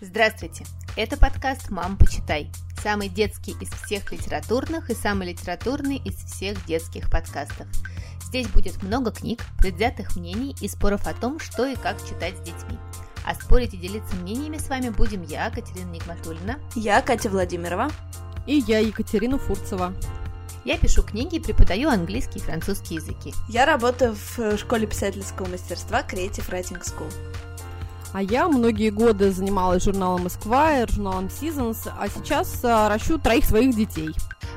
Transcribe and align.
Здравствуйте! 0.00 0.64
Это 0.96 1.16
подкаст 1.16 1.70
«Мам, 1.70 1.96
почитай». 1.96 2.52
Самый 2.84 3.08
детский 3.08 3.56
из 3.60 3.68
всех 3.70 4.12
литературных 4.12 4.90
и 4.90 4.94
самый 4.94 5.32
литературный 5.32 5.96
из 5.96 6.14
всех 6.14 6.64
детских 6.66 7.10
подкастов. 7.10 7.66
Здесь 8.22 8.46
будет 8.46 8.80
много 8.84 9.10
книг, 9.10 9.44
предвзятых 9.58 10.14
мнений 10.14 10.54
и 10.60 10.68
споров 10.68 11.08
о 11.08 11.14
том, 11.14 11.40
что 11.40 11.66
и 11.66 11.74
как 11.74 11.98
читать 12.08 12.36
с 12.36 12.42
детьми. 12.42 12.78
А 13.26 13.34
спорить 13.34 13.74
и 13.74 13.76
делиться 13.76 14.14
мнениями 14.14 14.58
с 14.58 14.68
вами 14.68 14.90
будем 14.90 15.24
я, 15.24 15.50
Катерина 15.50 15.90
Нигматульна. 15.90 16.60
Я, 16.76 17.02
Катя 17.02 17.28
Владимирова. 17.28 17.90
И 18.46 18.54
я, 18.68 18.78
Екатерина 18.78 19.36
Фурцева. 19.36 19.92
Я 20.64 20.78
пишу 20.78 21.02
книги 21.02 21.36
и 21.36 21.40
преподаю 21.40 21.88
английский 21.88 22.38
и 22.38 22.42
французский 22.42 22.94
языки. 22.94 23.34
Я 23.48 23.66
работаю 23.66 24.14
в 24.14 24.58
школе 24.58 24.86
писательского 24.86 25.48
мастерства 25.48 26.02
Creative 26.02 26.48
Writing 26.50 26.84
School. 26.84 27.12
А 28.12 28.22
я 28.22 28.48
многие 28.48 28.90
годы 28.90 29.30
занималась 29.30 29.84
журналом 29.84 30.26
Esquire, 30.26 30.90
журналом 30.90 31.26
Seasons, 31.26 31.90
а 31.98 32.08
сейчас 32.08 32.64
а, 32.64 32.88
ращу 32.88 33.18
троих 33.18 33.44
своих 33.44 33.76
детей. 33.76 34.10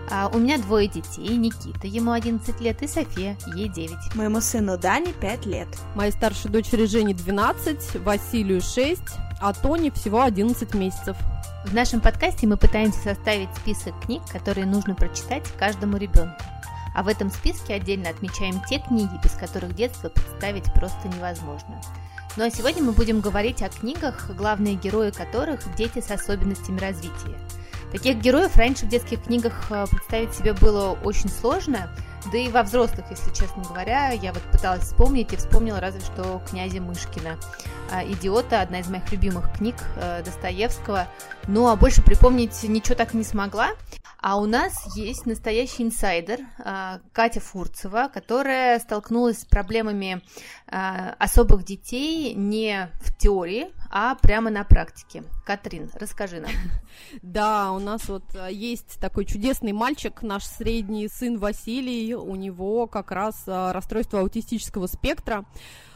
А 0.09 0.30
у 0.34 0.39
меня 0.39 0.58
двое 0.58 0.88
детей, 0.88 1.38
Никита, 1.38 1.88
ему 1.88 2.11
11 2.11 2.59
лет, 2.61 2.81
и 2.81 2.88
София, 2.88 3.38
ей 3.55 3.70
9. 3.70 4.16
Моему 4.16 4.41
сыну 4.41 4.77
Дане 4.77 5.13
5 5.13 5.45
лет. 5.45 5.67
Моей 5.95 6.11
старшей 6.11 6.49
дочери 6.49 6.85
Жене 6.85 7.13
12, 7.13 7.95
Василию 8.03 8.61
6, 8.61 9.02
а 9.41 9.53
Тони 9.53 9.89
всего 9.89 10.22
11 10.22 10.73
месяцев. 10.73 11.17
В 11.66 11.73
нашем 11.73 12.02
подкасте 12.02 12.47
мы 12.47 12.58
пытаемся 12.58 12.99
составить 12.99 13.49
список 13.55 13.94
книг, 14.02 14.22
которые 14.31 14.66
нужно 14.66 14.95
прочитать 14.95 15.44
каждому 15.58 15.97
ребенку. 15.97 16.41
А 16.94 17.03
в 17.03 17.08
этом 17.08 17.30
списке 17.30 17.75
отдельно 17.75 18.09
отмечаем 18.09 18.61
те 18.67 18.80
книги, 18.80 19.20
без 19.23 19.31
которых 19.31 19.75
детство 19.75 20.09
представить 20.09 20.73
просто 20.73 21.08
невозможно. 21.08 21.80
Ну 22.38 22.45
а 22.45 22.49
сегодня 22.49 22.81
мы 22.81 22.94
будем 22.94 23.20
говорить 23.20 23.62
о 23.62 23.67
книгах, 23.67 24.30
главные 24.38 24.76
герои 24.76 25.12
которых– 25.12 25.59
дети 25.77 25.99
с 25.99 26.09
особенностями 26.12 26.80
развития. 26.80 27.38
Таких 27.91 28.20
героев 28.20 28.55
раньше 28.55 28.85
в 28.85 28.89
детских 28.89 29.23
книгах 29.23 29.53
э, 29.69 29.86
представить 29.92 30.33
себе 30.33 30.53
было 30.53 30.97
очень 31.03 31.30
сложно, 31.30 31.94
да 32.31 32.38
и 32.38 32.50
во 32.50 32.64
взрослых, 32.64 33.05
если 33.09 33.33
честно 33.33 33.64
говоря, 33.64 34.11
я 34.11 34.31
вот 34.33 34.44
пыталась 34.52 34.83
вспомнить 34.83 35.33
и 35.33 35.38
вспомнила 35.38 35.80
разве 35.80 36.02
что 36.02 36.41
князя 36.50 36.80
Мышкина. 36.80 37.38
А, 37.91 38.05
«Идиота»– 38.05 38.61
одна 38.61 38.80
из 38.80 38.88
моих 38.88 39.11
любимых 39.11 39.52
книг 39.53 39.75
э, 39.97 40.22
Достоевского. 40.23 41.08
Ну, 41.47 41.67
а 41.67 41.75
больше 41.75 42.02
припомнить 42.02 42.64
ничего 42.64 42.95
так 42.95 43.14
не 43.14 43.23
смогла. 43.23 43.72
А 44.22 44.38
у 44.38 44.45
нас 44.45 44.95
есть 44.95 45.25
настоящий 45.25 45.83
инсайдер 45.83 46.39
а, 46.59 46.99
Катя 47.11 47.39
Фурцева, 47.39 48.09
которая 48.14 48.80
столкнулась 48.80 49.39
с 49.39 49.45
проблемами 49.45 50.22
а, 50.67 51.16
особых 51.17 51.66
детей 51.66 52.36
не 52.36 52.92
в 53.03 53.17
теории, 53.17 53.72
а 53.92 54.16
прямо 54.16 54.50
на 54.50 54.64
практике. 54.64 55.23
Катрин, 55.45 55.92
расскажи 55.94 56.39
нам. 56.39 56.52
Да, 57.22 57.72
у 57.72 57.80
нас 57.80 58.08
вот 58.08 58.23
а, 58.36 58.50
есть 58.50 59.00
такой 59.00 59.25
чудесный 59.25 59.73
мальчик, 59.73 60.22
наш 60.22 60.45
средний 60.45 61.08
сын 61.08 61.38
Василий, 61.38 62.16
у 62.16 62.36
него 62.36 62.88
как 62.88 63.11
раз 63.11 63.44
расстройство 63.45 64.22
аутистического 64.22 64.88
спектра. 64.88 65.45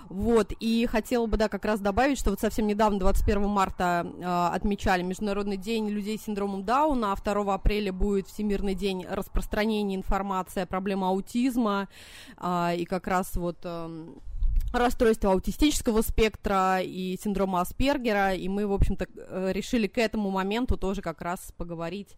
Вот, 0.10 0.52
и 0.60 0.86
хотела 0.86 1.26
бы, 1.26 1.38
да, 1.38 1.50
как 1.50 1.66
раз 1.66 1.80
добавить, 1.80 2.20
что 2.20 2.30
вот 2.30 2.40
совсем 2.40 2.68
недавно, 2.68 3.00
21 3.00 3.48
марта, 3.48 4.06
э, 4.06 4.56
отмечали 4.56 5.02
Международный 5.02 5.58
день 5.58 5.90
людей 5.90 6.18
с 6.20 6.24
синдромом 6.24 6.64
Дауна, 6.64 7.12
а 7.12 7.16
2 7.16 7.54
апреля 7.54 7.92
будет 7.92 8.28
Всемирный 8.28 8.76
день 8.76 9.06
распространения 9.10 9.96
информации 9.96 10.62
о 10.62 10.66
проблеме 10.68 11.06
аутизма, 11.06 11.88
э, 12.38 12.76
и 12.78 12.86
как 12.86 13.08
раз 13.08 13.36
вот... 13.36 13.58
Э, 13.64 14.08
расстройства 14.80 15.32
аутистического 15.32 16.02
спектра 16.02 16.82
и 16.82 17.18
синдрома 17.22 17.62
Аспергера, 17.62 18.34
и 18.34 18.48
мы, 18.48 18.68
в 18.68 18.74
общем-то, 18.74 19.08
э, 19.16 19.52
решили 19.54 19.88
к 19.88 19.98
этому 19.98 20.30
моменту 20.30 20.78
тоже 20.78 21.02
как 21.02 21.22
раз 21.22 21.54
поговорить 21.58 22.16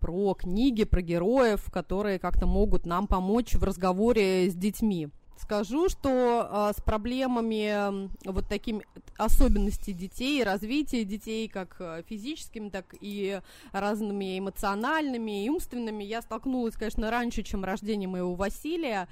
про 0.00 0.34
книги, 0.34 0.84
про 0.84 1.00
героев, 1.00 1.70
которые 1.72 2.18
как-то 2.18 2.46
могут 2.46 2.84
нам 2.84 3.06
помочь 3.06 3.54
в 3.54 3.64
разговоре 3.64 4.50
с 4.50 4.54
детьми. 4.54 5.08
Скажу, 5.36 5.88
что 5.88 6.46
а, 6.50 6.72
с 6.72 6.80
проблемами 6.80 8.08
вот 8.24 8.48
такими 8.48 8.82
особенностей 9.18 9.92
детей, 9.92 10.44
развития 10.44 11.04
детей, 11.04 11.48
как 11.48 11.76
а, 11.80 12.02
физическими, 12.02 12.68
так 12.68 12.94
и 13.00 13.40
разными 13.72 14.38
эмоциональными 14.38 15.44
и 15.44 15.48
умственными, 15.48 16.04
я 16.04 16.22
столкнулась, 16.22 16.76
конечно, 16.76 17.10
раньше, 17.10 17.42
чем 17.42 17.64
рождение 17.64 18.08
моего 18.08 18.34
Василия. 18.34 19.08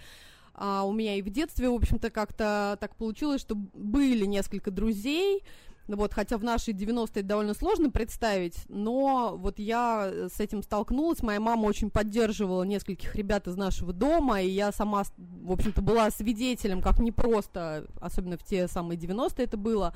А, 0.54 0.84
у 0.84 0.92
меня 0.92 1.16
и 1.16 1.22
в 1.22 1.30
детстве, 1.30 1.68
в 1.70 1.74
общем-то, 1.74 2.10
как-то 2.10 2.76
так 2.80 2.96
получилось, 2.96 3.40
что 3.40 3.54
были 3.54 4.26
несколько 4.26 4.70
друзей, 4.70 5.42
вот, 5.88 6.14
хотя 6.14 6.38
в 6.38 6.44
наши 6.44 6.70
90-е 6.70 7.22
довольно 7.22 7.54
сложно 7.54 7.90
представить, 7.90 8.64
но 8.68 9.36
вот 9.36 9.58
я 9.58 10.08
э, 10.10 10.28
с 10.32 10.38
этим 10.38 10.62
столкнулась. 10.62 11.22
Моя 11.22 11.41
мама 11.41 11.66
очень 11.66 11.91
поддерживала 11.91 12.62
нескольких 12.62 13.14
ребят 13.16 13.48
из 13.48 13.56
нашего 13.56 13.92
дома, 13.92 14.41
и 14.41 14.48
я 14.48 14.70
сама, 14.70 15.02
в 15.16 15.52
общем-то, 15.52 15.82
была 15.82 16.10
свидетелем, 16.10 16.82
как 16.82 17.00
непросто, 17.00 17.86
особенно 18.00 18.36
в 18.36 18.44
те 18.44 18.68
самые 18.68 18.98
90-е 18.98 19.44
это 19.44 19.56
было. 19.56 19.94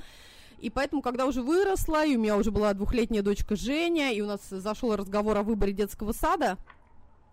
И 0.59 0.71
поэтому, 0.71 1.03
когда 1.03 1.27
уже 1.27 1.43
выросла, 1.43 2.05
и 2.05 2.17
у 2.17 2.21
меня 2.21 2.37
уже 2.37 2.51
была 2.51 2.73
двухлетняя 2.73 3.23
дочка 3.23 3.57
Женя, 3.57 4.13
и 4.13 4.21
у 4.23 4.27
нас 4.27 4.41
зашел 4.51 4.97
разговор 4.97 5.37
о 5.37 5.43
выборе 5.43 5.73
детского 5.73 6.13
сада, 6.13 6.57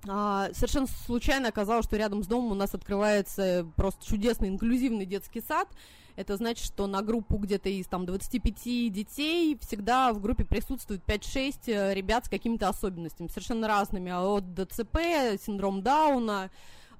а, 0.07 0.49
совершенно 0.53 0.87
случайно 1.05 1.49
оказалось, 1.49 1.85
что 1.85 1.97
рядом 1.97 2.23
с 2.23 2.27
домом 2.27 2.51
у 2.51 2.55
нас 2.55 2.73
открывается 2.73 3.65
просто 3.75 4.05
чудесный 4.05 4.49
инклюзивный 4.49 5.05
детский 5.05 5.41
сад, 5.41 5.67
это 6.15 6.37
значит, 6.37 6.65
что 6.65 6.85
на 6.87 7.01
группу 7.01 7.37
где-то 7.37 7.69
из 7.69 7.87
там 7.87 8.05
25 8.05 8.91
детей 8.91 9.57
всегда 9.61 10.13
в 10.13 10.21
группе 10.21 10.45
присутствует 10.45 11.01
5-6 11.05 11.55
э, 11.67 11.93
ребят 11.93 12.25
с 12.25 12.29
какими-то 12.29 12.69
особенностями, 12.69 13.27
совершенно 13.27 13.67
разными, 13.67 14.11
а 14.11 14.21
от 14.21 14.53
ДЦП, 14.53 14.97
синдром 15.43 15.81
Дауна, 15.81 16.51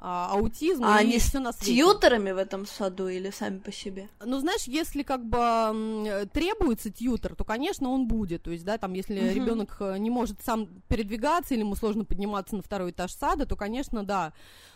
а, 0.06 0.34
аутизм 0.34 0.84
а 0.84 0.98
и 0.98 1.06
они 1.06 1.18
все 1.18 1.40
на 1.40 1.54
свете. 1.54 1.76
тьютерами 1.76 2.32
в 2.32 2.38
этом 2.38 2.66
саду 2.66 3.08
или 3.08 3.30
сами 3.30 3.60
по 3.60 3.72
себе? 3.72 4.10
Ну, 4.24 4.38
знаешь, 4.40 4.64
если 4.64 5.02
как 5.02 5.26
бы 5.26 6.28
требуется 6.34 6.92
тьютер, 6.92 7.36
то, 7.36 7.46
конечно, 7.46 7.90
он 7.90 8.06
будет. 8.06 8.44
То 8.44 8.52
есть, 8.52 8.66
да, 8.66 8.78
там, 8.78 8.92
если 8.94 9.16
uh-huh. 9.16 9.34
ребенок 9.34 9.78
э, 9.80 9.98
не 10.00 10.10
может 10.10 10.42
сам 10.44 10.68
передвигаться 10.90 11.54
или 11.54 11.62
ему 11.62 11.76
сложно 11.76 12.04
подниматься 12.04 12.58
на 12.58 12.62
второй 12.62 12.92
этаж 12.92 13.14
сада, 13.14 13.46
то, 13.46 13.56
конечно, 13.56 14.04
да 14.04 14.34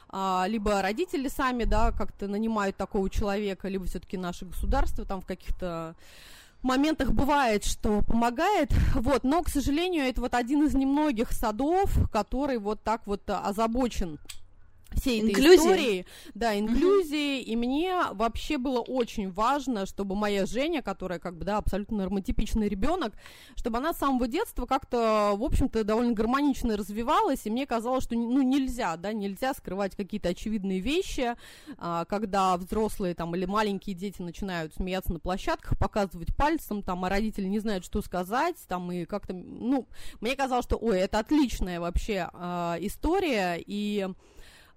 а, 0.10 0.46
либо 0.48 0.82
родители 0.82 1.28
сами, 1.28 1.66
да, 1.66 1.92
как-то 1.92 2.30
нанимают 2.30 2.78
такого 2.78 3.10
человека, 3.10 3.68
либо 3.68 3.84
все-таки 3.84 4.16
наше 4.16 4.46
государство 4.46 5.04
там 5.04 5.20
в 5.20 5.26
каких-то 5.26 5.96
моментах 6.62 7.12
бывает, 7.12 7.66
что 7.66 8.02
помогает, 8.02 8.72
вот, 8.96 9.26
но, 9.26 9.44
к 9.44 9.50
сожалению, 9.50 10.06
это 10.06 10.22
вот 10.22 10.34
один 10.34 10.66
из 10.66 10.74
немногих 10.74 11.34
садов, 11.34 11.92
который 12.12 12.58
вот 12.58 12.82
так 12.82 13.06
вот 13.06 13.30
озабочен 13.30 14.20
всей 14.96 15.20
этой 15.20 15.32
инклюзии. 15.32 15.56
истории, 15.56 16.06
да, 16.34 16.58
инклюзии, 16.58 17.42
угу. 17.42 17.50
и 17.52 17.56
мне 17.56 17.96
вообще 18.14 18.58
было 18.58 18.80
очень 18.80 19.30
важно, 19.32 19.86
чтобы 19.86 20.16
моя 20.16 20.46
Женя, 20.46 20.82
которая 20.82 21.20
как 21.20 21.38
бы, 21.38 21.46
да, 21.46 21.58
абсолютно 21.58 21.98
нормотипичный 21.98 22.70
ребенок, 22.70 23.14
чтобы 23.56 23.78
она 23.78 23.94
с 23.94 23.98
самого 23.98 24.28
детства 24.28 24.66
как-то, 24.66 25.34
в 25.36 25.44
общем-то, 25.44 25.84
довольно 25.84 26.14
гармонично 26.14 26.78
развивалась, 26.78 27.46
и 27.46 27.50
мне 27.50 27.66
казалось, 27.66 28.06
что, 28.06 28.16
ну, 28.16 28.42
нельзя, 28.42 28.96
да, 28.98 29.14
нельзя 29.14 29.54
скрывать 29.54 29.96
какие-то 29.96 30.30
очевидные 30.30 30.80
вещи, 30.80 31.36
а, 31.78 32.06
когда 32.06 32.56
взрослые 32.58 33.14
там 33.14 33.36
или 33.36 33.46
маленькие 33.46 33.96
дети 33.96 34.22
начинают 34.22 34.74
смеяться 34.74 35.14
на 35.14 35.20
площадках, 35.20 35.78
показывать 35.78 36.36
пальцем, 36.36 36.82
там, 36.82 37.04
а 37.06 37.10
родители 37.10 37.48
не 37.48 37.60
знают, 37.60 37.84
что 37.84 38.02
сказать, 38.02 38.56
там, 38.68 38.92
и 38.92 39.06
как-то, 39.06 39.34
ну, 39.34 39.88
мне 40.22 40.36
казалось, 40.36 40.66
что, 40.66 40.78
ой, 40.78 41.00
это 41.00 41.20
отличная 41.20 41.80
вообще 41.80 42.30
а, 42.34 42.78
история, 42.80 43.62
и 43.66 44.08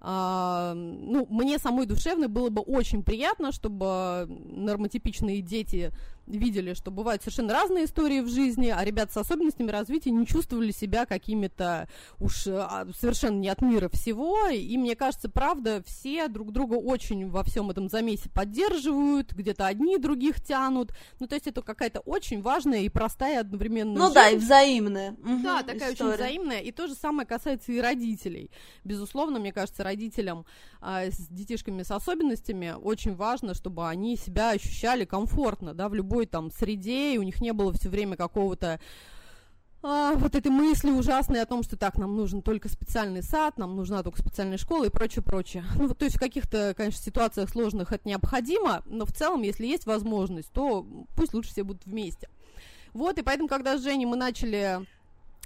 а, 0.03 0.73
ну, 0.73 1.27
мне 1.29 1.59
самой 1.59 1.85
душевно 1.85 2.27
было 2.27 2.49
бы 2.49 2.63
очень 2.63 3.03
приятно, 3.03 3.51
чтобы 3.51 4.25
нормотипичные 4.27 5.41
дети 5.41 5.91
видели, 6.27 6.73
что 6.73 6.91
бывают 6.91 7.21
совершенно 7.21 7.53
разные 7.53 7.85
истории 7.85 8.21
в 8.21 8.29
жизни, 8.29 8.67
а 8.67 8.83
ребята 8.83 9.13
с 9.13 9.17
особенностями 9.17 9.71
развития 9.71 10.11
не 10.11 10.25
чувствовали 10.25 10.71
себя 10.71 11.05
какими-то 11.05 11.87
уж 12.19 12.47
а, 12.47 12.87
совершенно 12.97 13.39
не 13.39 13.49
от 13.49 13.61
мира 13.61 13.89
всего. 13.89 14.47
И 14.47 14.77
мне 14.77 14.95
кажется, 14.95 15.29
правда, 15.29 15.83
все 15.85 16.27
друг 16.27 16.51
друга 16.51 16.75
очень 16.75 17.29
во 17.29 17.43
всем 17.43 17.69
этом 17.69 17.89
замесе 17.89 18.29
поддерживают, 18.29 19.33
где-то 19.33 19.65
одни 19.65 19.97
других 19.97 20.41
тянут. 20.41 20.91
Ну, 21.19 21.27
то 21.27 21.35
есть 21.35 21.47
это 21.47 21.61
какая-то 21.61 21.99
очень 22.01 22.41
важная 22.41 22.81
и 22.81 22.89
простая 22.89 23.41
одновременно. 23.41 23.97
Ну 23.97 24.05
жизнь. 24.05 24.13
да, 24.15 24.29
и 24.29 24.37
взаимная. 24.37 25.15
Да, 25.43 25.63
такая 25.63 25.93
история. 25.93 26.13
очень 26.13 26.23
взаимная. 26.23 26.59
И 26.59 26.71
то 26.71 26.87
же 26.87 26.95
самое 26.95 27.27
касается 27.27 27.71
и 27.71 27.79
родителей. 27.79 28.51
Безусловно, 28.83 29.39
мне 29.39 29.51
кажется, 29.51 29.83
родителям 29.83 30.45
а, 30.79 31.05
с 31.05 31.27
детишками 31.29 31.83
с 31.83 31.91
особенностями 31.91 32.75
очень 32.81 33.15
важно, 33.15 33.53
чтобы 33.53 33.87
они 33.87 34.15
себя 34.15 34.51
ощущали 34.51 35.05
комфортно, 35.05 35.73
да, 35.73 35.89
в 35.89 35.93
любой 35.93 36.10
любой 36.11 36.25
там 36.25 36.51
среде, 36.51 37.13
и 37.13 37.17
у 37.17 37.23
них 37.23 37.41
не 37.41 37.53
было 37.53 37.71
все 37.73 37.89
время 37.89 38.17
какого-то 38.17 38.79
а, 39.83 40.13
вот 40.15 40.35
этой 40.35 40.51
мысли 40.51 40.91
ужасной 40.91 41.41
о 41.41 41.45
том, 41.45 41.63
что 41.63 41.77
так, 41.77 41.97
нам 41.97 42.15
нужен 42.15 42.41
только 42.41 42.69
специальный 42.69 43.23
сад, 43.23 43.57
нам 43.57 43.75
нужна 43.75 44.03
только 44.03 44.19
специальная 44.19 44.57
школа 44.57 44.85
и 44.85 44.89
прочее, 44.89 45.23
прочее. 45.23 45.63
Ну, 45.77 45.87
вот, 45.87 45.97
то 45.97 46.05
есть 46.05 46.17
в 46.17 46.19
каких-то, 46.19 46.73
конечно, 46.75 47.01
ситуациях 47.01 47.49
сложных 47.49 47.91
это 47.91 48.07
необходимо, 48.07 48.83
но 48.85 49.05
в 49.05 49.13
целом, 49.13 49.41
если 49.41 49.65
есть 49.65 49.85
возможность, 49.85 50.51
то 50.51 50.85
пусть 51.15 51.33
лучше 51.33 51.51
все 51.51 51.63
будут 51.63 51.85
вместе. 51.85 52.29
Вот, 52.93 53.17
и 53.17 53.23
поэтому, 53.23 53.47
когда 53.47 53.77
с 53.77 53.81
Женей 53.81 54.05
мы 54.05 54.17
начали 54.17 54.85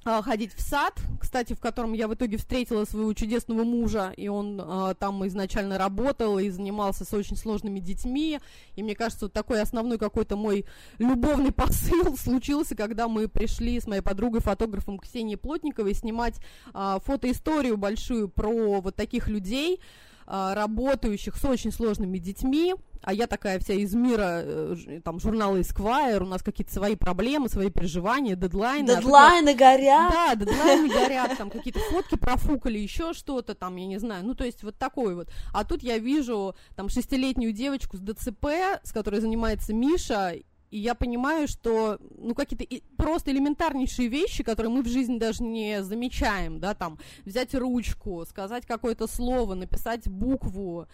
ходить 0.05 0.53
в 0.53 0.61
сад, 0.61 0.99
кстати, 1.19 1.53
в 1.53 1.59
котором 1.59 1.93
я 1.93 2.07
в 2.07 2.13
итоге 2.13 2.37
встретила 2.37 2.85
своего 2.85 3.11
чудесного 3.13 3.63
мужа, 3.63 4.13
и 4.15 4.27
он 4.27 4.61
а, 4.63 4.93
там 4.93 5.25
изначально 5.27 5.79
работал 5.79 6.37
и 6.37 6.49
занимался 6.49 7.03
с 7.03 7.13
очень 7.13 7.35
сложными 7.35 7.79
детьми, 7.79 8.39
и 8.75 8.83
мне 8.83 8.95
кажется, 8.95 9.25
вот 9.25 9.33
такой 9.33 9.61
основной 9.61 9.97
какой-то 9.97 10.35
мой 10.35 10.65
любовный 10.99 11.51
посыл 11.53 12.15
случился, 12.17 12.75
когда 12.75 13.07
мы 13.07 13.27
пришли 13.27 13.79
с 13.79 13.87
моей 13.87 14.01
подругой, 14.01 14.41
фотографом 14.41 14.99
Ксенией 14.99 15.37
Плотниковой, 15.37 15.95
снимать 15.95 16.35
а, 16.73 16.99
фотоисторию 16.99 17.75
большую 17.75 18.29
про 18.29 18.81
вот 18.81 18.95
таких 18.95 19.27
людей, 19.27 19.81
а, 20.27 20.53
работающих 20.55 21.35
с 21.35 21.45
очень 21.45 21.71
сложными 21.71 22.17
детьми, 22.17 22.75
а 23.05 23.13
я 23.13 23.27
такая 23.27 23.59
вся 23.59 23.75
из 23.75 23.93
мира 23.93 24.41
э, 24.43 24.99
там 25.03 25.19
журнала 25.19 25.57
Esquire, 25.57 26.23
у 26.23 26.25
нас 26.25 26.41
какие-то 26.41 26.73
свои 26.73 26.95
проблемы, 26.95 27.49
свои 27.49 27.69
переживания, 27.69 28.35
дедлайны. 28.35 28.87
Дедлайны 28.87 29.49
а 29.49 29.51
тут, 29.51 29.59
горят. 29.59 30.11
Да, 30.11 30.35
дедлайны 30.35 30.89
горят, 30.89 31.37
там 31.37 31.51
какие-то 31.51 31.79
фотки 31.91 32.15
профукали, 32.15 32.79
еще 32.79 33.13
что-то 33.13 33.53
там, 33.53 33.75
я 33.75 33.85
не 33.85 33.99
знаю, 33.99 34.25
ну 34.25 34.33
то 34.33 34.43
есть 34.43 34.63
вот 34.63 34.77
такой 34.79 35.13
вот. 35.13 35.29
А 35.53 35.63
тут 35.63 35.83
я 35.83 35.99
вижу 35.99 36.55
там 36.75 36.89
шестилетнюю 36.89 37.53
девочку 37.53 37.95
с 37.95 37.99
ДЦП, 37.99 38.47
с 38.81 38.91
которой 38.91 39.21
занимается 39.21 39.71
Миша, 39.71 40.33
и 40.75 40.77
я 40.77 40.93
понимаю, 40.93 41.47
что, 41.47 41.99
ну, 42.17 42.35
какие-то 42.35 42.65
просто 42.97 43.31
элементарнейшие 43.31 44.09
вещи, 44.09 44.43
которые 44.43 44.73
мы 44.73 44.81
в 44.81 44.87
жизни 44.87 45.17
даже 45.17 45.41
не 45.41 45.81
замечаем, 45.81 46.59
да, 46.59 46.73
там, 46.73 46.99
взять 47.23 47.55
ручку, 47.55 48.25
сказать 48.25 48.65
какое-то 48.65 49.07
слово, 49.07 49.53
написать 49.53 50.09
букву, 50.09 50.87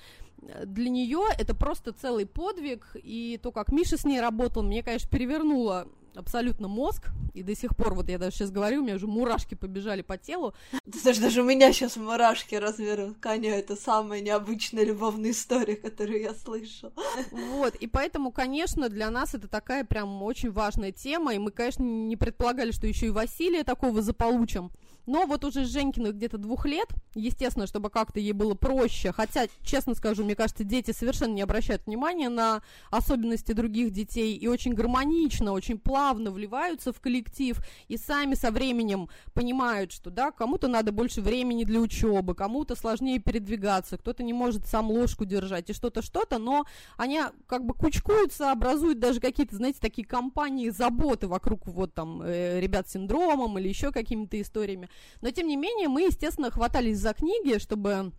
для 0.66 0.90
нее 0.90 1.24
это 1.36 1.56
просто 1.56 1.94
целый 1.94 2.28
подвиг, 2.28 2.96
и 2.96 3.40
то, 3.42 3.52
как 3.52 3.72
Миша 3.72 3.98
с 3.98 4.06
ней 4.06 4.22
работал, 4.22 4.62
мне, 4.62 4.84
конечно, 4.84 5.10
перевернуло 5.10 5.88
абсолютно 6.16 6.68
мозг, 6.68 7.10
и 7.34 7.44
до 7.44 7.56
сих 7.56 7.76
пор, 7.76 7.94
вот 7.94 8.10
я 8.10 8.18
даже 8.18 8.36
сейчас 8.36 8.52
говорю, 8.52 8.82
у 8.82 8.84
меня 8.84 8.96
уже 8.96 9.08
мурашки 9.08 9.56
побежали 9.56 10.02
по 10.02 10.18
телу. 10.18 10.54
Да 10.86 11.00
даже, 11.04 11.22
даже 11.22 11.42
у 11.42 11.46
меня 11.46 11.72
сейчас 11.72 11.96
мурашки 11.96 12.56
размером 12.56 13.16
коня, 13.16 13.58
это 13.58 13.76
самая 13.76 14.22
необычная 14.22 14.84
любовная 14.84 15.32
история, 15.32 15.76
которую 15.76 16.22
я 16.22 16.34
слышала. 16.34 16.94
Вот, 17.32 17.76
и 17.76 17.88
поэтому, 17.88 18.32
конечно, 18.32 18.90
для 18.90 19.10
нас 19.10 19.34
это 19.34 19.48
такая 19.48 19.86
прям 19.86 20.22
очень 20.24 20.52
важная 20.52 20.92
тема, 20.92 21.34
и 21.34 21.38
мы, 21.38 21.52
конечно, 21.52 21.84
не 21.84 22.16
предполагали, 22.18 22.72
что 22.72 22.88
еще 22.88 23.08
и 23.08 23.12
Василия 23.12 23.64
такого 23.64 24.02
заполучим, 24.02 24.72
но 25.06 25.26
вот 25.26 25.44
уже 25.46 25.66
с 25.66 25.70
Женькиных 25.70 26.16
где-то 26.16 26.38
двух 26.38 26.66
лет, 26.66 26.88
естественно, 27.16 27.68
чтобы 27.68 27.90
как-то 27.90 28.20
ей 28.20 28.34
было 28.34 28.54
проще, 28.54 29.12
хотя, 29.12 29.48
честно 29.62 29.96
скажу, 29.96 30.24
мне 30.24 30.36
кажется, 30.36 30.64
дети 30.64 30.92
совершенно 30.92 31.34
не 31.34 31.42
обращают 31.42 31.86
внимания 31.86 32.30
на 32.30 32.62
особенности 32.90 33.52
других 33.54 33.92
детей 33.92 34.36
и 34.36 34.48
очень 34.48 34.74
гармонично, 34.74 35.52
очень 35.52 35.78
плавно 35.78 36.32
вливаются 36.32 36.94
в 36.94 37.00
коллектив 37.00 37.58
и 37.88 37.98
сами 37.98 38.36
со 38.36 38.52
временем 38.52 39.10
понимают, 39.34 39.92
что, 39.92 40.10
да, 40.10 40.32
кому-то 40.32 40.68
надо 40.68 40.92
больше 40.92 41.22
времени 41.22 41.64
для 41.64 41.80
учебы, 41.80 42.36
кому-то 42.36 42.76
сложнее 42.76 43.20
передвигаться, 43.20 43.98
кто-то 43.98 44.24
не 44.24 44.34
может 44.34 44.68
сам 44.68 44.90
ложку 44.90 45.26
держать 45.26 45.70
и 45.70 45.74
что-то, 45.74 46.02
что-то, 46.02 46.38
но 46.38 46.66
они 46.98 47.22
как 47.48 47.66
бы 47.66 47.74
кучкуются, 47.74 48.52
образуют 48.52 49.00
даже 49.00 49.20
какие-то, 49.20 49.56
знаете, 49.56 49.80
такие 49.82 50.08
компании 50.08 50.70
заботы 50.70 51.28
вокруг 51.28 51.68
вот 51.68 51.94
там 51.94 52.22
э, 52.22 52.60
ребят 52.60 52.88
с 52.88 52.94
синдромом 52.94 53.58
или 53.58 53.68
еще 53.68 53.92
какими-то 53.92 54.40
историями. 54.40 54.90
Но, 55.22 55.32
тем 55.32 55.48
не 55.48 55.58
менее, 55.58 55.88
мы, 55.88 56.04
естественно, 56.04 56.52
хватались 56.52 57.00
за 57.00 57.14
книги, 57.14 57.58
чтобы 57.60 58.12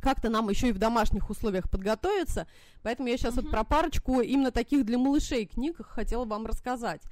как-то 0.00 0.30
нам 0.30 0.48
еще 0.48 0.68
и 0.68 0.72
в 0.72 0.78
домашних 0.78 1.30
условиях 1.30 1.70
подготовиться. 1.70 2.46
Поэтому 2.82 3.08
я 3.08 3.16
сейчас 3.16 3.34
uh-huh. 3.34 3.42
вот 3.42 3.50
про 3.50 3.64
парочку 3.64 4.20
именно 4.20 4.50
таких 4.50 4.84
для 4.84 4.98
малышей 4.98 5.46
книг 5.46 5.84
хотела 5.86 6.24
вам 6.24 6.46
рассказать. 6.46 7.02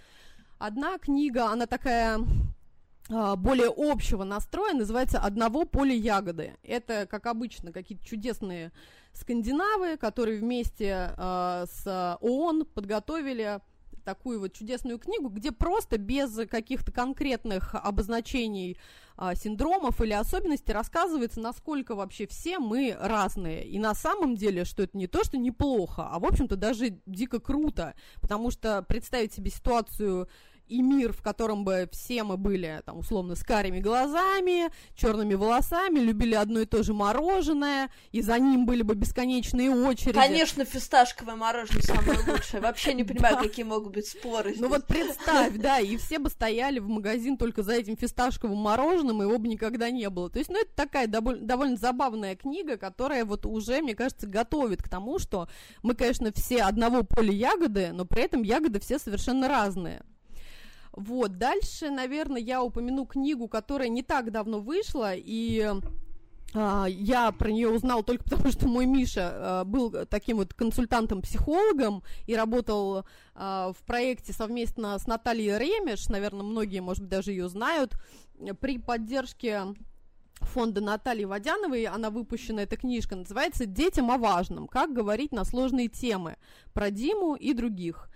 Одна 0.58 0.98
книга, 0.98 1.46
она 1.46 1.66
такая 1.66 2.20
а, 3.10 3.36
более 3.36 3.72
общего 3.74 4.24
настроя, 4.24 4.74
называется 4.74 5.18
«Одного 5.18 5.64
поля 5.64 5.94
ягоды». 5.94 6.56
Это, 6.62 7.06
как 7.06 7.26
обычно, 7.26 7.72
какие-то 7.72 8.04
чудесные 8.04 8.72
скандинавы, 9.12 9.96
которые 9.96 10.38
вместе 10.38 11.12
э, 11.16 11.66
с 11.68 12.18
ООН 12.20 12.66
подготовили 12.66 13.60
такую 14.08 14.40
вот 14.40 14.54
чудесную 14.54 14.98
книгу, 14.98 15.28
где 15.28 15.52
просто 15.52 15.98
без 15.98 16.34
каких-то 16.48 16.90
конкретных 16.90 17.74
обозначений 17.74 18.78
а, 19.18 19.34
синдромов 19.34 20.00
или 20.00 20.14
особенностей 20.14 20.72
рассказывается, 20.72 21.40
насколько 21.40 21.94
вообще 21.94 22.26
все 22.26 22.58
мы 22.58 22.96
разные. 22.98 23.66
И 23.66 23.78
на 23.78 23.94
самом 23.94 24.34
деле, 24.34 24.64
что 24.64 24.84
это 24.84 24.96
не 24.96 25.08
то, 25.08 25.24
что 25.24 25.36
неплохо, 25.36 26.08
а 26.10 26.18
в 26.18 26.24
общем-то 26.24 26.56
даже 26.56 27.00
дико 27.04 27.38
круто, 27.38 27.94
потому 28.22 28.50
что 28.50 28.82
представить 28.82 29.34
себе 29.34 29.50
ситуацию 29.50 30.26
и 30.68 30.82
мир, 30.82 31.12
в 31.12 31.22
котором 31.22 31.64
бы 31.64 31.88
все 31.92 32.22
мы 32.22 32.36
были, 32.36 32.82
там, 32.84 32.98
условно, 32.98 33.34
с 33.34 33.42
карими 33.42 33.80
глазами, 33.80 34.70
черными 34.94 35.34
волосами, 35.34 35.98
любили 35.98 36.34
одно 36.34 36.60
и 36.60 36.66
то 36.66 36.82
же 36.82 36.92
мороженое, 36.92 37.90
и 38.12 38.20
за 38.20 38.38
ним 38.38 38.66
были 38.66 38.82
бы 38.82 38.94
бесконечные 38.94 39.70
очереди. 39.70 40.12
Конечно, 40.12 40.64
фисташковое 40.64 41.36
мороженое 41.36 41.82
самое 41.82 42.18
лучшее. 42.26 42.60
Вообще 42.60 42.94
не 42.94 43.04
понимаю, 43.04 43.38
какие 43.38 43.64
могут 43.64 43.94
быть 43.94 44.08
споры 44.08 44.54
Ну 44.58 44.68
вот 44.68 44.86
представь, 44.86 45.54
да, 45.56 45.80
и 45.80 45.96
все 45.96 46.18
бы 46.18 46.28
стояли 46.30 46.78
в 46.78 46.88
магазин 46.88 47.36
только 47.36 47.62
за 47.62 47.74
этим 47.74 47.96
фисташковым 47.96 48.58
мороженым, 48.58 49.22
и 49.22 49.26
его 49.26 49.38
бы 49.38 49.48
никогда 49.48 49.90
не 49.90 50.08
было. 50.10 50.30
То 50.30 50.38
есть, 50.38 50.50
ну, 50.50 50.60
это 50.60 50.70
такая 50.74 51.06
довольно 51.06 51.76
забавная 51.76 52.36
книга, 52.36 52.76
которая 52.76 53.24
вот 53.24 53.46
уже, 53.46 53.80
мне 53.80 53.94
кажется, 53.94 54.26
готовит 54.26 54.82
к 54.82 54.88
тому, 54.88 55.18
что 55.18 55.48
мы, 55.82 55.94
конечно, 55.94 56.32
все 56.32 56.62
одного 56.62 57.02
поля 57.02 57.32
ягоды, 57.32 57.90
но 57.92 58.04
при 58.04 58.22
этом 58.22 58.42
ягоды 58.42 58.80
все 58.80 58.98
совершенно 58.98 59.48
разные. 59.48 60.02
Вот, 60.92 61.38
дальше, 61.38 61.90
наверное, 61.90 62.40
я 62.40 62.62
упомяну 62.62 63.06
книгу, 63.06 63.48
которая 63.48 63.88
не 63.88 64.02
так 64.02 64.32
давно 64.32 64.60
вышла, 64.60 65.12
и 65.14 65.70
а, 66.54 66.86
я 66.86 67.30
про 67.32 67.50
нее 67.50 67.68
узнал 67.68 68.02
только 68.02 68.24
потому, 68.24 68.50
что 68.50 68.68
мой 68.68 68.86
Миша 68.86 69.30
а, 69.32 69.64
был 69.64 69.94
таким 70.08 70.38
вот 70.38 70.54
консультантом-психологом 70.54 72.02
и 72.26 72.34
работал 72.34 73.04
а, 73.34 73.72
в 73.72 73.82
проекте 73.84 74.32
совместно 74.32 74.98
с 74.98 75.06
Натальей 75.06 75.58
Ремеш, 75.58 76.08
наверное, 76.08 76.42
многие, 76.42 76.80
может 76.80 77.02
быть, 77.02 77.10
даже 77.10 77.32
ее 77.32 77.48
знают, 77.48 77.94
при 78.60 78.78
поддержке 78.78 79.74
фонда 80.40 80.80
Натальи 80.80 81.24
Водяновой, 81.24 81.84
она 81.84 82.10
выпущена, 82.10 82.62
эта 82.62 82.76
книжка, 82.76 83.16
называется 83.16 83.66
«Детям 83.66 84.10
о 84.10 84.18
важном. 84.18 84.68
Как 84.68 84.92
говорить 84.92 85.32
на 85.32 85.44
сложные 85.44 85.88
темы» 85.88 86.36
про 86.72 86.90
Диму 86.90 87.34
и 87.34 87.52
других. 87.52 88.07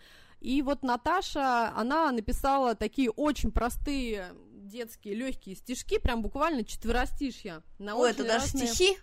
И 0.42 0.60
вот 0.60 0.82
Наташа, 0.82 1.68
она 1.76 2.10
написала 2.10 2.74
такие 2.74 3.10
очень 3.12 3.52
простые 3.52 4.34
детские 4.52 5.14
легкие 5.14 5.54
стишки, 5.54 5.98
прям 5.98 6.20
буквально 6.20 6.64
четверостишья. 6.64 7.62
На 7.78 7.94
О, 7.94 8.04
это 8.04 8.24
даже 8.24 8.46
разные... 8.46 8.66
стихи? 8.66 8.98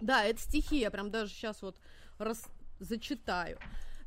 Да, 0.00 0.24
это 0.24 0.40
стихи, 0.40 0.78
я 0.78 0.90
прям 0.90 1.10
даже 1.10 1.30
сейчас 1.32 1.60
вот 1.60 1.76
раз... 2.16 2.46
зачитаю 2.78 3.58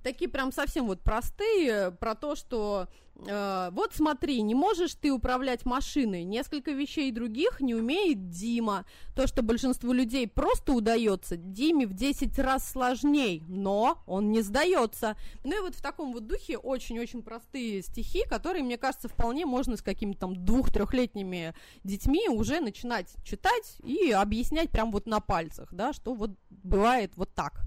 такие 0.04 0.30
прям 0.30 0.52
совсем 0.52 0.88
вот 0.88 1.02
простые, 1.02 1.92
про 1.92 2.16
то, 2.16 2.36
что 2.36 2.88
э, 3.16 3.70
вот 3.72 3.94
смотри, 3.94 4.42
не 4.42 4.54
можешь 4.54 4.96
ты 4.96 5.12
управлять 5.12 5.66
машиной, 5.66 6.24
несколько 6.24 6.72
вещей 6.72 7.12
других 7.12 7.62
не 7.62 7.74
умеет 7.74 8.30
Дима. 8.30 8.86
То, 9.16 9.26
что 9.28 9.42
большинству 9.42 9.94
людей 9.94 10.28
просто 10.28 10.74
удается, 10.74 11.38
Диме 11.38 11.88
в 11.88 11.94
10 11.94 12.38
раз 12.40 12.70
сложней, 12.70 13.44
но 13.48 13.98
он 14.06 14.32
не 14.32 14.42
сдается. 14.42 15.16
Ну 15.44 15.58
и 15.58 15.62
вот 15.62 15.76
в 15.76 15.82
таком 15.82 16.14
вот 16.14 16.28
духе 16.28 16.58
очень-очень 16.58 17.24
простые 17.24 17.82
стихи, 17.82 18.24
которые, 18.28 18.64
мне 18.64 18.78
кажется, 18.78 19.08
вполне 19.08 19.46
можно 19.46 19.78
с 19.78 19.82
какими-то 19.82 20.20
там 20.20 20.46
двух-трехлетними 20.46 21.56
детьми 21.84 22.30
уже 22.30 22.60
начинать 22.60 23.14
читать 23.24 23.78
и 23.84 24.12
объяснять 24.12 24.70
прям 24.70 24.92
вот 24.92 25.06
на 25.06 25.20
пальцах, 25.20 25.74
да, 25.74 25.94
что 25.94 26.14
вот 26.14 26.32
бывает 26.50 27.14
вот 27.16 27.34
так. 27.34 27.64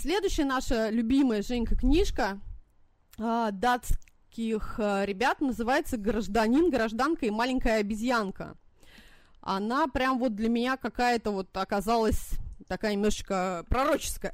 Следующая 0.00 0.46
наша 0.46 0.88
любимая, 0.88 1.42
Женька, 1.42 1.76
книжка 1.76 2.40
э, 3.18 3.50
датских 3.52 4.76
э, 4.78 5.04
ребят 5.04 5.42
называется 5.42 5.98
«Гражданин, 5.98 6.70
гражданка 6.70 7.26
и 7.26 7.30
маленькая 7.30 7.80
обезьянка». 7.80 8.56
Она 9.42 9.88
прям 9.88 10.18
вот 10.18 10.34
для 10.34 10.48
меня 10.48 10.78
какая-то 10.78 11.32
вот 11.32 11.54
оказалась 11.54 12.30
такая 12.66 12.94
немножечко 12.94 13.66
пророческая. 13.68 14.32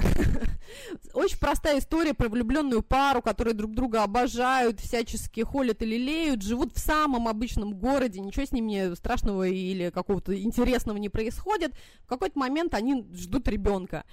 Очень 1.14 1.38
простая 1.38 1.80
история 1.80 2.14
про 2.14 2.28
влюбленную 2.28 2.82
пару, 2.82 3.20
которые 3.20 3.54
друг 3.54 3.74
друга 3.74 4.04
обожают, 4.04 4.78
всячески 4.78 5.40
холят 5.40 5.82
и 5.82 5.86
лелеют, 5.86 6.42
живут 6.42 6.76
в 6.76 6.78
самом 6.78 7.26
обычном 7.26 7.74
городе, 7.74 8.20
ничего 8.20 8.46
с 8.46 8.52
ними 8.52 8.94
страшного 8.94 9.48
или 9.48 9.90
какого-то 9.90 10.40
интересного 10.40 10.98
не 10.98 11.08
происходит. 11.08 11.72
В 12.04 12.06
какой-то 12.06 12.38
момент 12.38 12.72
они 12.74 13.04
ждут 13.14 13.48
ребенка 13.48 14.04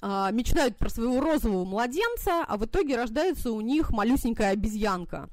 а, 0.00 0.30
мечтают 0.30 0.76
про 0.76 0.88
своего 0.88 1.20
розового 1.20 1.64
младенца, 1.64 2.44
а 2.46 2.56
в 2.56 2.64
итоге 2.64 2.96
рождается 2.96 3.50
у 3.50 3.60
них 3.60 3.90
малюсенькая 3.90 4.50
обезьянка. 4.50 5.28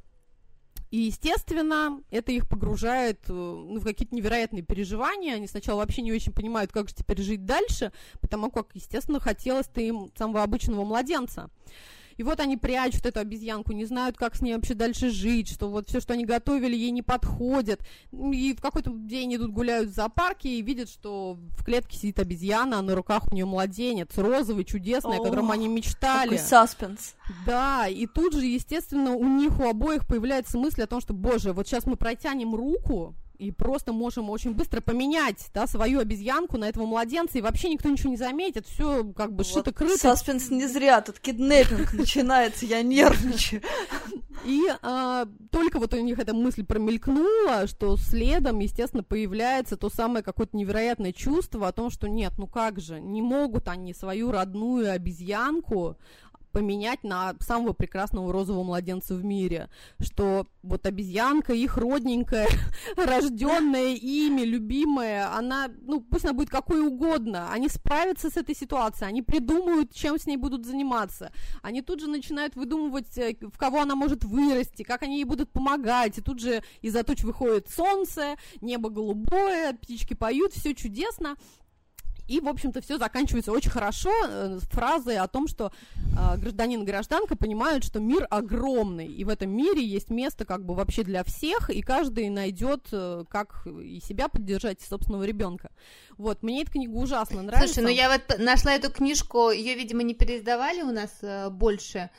И, 0.93 0.97
естественно, 0.97 2.01
это 2.11 2.31
их 2.31 2.47
погружает 2.47 3.21
э, 3.27 3.33
ну, 3.33 3.79
в 3.79 3.83
какие-то 3.83 4.13
невероятные 4.13 4.61
переживания. 4.61 5.33
Они 5.33 5.47
сначала 5.47 5.79
вообще 5.79 6.03
не 6.03 6.13
очень 6.13 6.31
понимают, 6.31 6.71
как 6.71 6.87
же 6.87 6.93
теперь 6.93 7.19
жить 7.19 7.45
дальше, 7.45 7.91
потому 8.21 8.51
как, 8.51 8.67
естественно, 8.75 9.19
хотелось-то 9.19 9.81
им 9.81 10.11
самого 10.15 10.43
обычного 10.43 10.85
младенца. 10.85 11.49
И 12.17 12.23
вот 12.23 12.39
они 12.39 12.57
прячут 12.57 13.05
эту 13.05 13.19
обезьянку, 13.19 13.71
не 13.71 13.85
знают, 13.85 14.17
как 14.17 14.35
с 14.35 14.41
ней 14.41 14.55
вообще 14.55 14.73
дальше 14.73 15.09
жить, 15.09 15.49
что 15.49 15.69
вот 15.69 15.89
все, 15.89 15.99
что 15.99 16.13
они 16.13 16.25
готовили, 16.25 16.75
ей 16.75 16.91
не 16.91 17.01
подходит. 17.01 17.81
И 18.11 18.55
в 18.57 18.61
какой-то 18.61 18.91
день 18.91 19.35
идут 19.35 19.51
гуляют 19.51 19.89
в 19.89 19.93
зоопарке 19.93 20.49
и 20.49 20.61
видят, 20.61 20.89
что 20.89 21.37
в 21.57 21.63
клетке 21.63 21.97
сидит 21.97 22.19
обезьяна, 22.19 22.79
а 22.79 22.81
на 22.81 22.95
руках 22.95 23.31
у 23.31 23.35
нее 23.35 23.45
младенец, 23.45 24.17
розовый, 24.17 24.65
чудесный, 24.65 25.17
о, 25.17 25.21
о 25.21 25.23
котором 25.23 25.51
они 25.51 25.67
мечтали. 25.67 26.31
Какой 26.31 26.39
саспенс. 26.39 27.15
Да, 27.45 27.87
и 27.87 28.05
тут 28.07 28.33
же, 28.33 28.45
естественно, 28.45 29.13
у 29.13 29.27
них 29.27 29.59
у 29.59 29.67
обоих 29.67 30.07
появляется 30.07 30.57
мысль 30.57 30.83
о 30.83 30.87
том, 30.87 31.01
что, 31.01 31.13
боже, 31.13 31.53
вот 31.53 31.67
сейчас 31.67 31.85
мы 31.85 31.95
протянем 31.95 32.55
руку, 32.55 33.15
и 33.37 33.51
просто 33.51 33.93
можем 33.93 34.29
очень 34.29 34.53
быстро 34.53 34.81
поменять, 34.81 35.49
да, 35.53 35.67
свою 35.67 35.99
обезьянку 35.99 36.57
на 36.57 36.69
этого 36.69 36.85
младенца, 36.85 37.37
и 37.37 37.41
вообще 37.41 37.69
никто 37.69 37.89
ничего 37.89 38.09
не 38.09 38.17
заметит, 38.17 38.67
все 38.67 39.03
как 39.15 39.31
бы 39.33 39.43
вот 39.43 39.47
шито-крыто. 39.47 39.97
Саспенс 39.97 40.49
не 40.49 40.67
зря, 40.67 41.01
тут 41.01 41.19
киднеппинг 41.19 41.93
начинается, 41.93 42.65
я 42.65 42.81
нервничаю. 42.81 43.61
И 44.45 44.61
а, 44.81 45.25
только 45.51 45.79
вот 45.79 45.93
у 45.93 45.99
них 45.99 46.19
эта 46.19 46.33
мысль 46.33 46.65
промелькнула, 46.65 47.67
что 47.67 47.95
следом, 47.97 48.59
естественно, 48.59 49.03
появляется 49.03 49.77
то 49.77 49.89
самое 49.89 50.23
какое-то 50.23 50.57
невероятное 50.57 51.13
чувство 51.13 51.67
о 51.67 51.71
том, 51.71 51.89
что 51.89 52.07
нет, 52.07 52.33
ну 52.37 52.47
как 52.47 52.79
же, 52.79 52.99
не 52.99 53.21
могут 53.21 53.67
они 53.67 53.93
свою 53.93 54.31
родную 54.31 54.91
обезьянку 54.91 55.97
поменять 56.53 57.03
на 57.03 57.35
самого 57.39 57.73
прекрасного 57.73 58.31
розового 58.31 58.63
младенца 58.63 59.15
в 59.15 59.25
мире, 59.25 59.69
что 59.99 60.47
вот 60.61 60.85
обезьянка, 60.85 61.51
их 61.53 61.77
родненькая, 61.77 62.47
рожденная 62.95 63.95
ими, 63.95 64.43
любимая, 64.43 65.35
она, 65.35 65.69
ну, 65.81 65.99
пусть 65.99 66.23
она 66.23 66.33
будет 66.33 66.49
какой 66.49 66.79
угодно, 66.79 67.51
они 67.51 67.67
справятся 67.67 68.29
с 68.29 68.37
этой 68.37 68.55
ситуацией, 68.55 69.09
они 69.09 69.21
придумают, 69.23 69.93
чем 69.93 70.19
с 70.19 70.27
ней 70.27 70.37
будут 70.37 70.65
заниматься, 70.65 71.33
они 71.63 71.81
тут 71.81 71.99
же 71.99 72.07
начинают 72.07 72.55
выдумывать, 72.55 73.17
э, 73.17 73.35
в 73.41 73.57
кого 73.57 73.81
она 73.81 73.95
может 73.95 74.23
вырасти, 74.23 74.83
как 74.83 75.01
они 75.01 75.15
ей 75.15 75.25
будут 75.25 75.51
помогать, 75.51 76.19
и 76.19 76.21
тут 76.21 76.39
же 76.39 76.63
из-за 76.81 77.03
туч 77.03 77.23
выходит 77.23 77.67
солнце, 77.69 78.35
небо 78.61 78.89
голубое, 78.89 79.73
птички 79.73 80.13
поют, 80.13 80.53
все 80.53 80.75
чудесно, 80.75 81.35
и, 82.27 82.39
в 82.39 82.47
общем-то, 82.47 82.81
все 82.81 82.97
заканчивается 82.97 83.51
очень 83.51 83.71
хорошо 83.71 84.11
э, 84.25 84.59
фразой 84.71 85.17
о 85.17 85.27
том, 85.27 85.47
что 85.47 85.71
э, 85.95 86.37
гражданин 86.37 86.81
и 86.81 86.85
гражданка 86.85 87.35
понимают, 87.35 87.83
что 87.83 87.99
мир 87.99 88.27
огромный, 88.29 89.07
и 89.07 89.23
в 89.23 89.29
этом 89.29 89.49
мире 89.49 89.85
есть 89.85 90.09
место 90.09 90.45
как 90.45 90.65
бы 90.65 90.73
вообще 90.73 91.03
для 91.03 91.23
всех, 91.23 91.69
и 91.69 91.81
каждый 91.81 92.29
найдет, 92.29 92.87
э, 92.91 93.25
как 93.29 93.67
и 93.67 93.99
себя 93.99 94.29
поддержать, 94.29 94.81
и 94.81 94.85
собственного 94.85 95.23
ребенка. 95.23 95.69
Вот, 96.17 96.43
мне 96.43 96.61
эта 96.61 96.71
книга 96.71 96.95
ужасно 96.95 97.41
нравится. 97.41 97.73
Слушай, 97.73 97.85
ну 97.85 97.89
я 97.89 98.09
вот 98.09 98.39
нашла 98.39 98.73
эту 98.73 98.91
книжку, 98.91 99.49
ее, 99.49 99.75
видимо, 99.75 100.03
не 100.03 100.13
переиздавали 100.13 100.81
у 100.81 100.91
нас 100.91 101.11
э, 101.21 101.49
больше. 101.49 102.09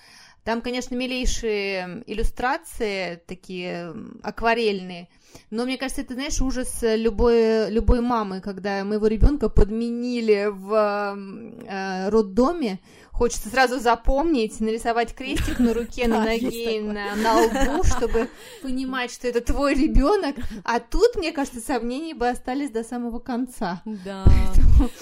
Там, 0.44 0.60
конечно, 0.60 0.94
милейшие 0.94 2.04
иллюстрации, 2.06 3.22
такие 3.26 3.94
акварельные. 4.22 5.08
Но 5.50 5.64
мне 5.64 5.76
кажется, 5.76 6.02
это, 6.02 6.14
знаешь, 6.14 6.40
ужас 6.40 6.78
любой, 6.82 7.70
любой 7.70 8.00
мамы, 8.00 8.40
когда 8.40 8.84
моего 8.84 9.06
ребенка 9.06 9.48
подменили 9.48 10.48
в 10.50 11.16
э, 11.66 12.08
роддоме. 12.08 12.80
Хочется 13.14 13.48
сразу 13.48 13.78
запомнить, 13.78 14.58
нарисовать 14.58 15.14
крестик 15.14 15.60
на 15.60 15.72
руке, 15.72 16.08
на 16.08 16.20
ноге, 16.24 16.82
на, 16.82 17.14
на 17.14 17.42
лбу, 17.42 17.84
чтобы 17.84 18.28
понимать, 18.60 19.12
что 19.12 19.28
это 19.28 19.40
твой 19.40 19.74
ребенок. 19.74 20.34
А 20.64 20.80
тут, 20.80 21.14
мне 21.14 21.30
кажется, 21.30 21.60
сомнения 21.60 22.14
бы 22.16 22.28
остались 22.28 22.70
до 22.70 22.82
самого 22.82 23.20
конца. 23.20 23.82
Да. 23.84 24.24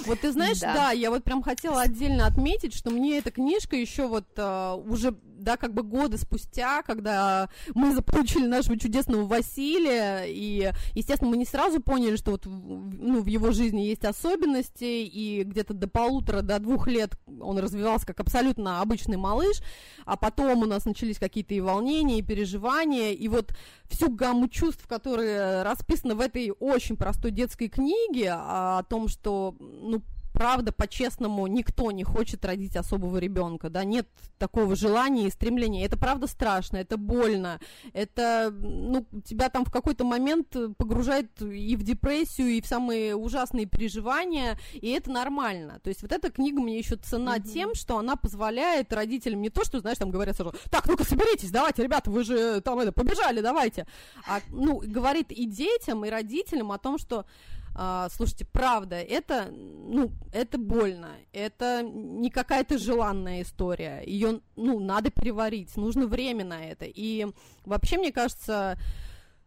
Вот 0.05 0.21
ты 0.21 0.31
знаешь, 0.31 0.59
да. 0.61 0.91
я 0.91 1.11
вот 1.11 1.25
прям 1.25 1.43
хотела 1.43 1.81
отдельно 1.81 2.27
отметить, 2.27 2.75
что 2.75 2.91
мне 2.91 3.17
эта 3.17 3.31
книжка 3.31 3.77
еще 3.77 4.07
вот 4.07 4.27
э, 4.37 4.75
уже 4.87 5.17
да, 5.43 5.57
как 5.57 5.75
бы 5.75 5.83
годы 5.83 6.19
спустя, 6.19 6.83
когда 6.83 7.49
мы 7.75 7.95
заполучили 7.95 8.47
нашего 8.47 8.79
чудесного 8.79 9.25
Василия, 9.25 10.25
и, 10.27 10.71
естественно, 10.95 11.31
мы 11.31 11.37
не 11.37 11.45
сразу 11.45 11.81
поняли, 11.81 12.17
что 12.17 12.33
вот 12.33 12.47
ну, 12.47 13.21
в 13.21 13.27
его 13.27 13.53
жизни 13.53 13.83
есть 13.83 14.05
особенности, 14.05 14.85
и 14.85 15.43
где-то 15.45 15.75
до 15.75 15.89
полутора, 15.89 16.43
до 16.43 16.59
двух 16.59 16.87
лет 16.87 17.17
он 17.41 17.59
развивался 17.59 18.07
как 18.07 18.21
абсолютно 18.21 18.81
обычный 18.81 19.17
малыш, 19.17 19.59
а 20.05 20.17
потом 20.17 20.63
у 20.63 20.67
нас 20.67 20.85
начались 20.85 21.19
какие-то 21.19 21.55
и 21.55 21.61
волнения, 21.61 22.19
и 22.19 22.23
переживания, 22.23 23.13
и 23.13 23.29
вот 23.29 23.55
всю 23.89 24.11
гамму 24.11 24.49
чувств, 24.49 24.87
которые 24.87 25.63
расписаны 25.63 26.15
в 26.15 26.21
этой 26.21 26.53
очень 26.59 26.97
простой 26.97 27.31
детской 27.31 27.69
книге, 27.69 28.33
о 28.33 28.83
том, 28.85 29.09
что, 29.09 29.55
ну, 29.59 30.03
правда, 30.33 30.73
по-честному, 30.73 31.47
никто 31.47 31.91
не 31.91 32.05
хочет 32.05 32.45
родить 32.45 32.77
особого 32.77 33.19
ребенка, 33.19 33.71
да, 33.71 33.85
нет 33.85 34.09
такого 34.39 34.75
желания 34.75 35.27
и 35.27 35.31
стремления. 35.31 35.85
Это 35.85 35.97
правда 35.97 36.27
страшно, 36.27 36.79
это 36.79 36.97
больно, 36.97 37.61
это, 37.93 38.51
ну, 38.53 39.07
тебя 39.25 39.49
там 39.49 39.65
в 39.65 39.71
какой-то 39.71 40.05
момент 40.05 40.57
погружает 40.77 41.41
и 41.41 41.77
в 41.77 41.83
депрессию, 41.83 42.49
и 42.49 42.61
в 42.61 42.67
самые 42.67 43.15
ужасные 43.15 43.67
переживания, 43.67 44.59
и 44.73 44.89
это 44.91 45.11
нормально. 45.11 45.81
То 45.83 45.89
есть 45.89 46.03
вот 46.03 46.13
эта 46.13 46.31
книга 46.31 46.61
мне 46.61 46.79
еще 46.79 46.97
цена 46.97 47.37
mm-hmm. 47.37 47.53
тем, 47.53 47.75
что 47.75 47.99
она 47.99 48.17
позволяет 48.17 48.93
родителям 48.93 49.43
не 49.43 49.51
то, 49.51 49.65
что, 49.65 49.81
знаешь, 49.81 49.99
там 49.99 50.11
говорят 50.11 50.37
сразу, 50.37 50.55
так, 50.71 50.87
ну-ка 50.87 51.05
соберитесь, 51.05 51.51
давайте, 51.51 51.83
ребята, 51.83 52.11
вы 52.11 52.25
же 52.25 52.61
там 52.63 52.79
это, 52.79 52.93
побежали, 52.93 53.41
давайте, 53.41 53.87
а, 54.27 54.41
ну, 54.49 54.83
говорит 54.85 55.31
и 55.31 55.47
детям, 55.47 56.05
и 56.05 56.11
родителям 56.11 56.73
о 56.73 56.79
том, 56.79 56.99
что 56.99 57.27
а, 57.75 58.09
слушайте, 58.11 58.45
правда, 58.45 58.97
это, 58.97 59.51
ну, 59.51 60.13
это 60.33 60.59
больно, 60.59 61.11
это 61.33 61.83
не 61.83 62.31
какая-то 62.31 62.79
желанная 62.79 63.43
история, 63.43 64.03
ее, 64.05 64.41
ну, 64.57 64.79
надо 64.79 65.11
переварить, 65.11 65.77
нужно 65.77 66.07
время 66.07 66.45
на 66.45 66.65
это, 66.65 66.85
и 66.87 67.27
вообще, 67.65 67.99
мне 67.99 68.13
кажется, 68.13 68.79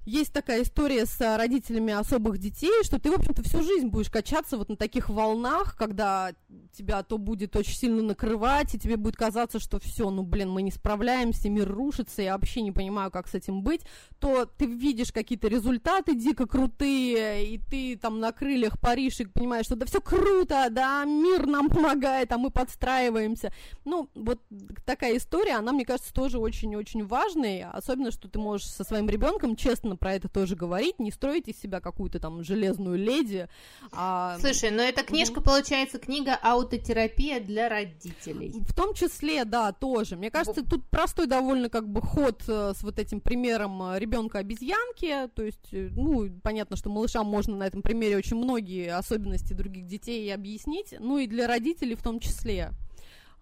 есть 0.06 0.32
такая 0.32 0.62
история 0.62 1.06
с 1.06 1.20
а, 1.20 1.36
родителями 1.38 1.92
особых 1.92 2.38
детей, 2.38 2.84
что 2.84 3.00
ты, 3.00 3.10
в 3.10 3.16
общем-то, 3.16 3.44
всю 3.44 3.64
жизнь 3.64 3.88
будешь 3.88 4.10
качаться 4.10 4.58
вот 4.58 4.70
на 4.70 4.78
таких 4.78 5.10
волнах, 5.10 5.76
когда 5.76 6.34
тебя 6.78 7.02
то 7.04 7.18
будет 7.18 7.56
очень 7.56 7.74
сильно 7.74 8.04
накрывать, 8.04 8.76
и 8.76 8.80
тебе 8.80 8.98
будет 8.98 9.16
казаться, 9.16 9.60
что 9.60 9.80
все, 9.80 10.10
ну, 10.12 10.22
блин, 10.22 10.52
мы 10.52 10.62
не 10.62 10.72
справляемся, 10.72 11.50
мир 11.50 11.68
рушится, 11.68 12.22
я 12.22 12.34
вообще 12.34 12.62
не 12.62 12.72
понимаю, 12.72 13.10
как 13.10 13.28
с 13.28 13.34
этим 13.34 13.64
быть, 13.64 13.82
то 14.20 14.46
ты 14.46 14.66
видишь 14.66 15.12
какие-то 15.12 15.48
результаты 15.48 16.14
дико 16.14 16.46
крутые, 16.46 17.48
и 17.48 17.58
ты 17.58 17.98
там 17.98 18.20
на 18.20 18.32
крыльях 18.32 18.80
паришь 18.80 19.20
и 19.20 19.26
понимаешь, 19.26 19.66
что 19.66 19.76
да 19.76 19.86
все 19.86 20.02
круто, 20.02 20.68
да, 20.70 21.04
мир 21.06 21.48
нам 21.48 21.68
помогает, 21.70 22.32
а 22.32 22.38
мы 22.38 22.52
подстраиваемся. 22.52 23.52
Ну, 23.86 24.10
вот 24.14 24.40
такая 24.86 25.18
история, 25.18 25.54
она, 25.54 25.72
мне 25.72 25.86
кажется, 25.86 26.14
тоже 26.14 26.38
очень-очень 26.38 27.06
важной, 27.06 27.64
особенно, 27.64 28.12
что 28.12 28.28
ты 28.28 28.38
можешь 28.38 28.68
со 28.68 28.84
своим 28.84 29.10
ребенком 29.10 29.56
честно 29.56 29.95
нужно 29.96 29.98
про 29.98 30.14
это 30.14 30.28
тоже 30.28 30.56
говорить, 30.56 31.00
не 31.00 31.12
строить 31.12 31.48
из 31.48 31.60
себя 31.60 31.80
какую-то 31.80 32.20
там 32.20 32.44
железную 32.44 32.98
леди. 32.98 33.48
А... 33.92 34.38
Слушай, 34.40 34.72
но 34.72 34.82
эта 34.82 35.04
книжка, 35.04 35.40
угу. 35.40 35.46
получается, 35.46 35.98
книга 35.98 36.38
аутотерапия 36.42 37.40
для 37.40 37.70
родителей. 37.70 38.54
В 38.68 38.74
том 38.74 38.94
числе, 38.94 39.46
да, 39.46 39.72
тоже. 39.72 40.16
Мне 40.16 40.30
кажется, 40.30 40.64
тут 40.64 40.90
простой 40.90 41.28
довольно 41.28 41.70
как 41.70 41.88
бы 41.88 42.02
ход 42.02 42.44
э, 42.48 42.74
с 42.75 42.84
вот 42.84 43.00
этим 43.00 43.20
примером 43.22 43.82
э, 43.82 44.00
ребенка-обезьянки, 44.00 45.30
то 45.36 45.44
есть, 45.44 45.74
э, 45.74 45.90
ну, 45.96 46.30
понятно, 46.44 46.75
что 46.75 46.90
малышам 46.90 47.25
можно 47.25 47.56
на 47.56 47.68
этом 47.68 47.82
примере 47.82 48.18
очень 48.18 48.38
многие 48.38 48.96
особенности 48.96 49.54
других 49.54 49.88
детей 49.88 50.34
объяснить, 50.34 50.96
ну 51.00 51.18
и 51.18 51.28
для 51.28 51.48
родителей 51.48 51.96
в 51.96 52.04
том 52.04 52.20
числе. 52.20 52.72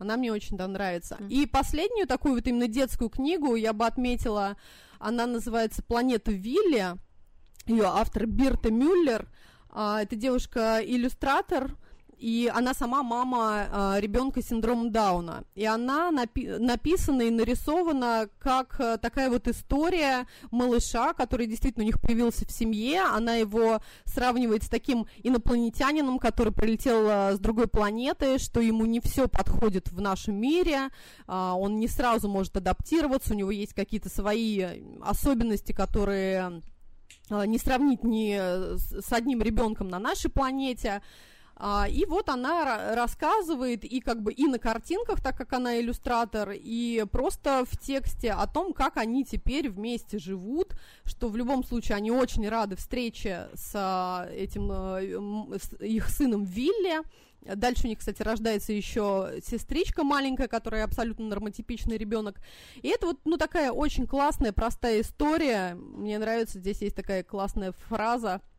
Она 0.03 0.17
мне 0.17 0.31
очень 0.31 0.57
да, 0.57 0.67
нравится. 0.67 1.17
Mm-hmm. 1.19 1.29
И 1.29 1.45
последнюю 1.45 2.07
такую 2.07 2.35
вот 2.35 2.47
именно 2.47 2.67
детскую 2.67 3.09
книгу 3.09 3.55
я 3.55 3.73
бы 3.73 3.85
отметила 3.85 4.57
она 5.03 5.27
называется 5.27 5.83
«Планета 5.83 6.31
Вилли». 6.31 6.95
Ее 7.65 7.85
автор 7.85 8.25
Бирта 8.25 8.71
Мюллер. 8.71 9.29
А, 9.69 10.01
это 10.01 10.15
девушка-иллюстратор, 10.15 11.77
и 12.17 12.51
она 12.53 12.73
сама 12.73 13.03
мама 13.03 13.67
э, 13.95 13.99
ребенка 13.99 14.41
с 14.41 14.47
синдромом 14.47 14.91
Дауна. 14.91 15.43
И 15.55 15.65
она 15.65 16.11
напи- 16.11 16.57
написана 16.57 17.23
и 17.23 17.29
нарисована 17.29 18.29
как 18.39 18.79
э, 18.79 18.97
такая 18.97 19.29
вот 19.29 19.47
история 19.47 20.27
малыша, 20.51 21.13
который 21.13 21.47
действительно 21.47 21.83
у 21.83 21.87
них 21.87 22.01
появился 22.01 22.45
в 22.45 22.51
семье. 22.51 23.01
Она 23.01 23.35
его 23.35 23.81
сравнивает 24.05 24.63
с 24.63 24.69
таким 24.69 25.07
инопланетянином, 25.23 26.19
который 26.19 26.53
прилетел 26.53 27.07
э, 27.07 27.35
с 27.35 27.39
другой 27.39 27.67
планеты, 27.67 28.37
что 28.37 28.61
ему 28.61 28.85
не 28.85 28.99
все 28.99 29.27
подходит 29.27 29.91
в 29.91 29.99
нашем 29.99 30.35
мире, 30.35 30.89
э, 31.27 31.33
он 31.33 31.79
не 31.79 31.87
сразу 31.87 32.29
может 32.29 32.55
адаптироваться, 32.57 33.33
у 33.33 33.37
него 33.37 33.51
есть 33.51 33.73
какие-то 33.73 34.09
свои 34.09 34.65
особенности, 35.01 35.71
которые 35.71 36.61
не 37.29 37.57
сравнить 37.57 38.03
ни 38.03 38.35
с 38.35 39.11
одним 39.11 39.41
ребенком 39.41 39.87
на 39.87 39.99
нашей 39.99 40.29
планете. 40.29 41.01
А, 41.65 41.87
и 41.87 42.03
вот 42.03 42.27
она 42.27 42.93
рассказывает 42.93 43.85
и 43.85 44.01
как 44.01 44.21
бы 44.21 44.33
и 44.33 44.47
на 44.47 44.59
картинках, 44.59 45.21
так 45.21 45.37
как 45.37 45.53
она 45.53 45.79
иллюстратор, 45.79 46.51
и 46.53 47.05
просто 47.09 47.63
в 47.65 47.77
тексте 47.77 48.33
о 48.33 48.47
том, 48.47 48.73
как 48.73 48.97
они 48.97 49.23
теперь 49.23 49.69
вместе 49.69 50.19
живут, 50.19 50.75
что 51.05 51.29
в 51.29 51.37
любом 51.37 51.63
случае 51.63 51.95
они 51.95 52.11
очень 52.11 52.49
рады 52.49 52.75
встрече 52.75 53.47
с 53.53 53.71
а, 53.75 54.27
этим 54.33 54.69
э, 54.73 55.57
с 55.57 55.73
их 55.81 56.09
сыном 56.09 56.43
Вилли, 56.43 57.01
Дальше 57.55 57.87
у 57.87 57.89
них, 57.89 57.99
кстати, 57.99 58.21
рождается 58.21 58.71
еще 58.71 59.33
сестричка 59.45 60.05
маленькая, 60.05 60.47
которая 60.47 60.85
абсолютно 60.85 61.25
нормотипичный 61.27 61.97
ребенок. 61.97 62.39
И 62.81 62.87
это 62.87 63.07
вот, 63.07 63.19
ну, 63.25 63.35
такая 63.35 63.73
очень 63.73 64.07
классная, 64.07 64.53
простая 64.53 65.01
история. 65.01 65.75
Мне 65.75 66.19
нравится, 66.19 66.59
здесь 66.59 66.81
есть 66.81 66.95
такая 66.95 67.21
классная 67.21 67.73
фраза– 67.73 68.41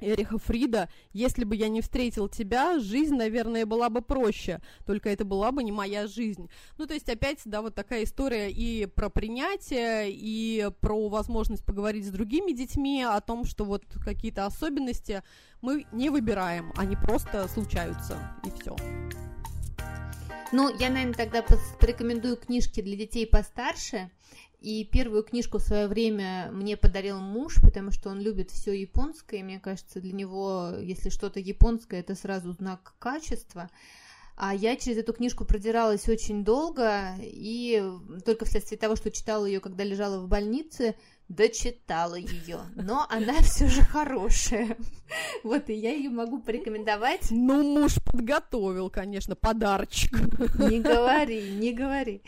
Эриха 0.00 0.38
Фрида, 0.38 0.88
если 1.12 1.44
бы 1.44 1.56
я 1.56 1.68
не 1.68 1.80
встретил 1.80 2.28
тебя, 2.28 2.78
жизнь, 2.78 3.14
наверное, 3.14 3.66
была 3.66 3.90
бы 3.90 4.02
проще, 4.02 4.60
только 4.86 5.10
это 5.10 5.24
была 5.24 5.52
бы 5.52 5.62
не 5.62 5.72
моя 5.72 6.06
жизнь. 6.06 6.50
Ну, 6.78 6.86
то 6.86 6.94
есть, 6.94 7.08
опять, 7.08 7.40
да, 7.44 7.62
вот 7.62 7.74
такая 7.74 8.04
история 8.04 8.50
и 8.50 8.86
про 8.86 9.08
принятие, 9.08 10.10
и 10.10 10.70
про 10.80 11.08
возможность 11.08 11.64
поговорить 11.64 12.06
с 12.06 12.10
другими 12.10 12.52
детьми 12.52 13.02
о 13.02 13.20
том, 13.20 13.44
что 13.44 13.64
вот 13.64 13.84
какие-то 14.04 14.46
особенности 14.46 15.22
мы 15.60 15.86
не 15.92 16.10
выбираем, 16.10 16.72
они 16.76 16.96
просто 16.96 17.46
случаются, 17.48 18.18
и 18.44 18.50
все. 18.50 18.76
Ну, 20.52 20.68
я, 20.78 20.90
наверное, 20.90 21.14
тогда 21.14 21.44
порекомендую 21.78 22.36
книжки 22.36 22.80
для 22.82 22.96
детей 22.96 23.26
постарше. 23.26 24.10
И 24.60 24.84
первую 24.84 25.22
книжку 25.22 25.56
в 25.58 25.62
свое 25.62 25.88
время 25.88 26.50
мне 26.52 26.76
подарил 26.76 27.18
муж, 27.18 27.56
потому 27.62 27.90
что 27.90 28.10
он 28.10 28.20
любит 28.20 28.50
все 28.50 28.72
японское, 28.72 29.38
и 29.38 29.42
мне 29.42 29.58
кажется, 29.58 30.00
для 30.00 30.12
него, 30.12 30.72
если 30.80 31.08
что-то 31.08 31.40
японское, 31.40 32.00
это 32.00 32.14
сразу 32.14 32.52
знак 32.52 32.94
качества. 32.98 33.70
А 34.36 34.54
я 34.54 34.76
через 34.76 34.98
эту 34.98 35.14
книжку 35.14 35.46
продиралась 35.46 36.08
очень 36.10 36.44
долго, 36.44 37.14
и 37.20 37.82
только 38.26 38.44
вследствие 38.44 38.78
того, 38.78 38.96
что 38.96 39.10
читала 39.10 39.46
ее, 39.46 39.60
когда 39.60 39.82
лежала 39.82 40.20
в 40.20 40.28
больнице, 40.28 40.94
дочитала 41.30 42.16
ее, 42.16 42.58
но 42.74 43.06
она 43.08 43.40
все 43.42 43.68
же 43.68 43.82
хорошая. 43.82 44.76
Вот, 45.42 45.68
и 45.70 45.74
я 45.74 45.90
ее 45.90 46.08
могу 46.08 46.38
порекомендовать. 46.38 47.32
Ну, 47.32 47.64
муж 47.64 47.96
подготовил, 48.04 48.90
конечно, 48.90 49.34
подарочек. 49.34 50.12
Не 50.58 50.78
говори, 50.78 51.50
не 51.50 51.72
говори. 51.72 52.22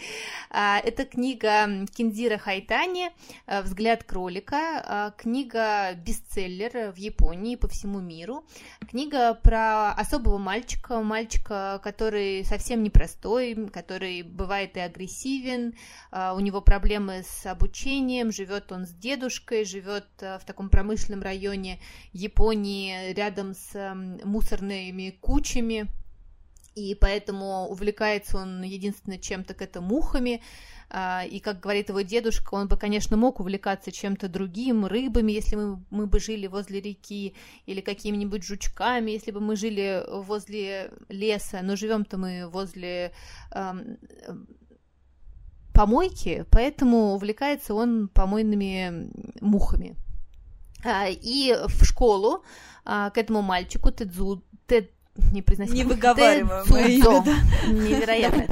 А, 0.51 0.81
это 0.81 1.05
книга 1.05 1.87
Кинзира 1.95 2.39
Хайтани 2.39 3.11
а, 3.47 3.63
«Взгляд 3.63 4.03
кролика». 4.03 4.83
А, 4.85 5.11
книга 5.13 5.95
бестселлер 5.95 6.91
в 6.91 6.97
Японии, 6.97 7.55
по 7.55 7.69
всему 7.69 8.01
миру. 8.01 8.45
Книга 8.91 9.35
про 9.35 9.93
особого 9.93 10.39
мальчика, 10.39 11.01
мальчика, 11.03 11.81
который 11.85 12.45
совсем 12.45 12.83
непростой, 12.83 13.55
который 13.73 14.23
бывает 14.23 14.77
и 14.77 14.81
агрессивен, 14.81 15.75
у 16.11 16.41
него 16.41 16.61
проблемы 16.61 17.23
с 17.23 17.47
обучением, 17.47 18.33
живет 18.33 18.73
он 18.73 18.87
с 18.93 18.95
дедушкой, 18.95 19.65
живет 19.65 20.07
э, 20.21 20.39
в 20.39 20.45
таком 20.45 20.69
промышленном 20.69 21.23
районе 21.23 21.81
Японии, 22.13 23.13
рядом 23.13 23.55
с 23.55 23.75
эм, 23.75 24.21
мусорными 24.25 25.17
кучами, 25.21 25.89
и 26.75 26.95
поэтому 26.95 27.67
увлекается 27.69 28.39
он 28.39 28.63
единственное 28.63 29.19
чем 29.19 29.45
то 29.45 29.55
это 29.59 29.81
мухами, 29.81 30.43
а, 30.95 31.25
и, 31.25 31.41
как 31.41 31.61
говорит 31.61 31.89
его 31.89 32.03
дедушка, 32.03 32.55
он 32.55 32.69
бы, 32.69 32.77
конечно, 32.77 33.17
мог 33.17 33.41
увлекаться 33.41 33.91
чем-то 33.91 34.29
другим, 34.29 34.85
рыбами, 34.85 35.33
если 35.33 35.57
мы, 35.57 35.83
мы 35.89 36.07
бы 36.07 36.21
жили 36.21 36.47
возле 36.47 36.83
реки, 36.83 37.35
или 37.65 37.81
какими-нибудь 37.81 38.45
жучками, 38.45 39.11
если 39.11 39.31
бы 39.31 39.41
мы 39.41 39.57
жили 39.57 40.05
возле 40.07 40.93
леса, 41.09 41.61
но 41.63 41.77
живем-то 41.77 42.19
мы 42.19 42.47
возле 42.47 43.13
эм, 43.53 43.97
помойки, 45.73 46.45
поэтому 46.51 47.15
увлекается 47.15 47.75
он 47.75 48.09
помойными 48.09 49.11
мухами. 49.41 49.97
А, 50.85 51.07
и 51.09 51.55
в 51.67 51.85
школу 51.85 52.45
а, 52.85 53.11
к 53.11 53.19
этому 53.19 53.43
мальчику 53.43 53.91
Тедзу, 53.93 54.43
Тед, 54.67 54.91
не 55.15 55.43
произносим. 55.43 55.75
Не 55.75 55.85
выговариваем 55.85 56.65
имя, 56.75 57.23
да? 57.25 57.37
Невероятно. 57.71 58.47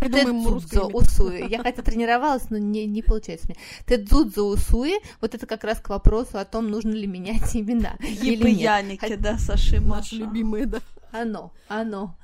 Усуи. 0.92 1.48
Я 1.48 1.62
хотя 1.62 1.82
тренировалась, 1.82 2.50
но 2.50 2.58
не, 2.58 2.86
не 2.86 3.02
получается 3.02 3.46
мне. 3.48 3.56
Тедзудзо 3.86 4.42
Усуи, 4.42 4.98
вот 5.20 5.34
это 5.34 5.46
как 5.46 5.64
раз 5.64 5.80
к 5.80 5.88
вопросу 5.88 6.38
о 6.38 6.44
том, 6.44 6.68
нужно 6.68 6.92
ли 6.92 7.06
менять 7.06 7.56
имена 7.56 7.96
Ебы 8.00 8.50
Яники, 8.50 9.16
да, 9.16 9.38
Саши 9.38 9.80
Наши 9.80 10.16
любимые, 10.16 10.66
да. 10.66 10.80
Оно, 11.12 11.52
оно. 11.68 12.16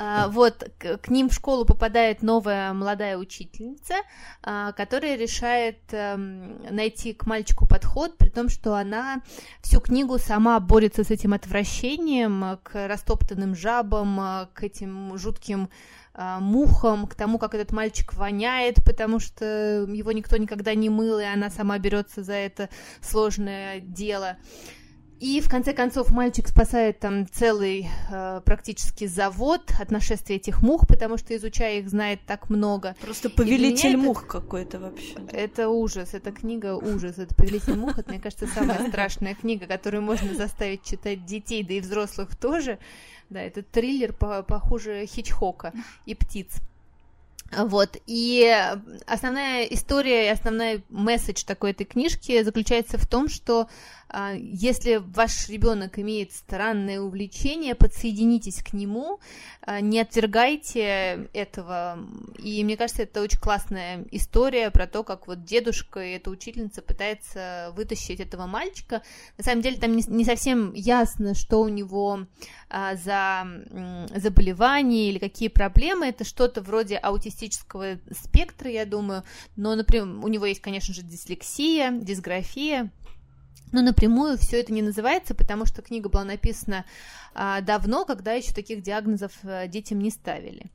А, 0.00 0.28
вот, 0.28 0.70
к, 0.78 1.08
ним 1.08 1.28
в 1.28 1.34
школу 1.34 1.64
попадает 1.64 2.22
новая 2.22 2.72
молодая 2.72 3.18
учительница, 3.18 3.94
а, 4.44 4.70
которая 4.70 5.16
решает 5.16 5.78
эм, 5.90 6.62
найти 6.70 7.12
к 7.12 7.26
мальчику 7.26 7.66
подход, 7.66 8.16
при 8.16 8.28
том, 8.28 8.48
что 8.48 8.76
она 8.76 9.22
всю 9.60 9.80
книгу 9.80 10.16
сама 10.18 10.60
борется 10.60 11.02
с 11.02 11.10
этим 11.10 11.34
отвращением 11.34 12.60
к 12.62 12.86
растоптанным 12.86 13.56
жабам, 13.56 14.20
э, 14.20 14.46
к 14.54 14.62
этим 14.62 15.18
жутким 15.18 15.68
а, 16.14 16.38
мухам, 16.38 17.08
к 17.08 17.16
тому, 17.16 17.38
как 17.38 17.54
этот 17.54 17.72
мальчик 17.72 18.14
воняет, 18.14 18.84
потому 18.84 19.18
что 19.18 19.84
его 19.88 20.12
никто 20.12 20.36
никогда 20.36 20.76
не 20.76 20.90
мыл, 20.90 21.18
и 21.18 21.24
она 21.24 21.50
сама 21.50 21.76
берется 21.78 22.22
за 22.22 22.34
это 22.34 22.68
сложное 23.00 23.80
дело. 23.80 24.36
И 25.20 25.40
в 25.40 25.50
конце 25.50 25.72
концов 25.72 26.10
мальчик 26.10 26.46
спасает 26.46 27.00
там 27.00 27.26
целый 27.28 27.88
э, 28.10 28.40
практически 28.44 29.06
завод 29.06 29.62
от 29.80 29.90
нашествия 29.90 30.36
этих 30.36 30.62
мух, 30.62 30.86
потому 30.86 31.16
что 31.16 31.36
изучая 31.36 31.80
их 31.80 31.88
знает 31.88 32.20
так 32.24 32.48
много. 32.50 32.94
Просто 33.00 33.28
повелитель 33.28 33.96
мух 33.96 34.22
это... 34.22 34.32
какой-то 34.32 34.78
вообще. 34.78 35.14
Это 35.32 35.70
ужас, 35.70 36.14
эта 36.14 36.30
книга 36.30 36.76
ужас, 36.76 37.18
это 37.18 37.34
повелитель 37.34 37.74
мух, 37.74 37.98
это 37.98 38.10
мне 38.10 38.20
кажется 38.20 38.46
самая 38.46 38.88
страшная 38.88 39.34
книга, 39.34 39.66
которую 39.66 40.02
можно 40.02 40.34
заставить 40.34 40.84
читать 40.84 41.24
детей, 41.24 41.64
да 41.64 41.74
и 41.74 41.80
взрослых 41.80 42.36
тоже. 42.36 42.78
Да, 43.28 43.42
это 43.42 43.62
триллер 43.62 44.12
похуже 44.12 45.04
Хичхока 45.06 45.72
и 46.06 46.14
птиц. 46.14 46.60
Вот, 47.56 47.96
и 48.06 48.46
основная 49.06 49.64
история 49.64 50.26
и 50.26 50.30
основной 50.30 50.84
месседж 50.90 51.44
такой 51.46 51.70
этой 51.70 51.84
книжки 51.84 52.42
заключается 52.42 52.98
в 52.98 53.06
том, 53.06 53.28
что 53.28 53.68
если 54.38 54.96
ваш 54.96 55.48
ребенок 55.48 55.98
имеет 55.98 56.32
странное 56.32 57.00
увлечение, 57.00 57.74
подсоединитесь 57.74 58.62
к 58.62 58.72
нему, 58.72 59.20
а, 59.60 59.80
не 59.80 60.00
отвергайте 60.00 61.28
этого. 61.34 61.98
И 62.38 62.64
мне 62.64 62.76
кажется, 62.78 63.02
это 63.02 63.20
очень 63.20 63.38
классная 63.38 64.06
история 64.10 64.70
про 64.70 64.86
то, 64.86 65.04
как 65.04 65.26
вот 65.26 65.44
дедушка 65.44 66.00
и 66.00 66.12
эта 66.12 66.30
учительница 66.30 66.80
пытается 66.80 67.72
вытащить 67.76 68.20
этого 68.20 68.46
мальчика. 68.46 69.02
На 69.36 69.44
самом 69.44 69.60
деле 69.60 69.76
там 69.76 69.94
не, 69.94 70.02
не 70.06 70.24
совсем 70.24 70.72
ясно, 70.72 71.34
что 71.34 71.60
у 71.60 71.68
него 71.68 72.20
а, 72.70 72.96
за 72.96 73.46
заболевание 74.14 75.10
или 75.10 75.18
какие 75.18 75.48
проблемы. 75.48 76.06
Это 76.06 76.24
что-то 76.24 76.62
вроде 76.62 76.96
аутистического 76.96 77.98
спектра, 78.10 78.70
я 78.70 78.86
думаю. 78.86 79.22
Но, 79.56 79.74
например, 79.74 80.06
у 80.06 80.28
него 80.28 80.46
есть, 80.46 80.62
конечно 80.62 80.94
же, 80.94 81.02
дислексия, 81.02 81.90
дисграфия. 81.92 82.90
Но 83.72 83.82
напрямую 83.82 84.38
все 84.38 84.60
это 84.60 84.72
не 84.72 84.82
называется, 84.82 85.34
потому 85.34 85.66
что 85.66 85.82
книга 85.82 86.08
была 86.08 86.24
написана 86.24 86.84
а, 87.34 87.60
давно, 87.60 88.04
когда 88.04 88.32
еще 88.32 88.52
таких 88.52 88.82
диагнозов 88.82 89.32
а, 89.44 89.66
детям 89.66 89.98
не 90.00 90.10
ставили. 90.10 90.66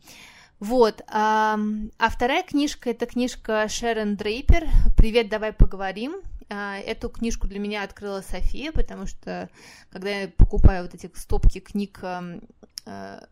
Вот. 0.60 1.02
А, 1.08 1.60
а 1.98 2.10
вторая 2.10 2.44
книжка 2.44 2.92
это 2.92 3.06
книжка 3.06 3.68
Шерон 3.68 4.16
Дрейпер 4.16 4.68
«Привет, 4.96 5.30
давай 5.30 5.52
поговорим». 5.52 6.22
А, 6.50 6.78
эту 6.78 7.10
книжку 7.10 7.48
для 7.48 7.60
меня 7.60 7.84
открыла 7.84 8.22
София, 8.22 8.72
потому 8.72 9.06
что 9.06 9.50
когда 9.92 10.10
я 10.10 10.28
покупаю 10.28 10.84
вот 10.84 10.94
эти 10.94 11.12
стопки 11.16 11.60
книг 11.60 12.00
а, 12.02 13.28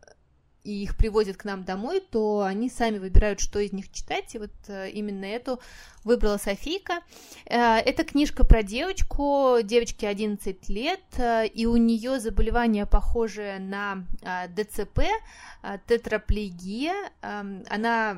и 0.64 0.84
их 0.84 0.96
привозят 0.96 1.36
к 1.36 1.44
нам 1.44 1.64
домой, 1.64 2.00
то 2.00 2.42
они 2.42 2.70
сами 2.70 2.98
выбирают, 2.98 3.40
что 3.40 3.58
из 3.58 3.72
них 3.72 3.90
читать, 3.90 4.34
и 4.34 4.38
вот 4.38 4.52
э, 4.68 4.90
именно 4.90 5.24
эту 5.24 5.60
выбрала 6.04 6.36
Софийка. 6.36 7.00
Э, 7.46 7.78
это 7.78 8.04
книжка 8.04 8.44
про 8.44 8.62
девочку, 8.62 9.56
девочке 9.64 10.06
11 10.06 10.68
лет, 10.68 11.00
э, 11.16 11.46
и 11.48 11.66
у 11.66 11.76
нее 11.76 12.20
заболевание 12.20 12.86
похожее 12.86 13.58
на 13.58 14.04
ДЦП, 14.54 15.00
тетраплегия. 15.86 16.94
Эм, 17.22 17.64
она 17.68 18.16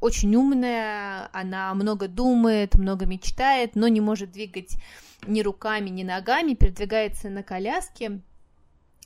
очень 0.00 0.34
умная, 0.36 1.30
она 1.32 1.72
много 1.74 2.08
думает, 2.08 2.74
много 2.74 3.06
мечтает, 3.06 3.74
но 3.74 3.88
не 3.88 4.00
может 4.00 4.32
двигать 4.32 4.76
ни 5.26 5.40
руками, 5.40 5.88
ни 5.88 6.02
ногами, 6.02 6.54
передвигается 6.54 7.30
на 7.30 7.42
коляске. 7.42 8.20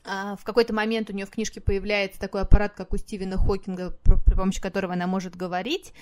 А, 0.05 0.37
в 0.37 0.45
какой-то 0.45 0.75
момент 0.75 1.11
у 1.11 1.13
нее 1.13 1.27
в 1.27 1.31
книжке 1.31 1.61
появляется 1.61 2.19
такой 2.19 2.43
аппарат, 2.43 2.75
как 2.75 2.93
у 2.93 2.97
Стивена 2.97 3.37
Хокинга, 3.37 3.91
при 4.03 4.35
помощи 4.35 4.61
которого 4.61 4.95
она 4.95 5.07
может 5.07 5.37
говорить. 5.37 5.93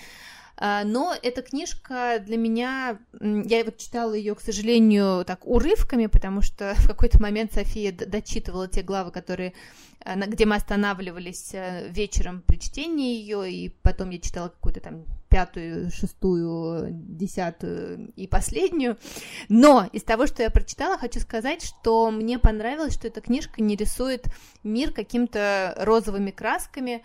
А, 0.56 0.84
но 0.84 1.14
эта 1.22 1.42
книжка 1.42 2.22
для 2.24 2.36
меня, 2.36 2.98
я 3.20 3.64
вот 3.64 3.78
читала 3.78 4.12
ее, 4.12 4.34
к 4.34 4.40
сожалению, 4.40 5.24
так 5.24 5.46
урывками, 5.46 6.06
потому 6.06 6.42
что 6.42 6.74
в 6.78 6.86
какой-то 6.86 7.20
момент 7.20 7.52
София 7.52 7.92
дочитывала 7.92 8.68
те 8.68 8.82
главы, 8.82 9.10
которые, 9.10 9.54
а, 10.04 10.16
где 10.16 10.46
мы 10.46 10.56
останавливались 10.56 11.54
э, 11.54 11.88
вечером 11.88 12.42
при 12.46 12.58
чтении 12.58 13.16
ее, 13.16 13.50
и 13.50 13.68
потом 13.82 14.10
я 14.10 14.18
читала 14.18 14.48
какую-то 14.48 14.80
там 14.80 15.04
пятую, 15.30 15.90
шестую, 15.92 16.88
десятую 16.90 18.12
и 18.16 18.26
последнюю. 18.26 18.98
Но 19.48 19.88
из 19.92 20.02
того, 20.02 20.26
что 20.26 20.42
я 20.42 20.50
прочитала, 20.50 20.98
хочу 20.98 21.20
сказать, 21.20 21.62
что 21.62 22.10
мне 22.10 22.38
понравилось, 22.38 22.94
что 22.94 23.06
эта 23.06 23.20
книжка 23.20 23.62
не 23.62 23.76
рисует 23.76 24.26
мир 24.64 24.92
какими-то 24.92 25.74
розовыми 25.78 26.32
красками, 26.32 27.02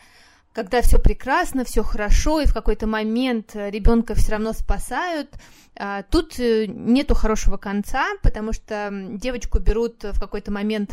когда 0.56 0.82
все 0.82 0.98
прекрасно, 0.98 1.65
все 1.65 1.84
хорошо, 1.84 2.39
и 2.39 2.46
в 2.46 2.54
какой-то 2.54 2.88
момент 2.88 3.56
э, 3.56 3.70
ребенка 3.70 4.15
все 4.15 4.32
равно 4.32 4.54
спасают. 4.54 5.30
А, 5.76 6.04
тут 6.04 6.39
э, 6.39 6.65
нету 6.68 7.13
хорошего 7.13 7.58
конца, 7.58 8.06
потому 8.24 8.54
что 8.54 8.89
девочку 9.12 9.60
берут 9.60 10.02
в 10.04 10.18
какой-то 10.18 10.54
момент 10.54 10.91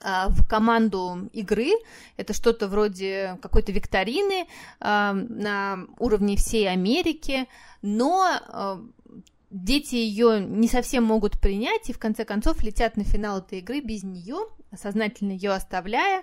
а, 0.00 0.28
в 0.28 0.46
команду 0.46 1.28
игры. 1.32 1.70
Это 2.16 2.32
что-то 2.32 2.68
вроде 2.68 3.40
какой-то 3.42 3.72
викторины 3.72 4.46
а, 4.78 5.14
на 5.14 5.86
уровне 5.98 6.36
всей 6.36 6.70
Америки, 6.70 7.48
но 7.82 8.80
дети 9.50 9.96
ее 9.96 10.40
не 10.40 10.68
совсем 10.68 11.02
могут 11.02 11.40
принять 11.40 11.90
и 11.90 11.92
в 11.92 11.98
конце 11.98 12.24
концов 12.24 12.62
летят 12.62 12.96
на 12.96 13.02
финал 13.02 13.38
этой 13.38 13.58
игры 13.58 13.80
без 13.80 14.04
нее, 14.04 14.46
сознательно 14.76 15.32
ее 15.32 15.50
оставляя 15.50 16.22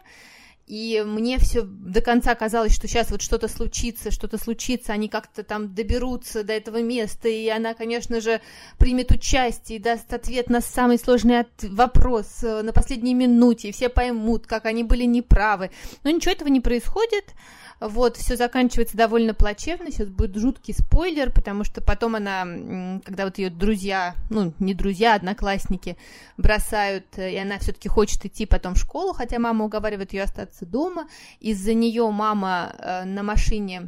и 0.67 1.03
мне 1.05 1.37
все 1.37 1.63
до 1.63 2.01
конца 2.01 2.33
казалось, 2.35 2.73
что 2.73 2.87
сейчас 2.87 3.11
вот 3.11 3.21
что-то 3.21 3.47
случится, 3.47 4.11
что-то 4.11 4.37
случится, 4.37 4.93
они 4.93 5.09
как-то 5.09 5.43
там 5.43 5.73
доберутся 5.73 6.43
до 6.43 6.53
этого 6.53 6.81
места, 6.81 7.27
и 7.27 7.47
она, 7.49 7.73
конечно 7.73 8.21
же, 8.21 8.41
примет 8.77 9.11
участие 9.11 9.79
и 9.79 9.81
даст 9.81 10.13
ответ 10.13 10.49
на 10.49 10.61
самый 10.61 10.97
сложный 10.97 11.45
вопрос 11.61 12.43
э, 12.43 12.61
на 12.61 12.73
последней 12.73 13.13
минуте, 13.13 13.69
и 13.69 13.71
все 13.71 13.89
поймут, 13.89 14.47
как 14.47 14.65
они 14.65 14.83
были 14.83 15.03
неправы. 15.03 15.71
Но 16.03 16.09
ничего 16.09 16.31
этого 16.31 16.47
не 16.47 16.61
происходит, 16.61 17.33
вот, 17.81 18.15
все 18.15 18.35
заканчивается 18.35 18.95
довольно 18.95 19.33
плачевно, 19.33 19.91
сейчас 19.91 20.07
будет 20.07 20.37
жуткий 20.37 20.73
спойлер, 20.73 21.31
потому 21.31 21.63
что 21.63 21.81
потом 21.81 22.15
она, 22.15 22.99
когда 23.03 23.25
вот 23.25 23.39
ее 23.39 23.49
друзья, 23.49 24.15
ну, 24.29 24.53
не 24.59 24.75
друзья, 24.75 25.13
а 25.13 25.15
одноклассники 25.15 25.97
бросают, 26.37 27.05
э, 27.17 27.33
и 27.33 27.37
она 27.37 27.57
все-таки 27.57 27.89
хочет 27.89 28.23
идти 28.23 28.45
потом 28.45 28.75
в 28.75 28.77
школу, 28.77 29.13
хотя 29.13 29.39
мама 29.39 29.65
уговаривает 29.65 30.13
ее 30.13 30.23
остаться 30.23 30.65
дома, 30.65 31.07
из-за 31.39 31.73
нее 31.73 32.09
мама 32.11 32.75
э, 32.77 33.03
на 33.05 33.23
машине 33.23 33.87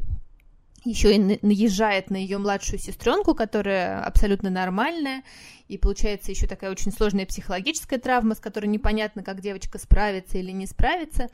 еще 0.85 1.15
и 1.15 1.39
наезжает 1.41 2.09
на 2.09 2.17
ее 2.17 2.39
младшую 2.39 2.79
сестренку, 2.79 3.35
которая 3.35 4.03
абсолютно 4.03 4.49
нормальная, 4.49 5.23
и 5.67 5.77
получается 5.77 6.31
еще 6.31 6.47
такая 6.47 6.71
очень 6.71 6.91
сложная 6.91 7.25
психологическая 7.25 7.99
травма, 7.99 8.35
с 8.35 8.39
которой 8.39 8.65
непонятно, 8.65 9.23
как 9.23 9.39
девочка 9.39 9.77
справится 9.77 10.39
или 10.39 10.51
не 10.51 10.65
справится. 10.65 11.29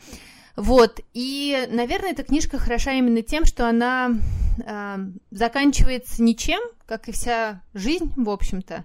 Вот, 0.59 0.99
и, 1.13 1.69
наверное, 1.71 2.11
эта 2.11 2.23
книжка 2.23 2.57
хороша 2.57 2.91
именно 2.91 3.21
тем, 3.21 3.45
что 3.45 3.69
она 3.69 4.11
э, 4.57 4.97
заканчивается 5.31 6.21
ничем, 6.21 6.59
как 6.85 7.07
и 7.07 7.13
вся 7.13 7.61
жизнь, 7.73 8.11
в 8.17 8.29
общем-то. 8.29 8.83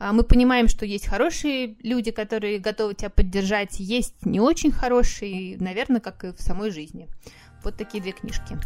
А, 0.00 0.12
мы 0.12 0.24
понимаем, 0.24 0.66
что 0.66 0.84
есть 0.84 1.06
хорошие 1.06 1.76
люди, 1.84 2.10
которые 2.10 2.58
готовы 2.58 2.94
тебя 2.94 3.10
поддержать, 3.10 3.78
есть 3.78 4.26
не 4.26 4.40
очень 4.40 4.72
хорошие, 4.72 5.56
наверное, 5.58 6.00
как 6.00 6.24
и 6.24 6.32
в 6.32 6.40
самой 6.40 6.72
жизни. 6.72 7.08
Вот 7.62 7.76
такие 7.76 8.02
две 8.02 8.10
книжки. 8.10 8.58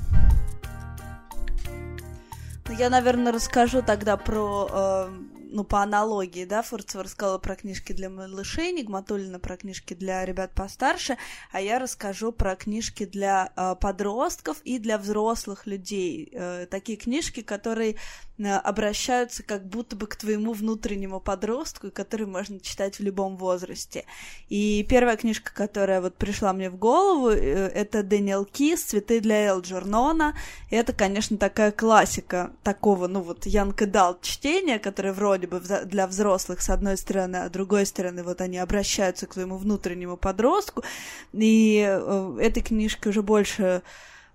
Я, 2.79 2.89
наверное, 2.89 3.31
расскажу 3.31 3.83
тогда 3.83 4.17
про 4.17 4.71
э, 4.73 5.09
ну, 5.51 5.65
по 5.65 5.83
аналогии, 5.83 6.45
да, 6.45 6.63
Фурцева 6.63 7.05
рассказала 7.05 7.39
про 7.39 7.57
книжки 7.57 7.93
для 7.93 8.11
малышей, 8.11 8.73
Нигматулина 8.73 9.39
про 9.39 9.57
книжки 9.57 9.95
для 9.95 10.25
ребят 10.25 10.53
постарше, 10.55 11.17
а 11.53 11.61
я 11.61 11.79
расскажу 11.79 12.33
про 12.33 12.57
книжки 12.57 13.07
для 13.07 13.53
э, 13.57 13.75
подростков 13.81 14.61
и 14.65 14.79
для 14.79 14.99
взрослых 14.99 15.67
людей. 15.67 16.31
Э, 16.33 16.67
такие 16.67 16.99
книжки, 16.99 17.43
которые 17.43 17.97
обращаются 18.47 19.43
как 19.43 19.67
будто 19.67 19.97
бы 19.97 20.07
к 20.07 20.17
твоему 20.17 20.53
внутреннему 20.53 21.21
подростку, 21.21 21.91
который 21.91 22.27
можно 22.27 22.61
читать 22.61 22.99
в 22.99 23.03
любом 23.03 23.37
возрасте. 23.37 24.05
И 24.49 24.87
первая 24.89 25.17
книжка, 25.17 25.53
которая 25.53 26.01
вот 26.01 26.15
пришла 26.15 26.53
мне 26.53 26.71
в 26.71 26.77
голову, 26.77 27.31
э, 27.31 27.37
это 27.39 28.03
Дэниел 28.03 28.45
Кис 28.45 28.85
«Цветы 28.85 29.21
для 29.21 29.47
Элджернона». 29.47 30.37
И 30.71 30.77
это, 30.77 30.93
конечно, 30.93 31.37
такая 31.37 31.73
классика 31.73 32.53
такого, 32.63 33.09
ну 33.09 33.21
вот, 33.23 33.47
Янка 33.47 33.87
Дал 33.87 34.19
чтения, 34.21 34.79
которое 34.79 35.13
вроде 35.13 35.47
бы 35.47 35.61
для 35.61 36.07
взрослых 36.07 36.61
с 36.61 36.71
одной 36.71 36.97
стороны, 36.97 37.37
а 37.37 37.49
с 37.49 37.51
другой 37.51 37.87
стороны 37.87 38.23
вот 38.23 38.41
они 38.41 38.59
обращаются 38.59 39.27
к 39.27 39.35
твоему 39.35 39.57
внутреннему 39.57 40.17
подростку. 40.17 40.85
И 41.33 41.85
э, 41.87 42.39
этой 42.41 42.63
книжке 42.63 43.09
уже 43.09 43.23
больше 43.23 43.83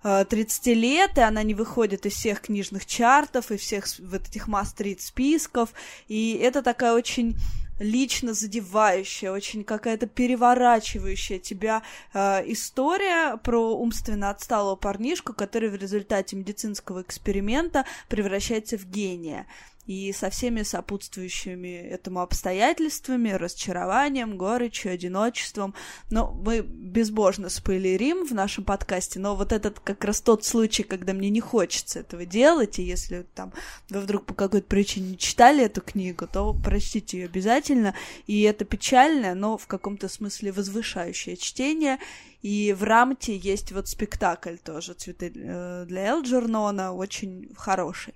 30 0.04 0.66
э, 0.66 0.74
лет, 0.74 1.18
и 1.18 1.22
она 1.22 1.42
не 1.42 1.54
выходит 1.54 2.04
из 2.06 2.12
всех 2.14 2.42
книжных 2.42 2.84
чартов 2.84 3.50
и 3.50 3.56
всех 3.56 3.86
вот 4.00 4.28
этих 4.28 4.48
мастрит 4.48 5.00
списков, 5.00 5.72
и 6.08 6.38
это 6.42 6.62
такая 6.62 6.92
очень 6.92 7.36
лично 7.80 8.34
задевающая, 8.34 9.32
очень 9.32 9.64
какая-то 9.64 10.06
переворачивающая 10.06 11.38
тебя 11.38 11.82
э, 12.12 12.42
история 12.52 13.36
про 13.38 13.76
умственно 13.76 14.30
отсталого 14.30 14.76
парнишку, 14.76 15.32
который 15.32 15.70
в 15.70 15.74
результате 15.74 16.36
медицинского 16.36 17.02
эксперимента 17.02 17.84
превращается 18.08 18.78
в 18.78 18.84
гения 18.84 19.46
и 19.86 20.12
со 20.12 20.30
всеми 20.30 20.62
сопутствующими 20.62 21.76
этому 21.76 22.20
обстоятельствами, 22.20 23.30
разочарованием, 23.30 24.36
горечью, 24.36 24.92
одиночеством. 24.92 25.74
Но 26.10 26.32
мы 26.32 26.60
безбожно 26.60 27.48
спойлерим 27.48 28.26
в 28.26 28.32
нашем 28.32 28.64
подкасте, 28.64 29.18
но 29.20 29.36
вот 29.36 29.52
этот 29.52 29.80
как 29.80 30.04
раз 30.04 30.20
тот 30.20 30.44
случай, 30.44 30.82
когда 30.82 31.12
мне 31.12 31.30
не 31.30 31.40
хочется 31.40 32.00
этого 32.00 32.24
делать, 32.24 32.78
и 32.78 32.82
если 32.82 33.26
там 33.34 33.52
вы 33.90 34.00
вдруг 34.00 34.26
по 34.26 34.34
какой-то 34.34 34.66
причине 34.66 35.10
не 35.10 35.18
читали 35.18 35.64
эту 35.64 35.80
книгу, 35.80 36.26
то 36.26 36.54
прочтите 36.54 37.18
ее 37.18 37.24
обязательно, 37.26 37.94
и 38.26 38.42
это 38.42 38.64
печальное, 38.64 39.34
но 39.34 39.58
в 39.58 39.66
каком-то 39.66 40.08
смысле 40.08 40.52
возвышающее 40.52 41.36
чтение, 41.36 41.98
и 42.44 42.74
в 42.74 42.82
Рамте 42.82 43.38
есть 43.38 43.72
вот 43.72 43.88
спектакль 43.88 44.56
тоже 44.58 44.92
«Цветы 44.92 45.32
э, 45.34 45.86
для 45.86 46.08
Элджернона», 46.08 46.92
очень 46.92 47.50
хороший. 47.56 48.12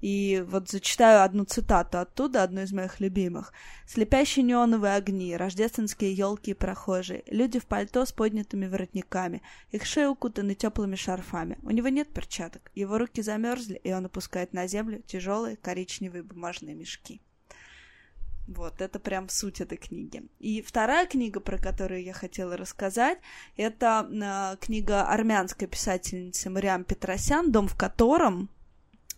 И 0.00 0.42
вот 0.48 0.70
зачитаю 0.70 1.22
одну 1.22 1.44
цитату 1.44 1.98
оттуда, 1.98 2.42
одну 2.42 2.62
из 2.62 2.72
моих 2.72 3.00
любимых. 3.00 3.52
«Слепящие 3.86 4.44
неоновые 4.44 4.94
огни, 4.94 5.36
рождественские 5.36 6.14
елки 6.14 6.52
и 6.52 6.54
прохожие, 6.54 7.22
люди 7.26 7.58
в 7.58 7.66
пальто 7.66 8.06
с 8.06 8.12
поднятыми 8.12 8.66
воротниками, 8.66 9.42
их 9.72 9.84
шеи 9.84 10.06
укутаны 10.06 10.54
теплыми 10.54 10.96
шарфами. 10.96 11.58
У 11.62 11.70
него 11.70 11.88
нет 11.88 12.08
перчаток, 12.08 12.70
его 12.74 12.96
руки 12.96 13.20
замерзли, 13.20 13.78
и 13.84 13.92
он 13.92 14.06
опускает 14.06 14.54
на 14.54 14.66
землю 14.66 15.02
тяжелые 15.06 15.56
коричневые 15.56 16.22
бумажные 16.22 16.74
мешки». 16.74 17.20
Вот, 18.46 18.80
это 18.80 19.00
прям 19.00 19.28
суть 19.28 19.60
этой 19.60 19.76
книги. 19.76 20.22
И 20.38 20.62
вторая 20.62 21.06
книга, 21.06 21.40
про 21.40 21.58
которую 21.58 22.04
я 22.04 22.12
хотела 22.12 22.56
рассказать, 22.56 23.18
это 23.56 24.08
э, 24.08 24.56
книга 24.64 25.02
армянской 25.02 25.66
писательницы 25.66 26.48
Мариам 26.48 26.84
Петросян 26.84 27.50
«Дом 27.50 27.66
в 27.66 27.76
котором», 27.76 28.48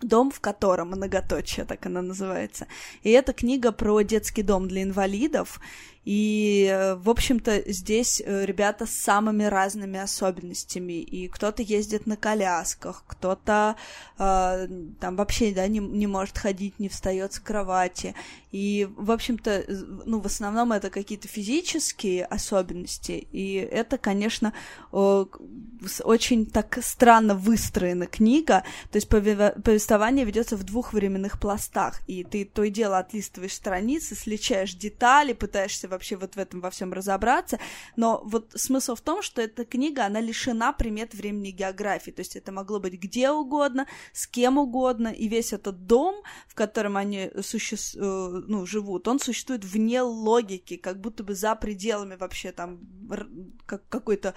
Дом, 0.01 0.31
в 0.31 0.38
котором, 0.38 0.88
многоточие, 0.88 1.67
так 1.67 1.85
она 1.87 2.03
называется. 2.03 2.69
И 3.03 3.11
это 3.11 3.33
книга 3.33 3.73
про 3.73 4.01
детский 4.03 4.43
дом 4.43 4.69
для 4.69 4.85
инвалидов. 4.85 5.61
И, 6.09 6.66
э, 6.73 6.94
в 6.94 7.11
общем-то, 7.11 7.71
здесь 7.71 8.23
э, 8.25 8.47
ребята 8.47 8.87
с 8.87 8.92
самыми 8.92 9.44
разными 9.44 9.99
особенностями. 9.99 10.94
И 11.03 11.29
кто-то 11.29 11.61
ездит 11.62 12.07
на 12.07 12.16
колясках, 12.16 13.05
кто-то 13.07 13.77
э, 14.18 14.68
там 15.01 15.16
вообще 15.16 15.53
да, 15.53 15.66
не, 15.68 15.81
не 15.81 16.07
может 16.07 16.38
ходить, 16.38 16.79
не 16.79 16.88
встает 16.88 17.35
с 17.35 17.38
кровати. 17.38 18.14
И, 18.53 18.88
в 18.97 19.11
общем-то, 19.11 19.64
ну, 20.07 20.21
в 20.21 20.25
основном 20.25 20.73
это 20.73 20.88
какие-то 20.88 21.29
физические 21.29 22.25
особенности. 22.25 23.29
И 23.31 23.57
это, 23.57 23.99
конечно, 23.99 24.55
очень 24.90 26.47
так 26.47 26.79
странно 26.81 27.35
выстроена 27.35 28.07
книга. 28.07 28.64
То 28.90 28.97
есть 28.97 29.09
повествование 29.11 30.25
ведется 30.25 30.57
в 30.57 30.64
двух 30.64 30.94
временных 30.94 31.38
пластах. 31.38 32.01
И 32.07 32.25
ты 32.25 32.47
то 32.47 32.62
и 32.62 32.71
дело 32.71 32.97
отлистываешь 32.97 33.53
страницы, 33.53 34.14
сличаешь 34.14 34.73
детали, 34.73 35.35
пытаешься 35.35 35.87
вообще 35.98 36.16
вот 36.16 36.37
в 36.37 36.38
этом 36.38 36.61
во 36.61 36.70
всем 36.70 36.92
разобраться, 36.92 37.58
но 37.96 38.22
вот 38.24 38.52
смысл 38.54 38.94
в 38.94 39.00
том, 39.00 39.20
что 39.20 39.42
эта 39.42 39.64
книга, 39.64 40.06
она 40.06 40.20
лишена 40.20 40.72
примет 40.72 41.12
времени 41.12 41.50
географии, 41.50 42.12
то 42.12 42.20
есть 42.20 42.37
это 42.37 42.52
могло 42.52 42.78
быть 42.78 42.94
где 42.94 43.30
угодно, 43.30 43.87
с 44.12 44.28
кем 44.28 44.58
угодно, 44.58 45.08
и 45.08 45.26
весь 45.26 45.52
этот 45.52 45.87
дом, 45.87 46.22
в 46.46 46.54
котором 46.54 46.96
они 46.96 47.30
суще... 47.42 47.76
Э, 47.96 48.42
ну, 48.46 48.64
живут, 48.66 49.08
он 49.08 49.18
существует 49.18 49.64
вне 49.64 50.02
логики, 50.02 50.76
как 50.76 51.00
будто 51.00 51.24
бы 51.24 51.34
за 51.34 51.54
пределами 51.56 52.14
вообще 52.14 52.52
там 52.52 52.78
как 53.66 53.88
какой-то 53.88 54.34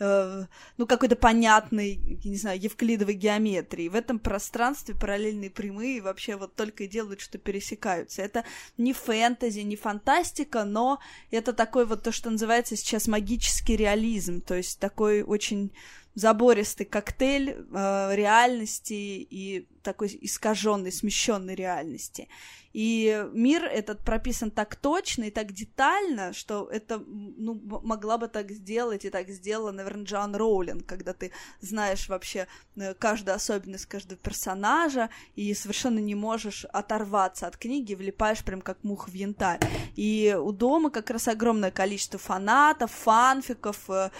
э, 0.00 0.46
ну, 0.76 0.86
какой-то 0.86 1.14
понятной, 1.14 2.00
не 2.24 2.36
знаю, 2.36 2.60
евклидовой 2.60 3.14
геометрии. 3.14 3.88
В 3.88 3.94
этом 3.94 4.18
пространстве 4.18 4.94
параллельные 4.94 5.50
прямые 5.50 6.02
вообще 6.02 6.36
вот 6.36 6.56
только 6.56 6.84
и 6.84 6.88
делают, 6.88 7.20
что 7.20 7.38
пересекаются. 7.38 8.22
Это 8.22 8.44
не 8.78 8.92
фэнтези, 8.92 9.60
не 9.60 9.76
фантастика, 9.76 10.64
но 10.64 10.98
это 11.30 11.52
такой 11.52 11.86
вот 11.86 12.02
то, 12.02 12.10
что 12.10 12.30
называется 12.30 12.76
сейчас 12.76 13.06
магический 13.06 13.76
реализм, 13.76 14.40
то 14.40 14.54
есть 14.54 14.80
такой 14.80 15.22
очень 15.22 15.72
забористый 16.14 16.86
коктейль 16.86 17.50
э, 17.50 18.10
реальности 18.14 18.94
и 18.94 19.68
такой 19.82 20.18
искаженной, 20.20 20.92
смещенной 20.92 21.54
реальности. 21.54 22.28
И 22.72 23.26
мир 23.32 23.64
этот 23.64 24.00
прописан 24.00 24.50
так 24.50 24.76
точно 24.76 25.24
и 25.24 25.30
так 25.30 25.52
детально, 25.52 26.32
что 26.32 26.68
это 26.70 27.02
ну, 27.06 27.60
могла 27.82 28.16
бы 28.16 28.28
так 28.28 28.52
сделать 28.52 29.04
и 29.04 29.10
так 29.10 29.28
сделала, 29.28 29.72
наверное, 29.72 30.04
Джоан 30.04 30.36
Роулинг, 30.36 30.86
когда 30.86 31.12
ты 31.12 31.32
знаешь 31.60 32.08
вообще 32.08 32.46
э, 32.76 32.94
каждую 32.94 33.34
особенность 33.34 33.86
каждого 33.86 34.16
персонажа 34.16 35.10
и 35.34 35.52
совершенно 35.54 35.98
не 35.98 36.14
можешь 36.14 36.64
оторваться 36.66 37.48
от 37.48 37.56
книги, 37.56 37.94
влипаешь 37.94 38.44
прям 38.44 38.60
как 38.60 38.84
мух 38.84 39.08
в 39.08 39.14
янтарь. 39.14 39.58
И 39.96 40.36
у 40.40 40.52
Дома 40.52 40.90
как 40.90 41.10
раз 41.10 41.26
огромное 41.26 41.72
количество 41.72 42.20
фанатов, 42.20 42.92
фанфиков, 42.92 43.90
э, 43.90 44.10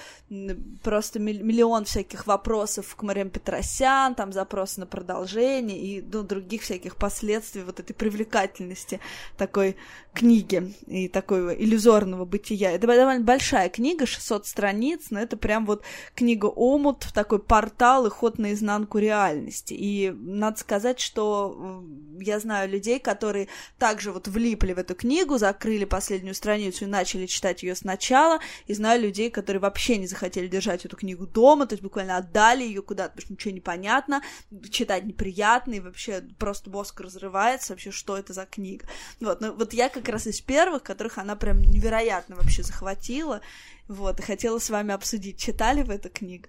просто 0.82 1.20
миллион 1.20 1.84
всяких 1.84 2.26
вопросов 2.26 2.96
к 2.96 3.02
Мариам 3.04 3.30
Петросян, 3.30 4.16
там 4.16 4.32
запросы 4.32 4.80
на 4.80 4.86
продолжение 4.86 5.78
и 5.78 6.02
ну, 6.02 6.24
других 6.24 6.62
всяких 6.62 6.96
последствий 6.96 7.62
вот 7.62 7.78
этой 7.78 7.92
привлекательности 7.92 8.39
привлекательности 8.48 9.00
такой 9.36 9.76
книги 10.12 10.74
и 10.86 11.08
такого 11.08 11.54
иллюзорного 11.54 12.24
бытия. 12.24 12.72
Это 12.72 12.86
довольно 12.86 13.20
большая 13.20 13.68
книга, 13.68 14.06
600 14.06 14.46
страниц, 14.46 15.06
но 15.10 15.20
это 15.20 15.36
прям 15.36 15.66
вот 15.66 15.84
книга 16.14 16.46
омут, 16.46 17.06
такой 17.14 17.38
портал 17.38 18.06
и 18.06 18.10
ход 18.10 18.38
наизнанку 18.38 18.98
реальности. 18.98 19.74
И 19.74 20.10
надо 20.10 20.58
сказать, 20.58 20.98
что 20.98 21.84
я 22.18 22.40
знаю 22.40 22.68
людей, 22.68 22.98
которые 22.98 23.48
также 23.78 24.10
вот 24.12 24.26
влипли 24.26 24.72
в 24.72 24.78
эту 24.78 24.94
книгу, 24.94 25.38
закрыли 25.38 25.84
последнюю 25.84 26.34
страницу 26.34 26.84
и 26.84 26.88
начали 26.88 27.26
читать 27.26 27.62
ее 27.62 27.76
сначала, 27.76 28.40
и 28.66 28.74
знаю 28.74 29.00
людей, 29.00 29.30
которые 29.30 29.60
вообще 29.60 29.96
не 29.96 30.08
захотели 30.08 30.48
держать 30.48 30.84
эту 30.84 30.96
книгу 30.96 31.26
дома, 31.26 31.66
то 31.66 31.74
есть 31.74 31.82
буквально 31.82 32.16
отдали 32.16 32.64
ее 32.64 32.82
куда-то, 32.82 33.10
потому 33.10 33.24
что 33.24 33.32
ничего 33.34 33.54
не 33.54 33.60
понятно, 33.60 34.22
читать 34.70 35.04
неприятно, 35.04 35.74
и 35.74 35.80
вообще 35.80 36.20
просто 36.38 36.68
мозг 36.68 37.00
разрывается, 37.00 37.72
вообще 37.72 37.92
что 37.92 38.16
это 38.16 38.29
за 38.32 38.46
книга. 38.46 38.86
Вот, 39.20 39.40
ну 39.40 39.52
вот 39.52 39.72
я 39.72 39.88
как 39.88 40.08
раз 40.08 40.26
из 40.26 40.40
первых, 40.40 40.82
которых 40.82 41.18
она 41.18 41.36
прям 41.36 41.60
невероятно 41.60 42.36
вообще 42.36 42.62
захватила, 42.62 43.40
вот, 43.88 44.20
и 44.20 44.22
хотела 44.22 44.58
с 44.58 44.70
вами 44.70 44.94
обсудить, 44.94 45.38
читали 45.38 45.82
вы 45.82 45.94
эту 45.94 46.10
книгу? 46.10 46.48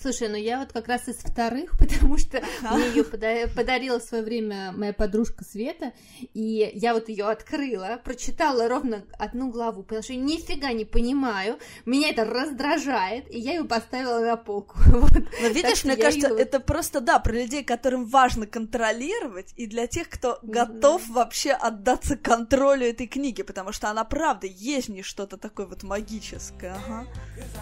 Слушай, 0.00 0.28
ну 0.28 0.36
я 0.36 0.60
вот 0.60 0.72
как 0.72 0.88
раз 0.88 1.08
из 1.08 1.16
вторых, 1.16 1.76
потому 1.78 2.18
что 2.18 2.42
мне 2.72 2.88
ее 2.88 3.04
пода- 3.04 3.48
подарила 3.54 3.98
в 3.98 4.02
свое 4.02 4.22
время 4.22 4.72
моя 4.72 4.92
подружка 4.92 5.44
Света, 5.44 5.92
и 6.34 6.70
я 6.74 6.94
вот 6.94 7.08
ее 7.08 7.26
открыла, 7.26 8.00
прочитала 8.04 8.68
ровно 8.68 9.04
одну 9.18 9.50
главу, 9.50 9.82
потому 9.82 10.02
что 10.02 10.14
нифига 10.14 10.72
не 10.72 10.84
понимаю, 10.84 11.58
меня 11.84 12.10
это 12.10 12.24
раздражает, 12.24 13.30
и 13.30 13.38
я 13.38 13.54
ее 13.54 13.64
поставила 13.64 14.20
на 14.20 14.36
полку. 14.36 14.76
Вот. 14.96 15.12
Но 15.42 15.48
видишь, 15.48 15.84
мне 15.84 15.96
кажется, 15.96 16.28
ее... 16.28 16.40
это 16.40 16.58
просто, 16.58 17.00
да, 17.00 17.18
про 17.18 17.32
людей, 17.32 17.62
которым 17.62 18.06
важно 18.06 18.46
контролировать, 18.46 19.52
и 19.56 19.66
для 19.66 19.86
тех, 19.86 20.08
кто 20.08 20.32
mm-hmm. 20.32 20.50
готов 20.50 21.08
вообще 21.08 21.52
отдаться 21.52 22.16
контролю 22.16 22.86
этой 22.86 23.06
книги, 23.06 23.42
потому 23.42 23.72
что 23.72 23.90
она, 23.90 24.04
правда, 24.04 24.46
есть 24.46 24.88
не 24.88 25.02
что-то 25.02 25.36
такое 25.36 25.66
вот 25.66 25.82
магическое, 25.82 26.76
ага. 26.86 27.06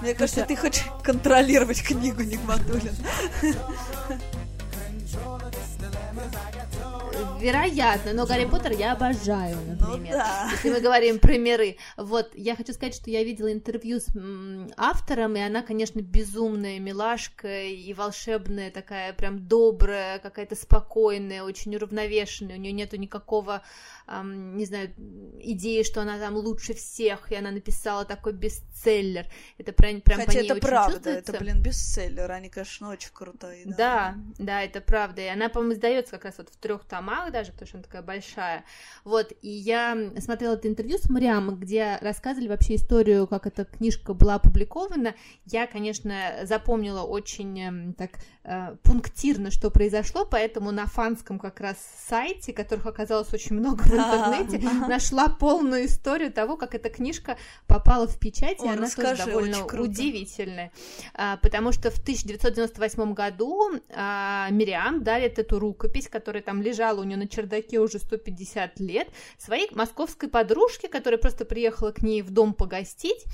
Мне 0.01 0.15
кажется, 0.15 0.45
ты 0.45 0.55
хочешь 0.55 0.85
контролировать 1.03 1.83
книгу 1.83 2.13
книгу 2.14 2.22
Нигматуллин. 2.22 2.94
Вероятно, 7.40 8.14
но 8.14 8.27
Гарри 8.27 8.46
Поттер 8.46 8.72
я 8.72 8.92
обожаю, 8.92 9.57
ну 9.57 9.74
например. 9.74 10.12
Ну, 10.12 10.18
да. 10.18 10.48
Если 10.50 10.70
мы 10.70 10.81
говорим 10.81 11.18
про 11.18 11.37
миры. 11.37 11.77
Вот, 11.96 12.31
я 12.35 12.57
хочу 12.57 12.72
сказать, 12.72 12.94
что 12.94 13.11
я 13.11 13.22
видела 13.22 13.53
интервью 13.53 14.00
с 14.00 14.07
автором, 14.77 15.37
и 15.37 15.40
она, 15.40 15.62
конечно, 15.62 16.00
безумная 16.00 16.79
милашка 16.79 17.64
и 17.64 17.92
волшебная, 17.92 18.70
такая 18.70 19.12
прям 19.12 19.46
добрая, 19.46 20.18
какая-то 20.20 20.57
спокойная, 20.57 21.42
очень 21.42 21.77
уравновешенная. 21.77 22.57
У 22.57 22.61
нее 22.61 22.72
нету 22.72 22.96
никакого 22.96 23.62
эм, 24.07 24.57
не 24.57 24.64
знаю, 24.64 24.93
идеи, 25.40 25.83
что 25.83 26.03
она 26.03 26.19
там 26.19 26.37
лучше 26.37 26.75
всех, 26.75 27.31
и 27.33 27.35
она 27.35 27.51
написала 27.51 28.05
такой 28.05 28.33
бестселлер. 28.33 29.27
Это 29.59 29.73
прям, 29.73 30.01
прям 30.01 30.21
Хотя 30.21 30.33
по 30.33 30.37
ней 30.37 30.45
это 30.45 30.55
очень 30.55 30.62
правда, 30.62 30.95
чувствуется. 30.95 31.33
это, 31.33 31.40
блин, 31.40 31.62
бестселлер, 31.62 32.31
они, 32.31 32.49
конечно, 32.49 32.90
очень 32.90 33.11
крутые. 33.12 33.64
Да. 33.67 33.75
да, 33.77 34.14
да, 34.38 34.62
это 34.62 34.81
правда. 34.81 35.23
И 35.23 35.27
она, 35.27 35.49
по-моему, 35.49 35.75
издается 35.75 36.12
как 36.12 36.25
раз 36.25 36.38
вот 36.38 36.49
в 36.51 36.57
трех 36.57 36.85
томах 36.85 37.33
даже, 37.33 37.53
потому 37.53 37.69
что 37.69 37.79
она 37.79 37.85
такая 37.85 38.03
большая. 38.03 38.64
Вот, 39.05 39.33
и 39.43 39.49
я 39.49 40.12
смотрела 40.19 40.55
это 40.55 40.69
интервью 40.69 40.99
с 40.99 41.09
Мариам, 41.09 41.57
где 41.57 41.99
рассказывали 42.01 42.49
вообще 42.49 42.77
историю, 42.77 43.27
как 43.27 43.47
эта 43.47 43.64
книжка 43.64 44.14
была 44.14 44.35
опубликована. 44.35 45.14
Я, 45.47 45.67
конечно, 45.67 46.40
запомнила 46.45 47.03
очень 47.03 47.61
эм, 47.61 47.95
так 47.95 48.11
э, 48.45 48.77
пунктирно, 48.83 49.51
что 49.51 49.71
произошло, 49.71 50.27
поэтому 50.27 50.71
на 50.71 50.87
фанском 50.87 51.38
как 51.38 51.61
раз 51.61 51.77
сайте, 52.09 52.53
которых 52.53 52.87
оказалось 52.87 53.33
очень 53.33 53.57
много 53.57 53.85
в 53.95 53.99
интернете, 53.99 54.69
нашла 54.89 55.29
полную 55.29 55.87
историю 55.87 56.33
того, 56.33 56.57
как 56.57 56.75
эта 56.75 56.89
книжка 56.89 57.37
попала 57.67 58.07
в 58.07 58.19
печать, 58.19 58.63
и 58.63 58.69
она 58.69 58.89
тоже 58.89 59.25
довольно 59.25 59.65
удивительная. 59.65 60.73
А, 61.15 61.37
потому 61.39 61.73
что 61.73 61.91
в 61.91 61.99
1998 61.99 63.15
году 63.15 63.71
а, 63.95 64.49
Мириам 64.51 65.03
дарит 65.03 65.39
эту 65.39 65.59
рукопись, 65.59 66.09
которая 66.09 66.43
там 66.43 66.63
лежала 66.63 67.01
у 67.01 67.05
нее 67.05 67.17
на 67.17 67.29
чердаке 67.29 67.79
уже 67.79 67.99
150 67.99 68.81
лет, 68.81 69.09
своей 69.39 69.69
московской 69.75 70.29
подружке, 70.29 70.89
которая 70.89 71.19
просто 71.19 71.45
приехала 71.45 71.93
к 71.93 72.03
ней 72.03 72.23
в 72.23 72.31
дом 72.31 72.55
погостить. 72.55 73.25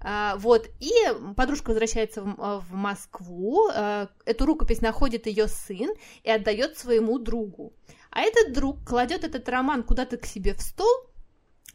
А, 0.00 0.36
вот, 0.36 0.68
и 0.80 0.92
подружка 1.36 1.68
возвращается 1.70 2.22
в 2.22 2.72
Москву, 2.72 3.68
эту 3.68 4.46
рукопись 4.46 4.80
находит 4.80 5.26
ее 5.26 5.48
сын 5.48 5.90
и 6.22 6.30
отдает 6.30 6.78
своему 6.78 7.18
другу. 7.18 7.72
А 8.18 8.20
этот 8.20 8.52
друг 8.52 8.84
кладет 8.84 9.22
этот 9.22 9.48
роман 9.48 9.84
куда-то 9.84 10.16
к 10.16 10.26
себе 10.26 10.52
в 10.52 10.60
стол 10.60 10.88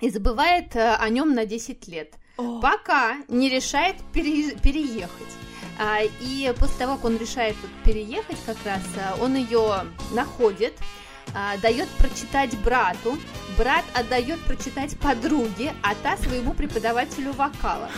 и 0.01 0.09
забывает 0.09 0.75
э, 0.75 0.93
о 0.93 1.07
нем 1.07 1.33
на 1.33 1.45
10 1.45 1.87
лет, 1.87 2.15
О. 2.35 2.59
пока 2.59 3.19
не 3.29 3.47
решает 3.47 3.95
пере- 4.11 4.53
переехать. 4.57 5.33
А, 5.79 6.01
и 6.19 6.53
после 6.59 6.79
того, 6.79 6.95
как 6.97 7.05
он 7.05 7.17
решает 7.17 7.55
переехать, 7.85 8.35
как 8.45 8.57
раз 8.65 8.81
э, 8.97 9.23
он 9.23 9.35
ее 9.35 9.85
находит, 10.11 10.73
а, 11.33 11.55
дает 11.59 11.87
прочитать 11.91 12.57
брату, 12.57 13.17
брат 13.57 13.85
отдает 13.93 14.41
прочитать 14.41 14.99
подруге, 14.99 15.71
а 15.81 15.95
та 15.95 16.17
своему 16.17 16.53
преподавателю 16.53 17.31
вокала. 17.31 17.89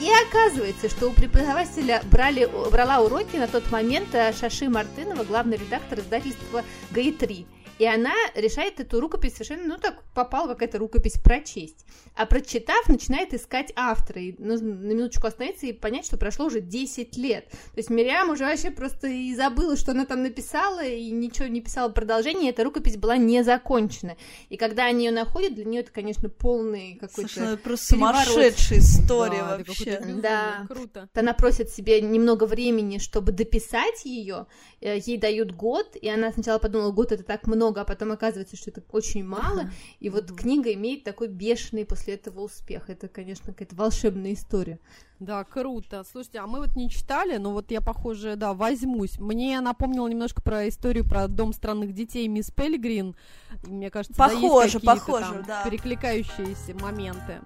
И 0.00 0.08
оказывается, 0.28 0.88
что 0.88 1.10
у 1.10 1.12
преподавателя 1.12 2.02
брали, 2.10 2.50
брала 2.72 3.00
уроки 3.02 3.36
на 3.36 3.46
тот 3.46 3.70
момент 3.70 4.08
э, 4.14 4.32
Шаши 4.32 4.68
Мартынова, 4.68 5.22
главный 5.22 5.58
редактор 5.58 6.00
издательства 6.00 6.64
ГАИ-3. 6.90 7.46
И 7.78 7.86
она 7.86 8.14
решает 8.34 8.80
эту 8.80 9.00
рукопись 9.00 9.34
совершенно, 9.34 9.64
ну 9.66 9.78
так, 9.78 10.02
попала 10.14 10.48
какая-то 10.48 10.78
рукопись 10.78 11.18
прочесть. 11.22 11.84
А 12.14 12.26
прочитав, 12.26 12.88
начинает 12.88 13.34
искать 13.34 13.72
автора. 13.76 14.20
И 14.20 14.34
нужно 14.38 14.74
на 14.74 14.92
минуточку 14.92 15.26
остановиться 15.26 15.66
и 15.66 15.72
понять, 15.72 16.06
что 16.06 16.16
прошло 16.16 16.46
уже 16.46 16.60
10 16.60 17.16
лет. 17.16 17.48
То 17.50 17.76
есть 17.76 17.90
Мириам 17.90 18.30
уже 18.30 18.44
вообще 18.44 18.70
просто 18.70 19.06
и 19.06 19.34
забыла, 19.34 19.76
что 19.76 19.92
она 19.92 20.04
там 20.04 20.22
написала, 20.22 20.84
и 20.84 21.10
ничего 21.10 21.46
не 21.46 21.60
писала 21.60 21.88
продолжение, 21.90 22.50
эта 22.50 22.64
рукопись 22.64 22.96
была 22.96 23.16
не 23.16 23.44
закончена. 23.44 24.16
И 24.48 24.56
когда 24.56 24.86
они 24.86 25.06
ее 25.06 25.12
находят, 25.12 25.54
для 25.54 25.64
нее 25.64 25.82
это, 25.82 25.92
конечно, 25.92 26.28
полный 26.28 26.94
какой-то 26.94 27.30
Слушай, 27.30 27.46
ну, 27.46 27.52
это 27.54 27.62
просто 27.62 27.86
сумасшедшая 27.86 28.78
история 28.80 29.38
да, 29.38 29.56
вообще. 29.56 30.02
Да, 30.22 30.66
круто. 30.68 31.08
Она 31.14 31.34
просит 31.34 31.70
себе 31.70 32.00
немного 32.00 32.44
времени, 32.44 32.98
чтобы 32.98 33.32
дописать 33.32 34.04
ее, 34.04 34.46
э, 34.80 34.98
ей 34.98 35.18
дают 35.18 35.52
год, 35.52 35.96
и 36.00 36.08
она 36.08 36.32
сначала 36.32 36.58
подумала, 36.58 36.90
год 36.90 37.12
это 37.12 37.22
так 37.22 37.46
много, 37.46 37.67
много, 37.68 37.82
а 37.82 37.84
потом 37.84 38.12
оказывается, 38.12 38.56
что 38.56 38.70
это 38.70 38.82
очень 38.90 39.24
мало, 39.24 39.62
ага. 39.62 39.70
и 40.00 40.08
вот 40.08 40.32
книга 40.32 40.72
имеет 40.72 41.04
такой 41.04 41.28
бешеный 41.28 41.84
после 41.84 42.14
этого 42.14 42.40
успех. 42.40 42.88
Это, 42.88 43.08
конечно, 43.08 43.52
какая-то 43.52 43.76
волшебная 43.76 44.32
история. 44.32 44.78
Да, 45.20 45.44
круто. 45.44 46.04
Слушайте, 46.10 46.38
а 46.38 46.46
мы 46.46 46.60
вот 46.60 46.76
не 46.76 46.88
читали, 46.88 47.36
но 47.36 47.52
вот 47.52 47.70
я, 47.70 47.80
похоже, 47.80 48.36
да, 48.36 48.54
возьмусь. 48.54 49.18
Мне 49.18 49.60
напомнило 49.60 50.06
немножко 50.08 50.40
про 50.40 50.68
историю 50.68 51.04
про 51.04 51.28
Дом 51.28 51.52
странных 51.52 51.92
детей 51.92 52.26
Мисс 52.28 52.50
Пелигрин. 52.50 53.16
Мне 53.64 53.90
кажется, 53.90 54.16
похоже, 54.16 54.80
да, 54.80 54.92
есть 54.92 55.00
похоже, 55.00 55.24
там 55.26 55.44
да. 55.44 55.64
перекликающиеся 55.64 56.74
моменты. 56.80 57.40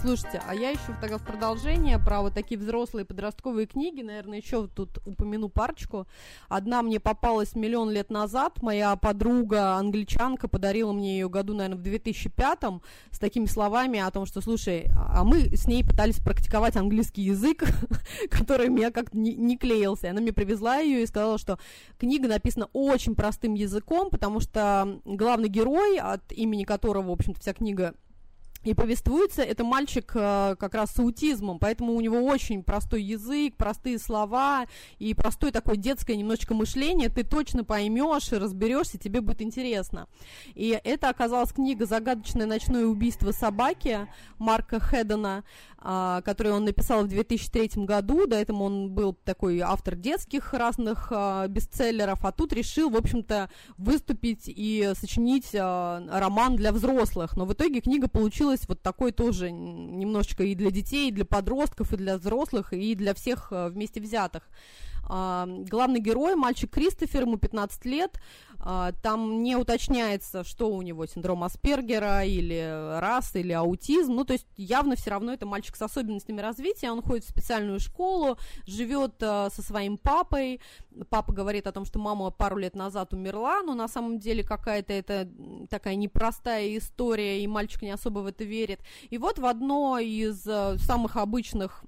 Слушайте, 0.00 0.40
а 0.48 0.54
я 0.54 0.70
еще 0.70 0.96
тогда 0.98 1.18
в 1.18 1.22
продолжение 1.22 1.98
про 1.98 2.22
вот 2.22 2.32
такие 2.32 2.58
взрослые 2.58 3.04
подростковые 3.04 3.66
книги, 3.66 4.00
наверное, 4.00 4.38
еще 4.38 4.66
тут 4.66 4.96
упомяну 5.04 5.50
парочку. 5.50 6.06
Одна 6.48 6.80
мне 6.80 6.98
попалась 6.98 7.54
миллион 7.54 7.90
лет 7.90 8.08
назад, 8.08 8.62
моя 8.62 8.96
подруга 8.96 9.74
англичанка 9.74 10.48
подарила 10.48 10.94
мне 10.94 11.18
ее 11.18 11.28
году, 11.28 11.52
наверное, 11.52 11.76
в 11.76 11.82
2005 11.82 12.58
с 13.10 13.18
такими 13.18 13.44
словами 13.44 14.00
о 14.00 14.10
том, 14.10 14.24
что, 14.24 14.40
слушай, 14.40 14.90
а 14.96 15.22
мы 15.22 15.54
с 15.54 15.66
ней 15.66 15.84
пытались 15.84 16.16
практиковать 16.16 16.76
английский 16.76 17.20
язык, 17.20 17.64
который 18.30 18.70
меня 18.70 18.92
как-то 18.92 19.18
не, 19.18 19.34
не 19.34 19.58
клеился. 19.58 20.08
Она 20.08 20.22
мне 20.22 20.32
привезла 20.32 20.78
ее 20.78 21.02
и 21.02 21.06
сказала, 21.06 21.36
что 21.36 21.58
книга 21.98 22.26
написана 22.26 22.70
очень 22.72 23.14
простым 23.14 23.52
языком, 23.52 24.08
потому 24.08 24.40
что 24.40 24.98
главный 25.04 25.50
герой, 25.50 25.98
от 25.98 26.32
имени 26.32 26.64
которого, 26.64 27.08
в 27.08 27.12
общем-то, 27.12 27.38
вся 27.38 27.52
книга 27.52 27.92
и 28.62 28.74
повествуется, 28.74 29.42
это 29.42 29.64
мальчик 29.64 30.10
э, 30.14 30.56
как 30.58 30.74
раз 30.74 30.90
с 30.90 30.98
аутизмом, 30.98 31.58
поэтому 31.58 31.94
у 31.94 32.00
него 32.00 32.22
очень 32.22 32.62
простой 32.62 33.02
язык, 33.02 33.56
простые 33.56 33.98
слова 33.98 34.66
и 34.98 35.14
простое 35.14 35.50
такое 35.50 35.76
детское 35.76 36.16
немножечко 36.16 36.54
мышление, 36.54 37.08
ты 37.08 37.24
точно 37.24 37.64
поймешь 37.64 38.32
и 38.32 38.36
разберешься, 38.36 38.98
тебе 38.98 39.20
будет 39.20 39.40
интересно. 39.40 40.08
И 40.54 40.78
это 40.84 41.08
оказалась 41.08 41.52
книга 41.52 41.86
«Загадочное 41.86 42.46
ночное 42.46 42.84
убийство 42.84 43.32
собаки» 43.32 44.06
Марка 44.38 44.78
Хеддена, 44.78 45.44
а, 45.82 46.20
который 46.22 46.52
он 46.52 46.64
написал 46.66 47.04
в 47.04 47.08
2003 47.08 47.86
году. 47.86 48.26
До 48.26 48.36
этого 48.36 48.64
он 48.64 48.90
был 48.90 49.14
такой 49.14 49.60
автор 49.60 49.96
детских 49.96 50.52
разных 50.52 51.08
а, 51.10 51.46
бестселлеров, 51.48 52.24
а 52.24 52.32
тут 52.32 52.52
решил, 52.52 52.90
в 52.90 52.96
общем-то, 52.96 53.50
выступить 53.78 54.42
и 54.46 54.92
сочинить 54.94 55.54
а, 55.54 56.02
роман 56.10 56.56
для 56.56 56.72
взрослых. 56.72 57.36
Но 57.36 57.46
в 57.46 57.54
итоге 57.54 57.80
книга 57.80 58.08
получилась 58.50 58.68
вот 58.68 58.82
такой 58.82 59.12
тоже 59.12 59.50
немножечко 59.50 60.42
и 60.42 60.54
для 60.54 60.70
детей, 60.70 61.08
и 61.08 61.12
для 61.12 61.24
подростков, 61.24 61.92
и 61.92 61.96
для 61.96 62.16
взрослых, 62.16 62.72
и 62.72 62.94
для 62.94 63.14
всех 63.14 63.48
вместе 63.50 64.00
взятых. 64.00 64.48
Главный 65.08 66.00
герой, 66.00 66.36
мальчик 66.36 66.70
Кристофер, 66.70 67.22
ему 67.22 67.36
15 67.36 67.84
лет, 67.86 68.20
там 69.02 69.42
не 69.42 69.56
уточняется, 69.56 70.44
что 70.44 70.70
у 70.70 70.82
него 70.82 71.06
синдром 71.06 71.44
Аспергера 71.44 72.24
или 72.24 72.98
рас, 73.00 73.34
или 73.34 73.52
аутизм. 73.52 74.14
Ну, 74.14 74.24
то 74.24 74.34
есть 74.34 74.46
явно 74.56 74.96
все 74.96 75.10
равно 75.10 75.32
это 75.32 75.46
мальчик 75.46 75.76
с 75.76 75.82
особенностями 75.82 76.40
развития. 76.40 76.90
Он 76.90 77.02
ходит 77.02 77.24
в 77.24 77.30
специальную 77.30 77.80
школу, 77.80 78.38
живет 78.66 79.14
а, 79.22 79.48
со 79.50 79.62
своим 79.62 79.96
папой. 79.96 80.60
Папа 81.08 81.32
говорит 81.32 81.66
о 81.66 81.72
том, 81.72 81.84
что 81.84 81.98
мама 81.98 82.30
пару 82.30 82.58
лет 82.58 82.76
назад 82.76 83.14
умерла, 83.14 83.62
но 83.62 83.74
на 83.74 83.88
самом 83.88 84.18
деле 84.18 84.44
какая-то 84.44 84.92
это 84.92 85.28
такая 85.70 85.94
непростая 85.94 86.76
история, 86.76 87.42
и 87.42 87.46
мальчик 87.46 87.82
не 87.82 87.90
особо 87.90 88.20
в 88.20 88.26
это 88.26 88.44
верит. 88.44 88.80
И 89.08 89.18
вот 89.18 89.38
в 89.38 89.46
одно 89.46 89.98
из 89.98 90.46
а, 90.46 90.76
самых 90.78 91.16
обычных 91.16 91.84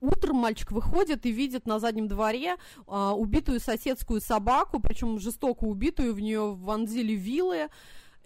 Утром 0.00 0.36
мальчик 0.36 0.72
выходит 0.72 1.26
и 1.26 1.32
видит 1.32 1.66
на 1.66 1.78
заднем 1.78 2.08
дворе 2.08 2.56
а, 2.86 3.14
убитую 3.14 3.60
соседскую 3.60 4.20
собаку, 4.20 4.80
причем 4.80 5.18
жестоко 5.18 5.64
убитую, 5.64 6.14
в 6.14 6.20
нее 6.20 6.54
вонзили 6.54 7.12
вилы. 7.12 7.68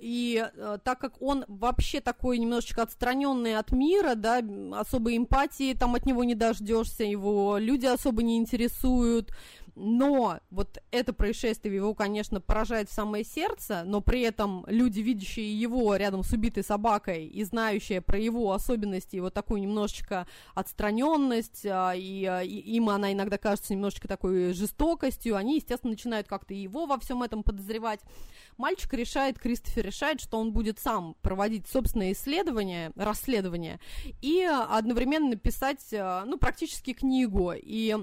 И 0.01 0.43
э, 0.43 0.79
так 0.83 0.99
как 0.99 1.21
он 1.21 1.45
вообще 1.47 2.01
такой 2.01 2.39
немножечко 2.39 2.83
отстраненный 2.83 3.59
от 3.59 3.71
мира, 3.71 4.15
да, 4.15 4.43
особой 4.73 5.19
эмпатии 5.19 5.75
там 5.75 5.95
от 5.95 6.07
него 6.07 6.25
не 6.25 6.35
дождешься, 6.35 7.05
его 7.05 7.59
люди 7.59 7.85
особо 7.85 8.23
не 8.23 8.39
интересуют, 8.39 9.31
но 9.81 10.41
вот 10.51 10.79
это 10.91 11.13
происшествие 11.13 11.75
его, 11.75 11.95
конечно, 11.95 12.41
поражает 12.41 12.91
в 12.91 12.93
самое 12.93 13.25
сердце, 13.25 13.83
но 13.85 14.01
при 14.01 14.21
этом 14.21 14.65
люди, 14.69 15.01
видящие 15.01 15.59
его 15.59 15.97
рядом 15.97 16.23
с 16.23 16.33
убитой 16.33 16.63
собакой 16.63 17.27
и 17.27 17.43
знающие 17.45 18.01
про 18.01 18.19
его 18.19 18.53
особенности, 18.53 19.17
вот 19.17 19.33
такую 19.33 19.63
немножечко 19.63 20.27
отстраненность, 20.55 21.65
а, 21.65 21.95
и, 21.95 22.25
а, 22.25 22.43
и 22.43 22.59
им 22.59 22.91
она 22.91 23.13
иногда 23.13 23.39
кажется 23.39 23.73
немножечко 23.73 24.07
такой 24.07 24.53
жестокостью, 24.53 25.37
они, 25.37 25.57
естественно, 25.57 25.93
начинают 25.93 26.29
как-то 26.29 26.53
его 26.53 26.87
во 26.87 26.99
всем 26.99 27.23
этом 27.23 27.43
подозревать. 27.43 28.01
Мальчик 28.59 28.93
решает, 28.93 29.39
Кристофер 29.39 29.87
решает, 29.87 30.21
что 30.21 30.39
он 30.39 30.53
будет 30.53 30.79
сам 30.79 31.17
проводить 31.23 31.67
собственное 31.67 32.13
исследование, 32.13 32.93
расследование, 32.97 33.81
и 34.21 34.43
одновременно 34.45 35.37
писать, 35.37 35.83
а, 35.95 36.25
ну, 36.27 36.37
практически 36.39 36.93
книгу, 36.93 37.53
и 37.57 37.97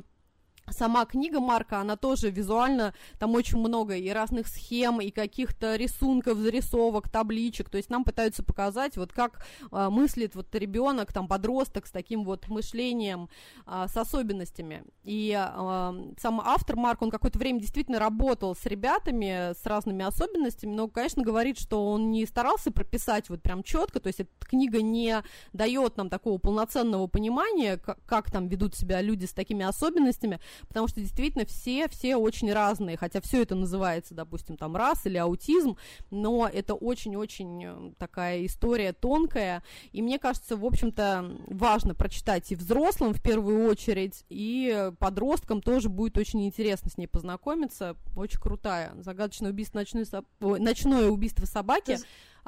Сама 0.70 1.06
книга 1.06 1.40
Марка, 1.40 1.80
она 1.80 1.96
тоже 1.96 2.30
визуально, 2.30 2.94
там 3.20 3.34
очень 3.36 3.58
много 3.58 3.96
и 3.96 4.10
разных 4.10 4.48
схем, 4.48 5.00
и 5.00 5.12
каких-то 5.12 5.78
рисунков, 5.78 6.38
зарисовок, 6.40 7.10
табличек, 7.10 7.70
то 7.70 7.78
есть 7.78 7.90
нам 7.90 8.04
пытаются 8.04 8.44
показать, 8.44 8.98
вот 8.98 9.14
как 9.14 9.46
э, 9.72 9.90
мыслит 9.90 10.36
вот 10.36 10.54
ребенок, 10.54 11.14
там, 11.14 11.30
подросток 11.30 11.88
с 11.88 11.92
таким 11.92 12.26
вот 12.26 12.50
мышлением, 12.50 13.30
э, 13.66 13.86
с 13.88 13.96
особенностями. 13.96 14.84
И 15.04 15.32
э, 15.32 16.14
сам 16.20 16.42
автор 16.42 16.76
Марк, 16.76 17.02
он 17.02 17.12
какое-то 17.12 17.40
время 17.40 17.62
действительно 17.62 17.98
работал 17.98 18.54
с 18.54 18.66
ребятами, 18.66 19.54
с 19.54 19.66
разными 19.66 20.04
особенностями, 20.04 20.74
но, 20.74 20.90
конечно, 20.90 21.24
говорит, 21.24 21.58
что 21.58 21.88
он 21.88 22.12
не 22.12 22.26
старался 22.26 22.72
прописать 22.72 23.30
вот 23.30 23.42
прям 23.42 23.64
четко, 23.64 24.02
то 24.02 24.08
есть 24.08 24.20
эта 24.20 24.32
книга 24.42 24.82
не 24.82 25.24
дает 25.54 25.96
нам 25.96 26.10
такого 26.10 26.40
полноценного 26.40 27.08
понимания, 27.08 27.78
как, 27.78 28.04
как 28.06 28.32
там 28.32 28.50
ведут 28.50 28.76
себя 28.76 29.02
люди 29.02 29.26
с 29.26 29.32
такими 29.32 29.64
особенностями, 29.64 30.42
потому 30.68 30.88
что 30.88 31.00
действительно 31.00 31.46
все, 31.46 31.88
все 31.88 32.16
очень 32.16 32.52
разные, 32.52 32.98
хотя 32.98 33.22
все 33.22 33.42
это 33.42 33.56
называется, 33.56 34.14
допустим, 34.16 34.58
там 34.58 34.76
рас 34.76 35.06
или 35.06 35.18
аутизм, 35.18 35.78
но 36.12 36.50
это 36.52 36.74
очень-очень 36.74 37.64
э, 37.66 37.92
такая 37.98 38.46
история 38.46 38.94
тонкая, 38.94 39.64
и 39.92 40.02
мне 40.02 40.20
кажется, 40.20 40.58
в 40.58 40.66
общем-то, 40.66 41.38
важно 41.48 41.96
прочитать 41.96 42.52
и 42.52 42.56
взрослым 42.56 43.14
в 43.14 43.22
первую 43.22 43.70
очередь, 43.70 44.26
и 44.30 44.92
подросткам 45.00 45.62
тоже 45.62 45.90
будет 45.90 46.18
очень 46.18 46.46
интересно 46.46 46.90
с 46.90 46.98
ней 46.98 47.08
познакомиться, 47.08 47.96
очень 48.16 48.40
крутая, 48.40 48.94
загадочное 49.00 49.52
убийство 49.52 49.80
ночной 49.80 50.06
ночное 50.40 51.10
убийство 51.10 51.46
собаки, 51.46 51.98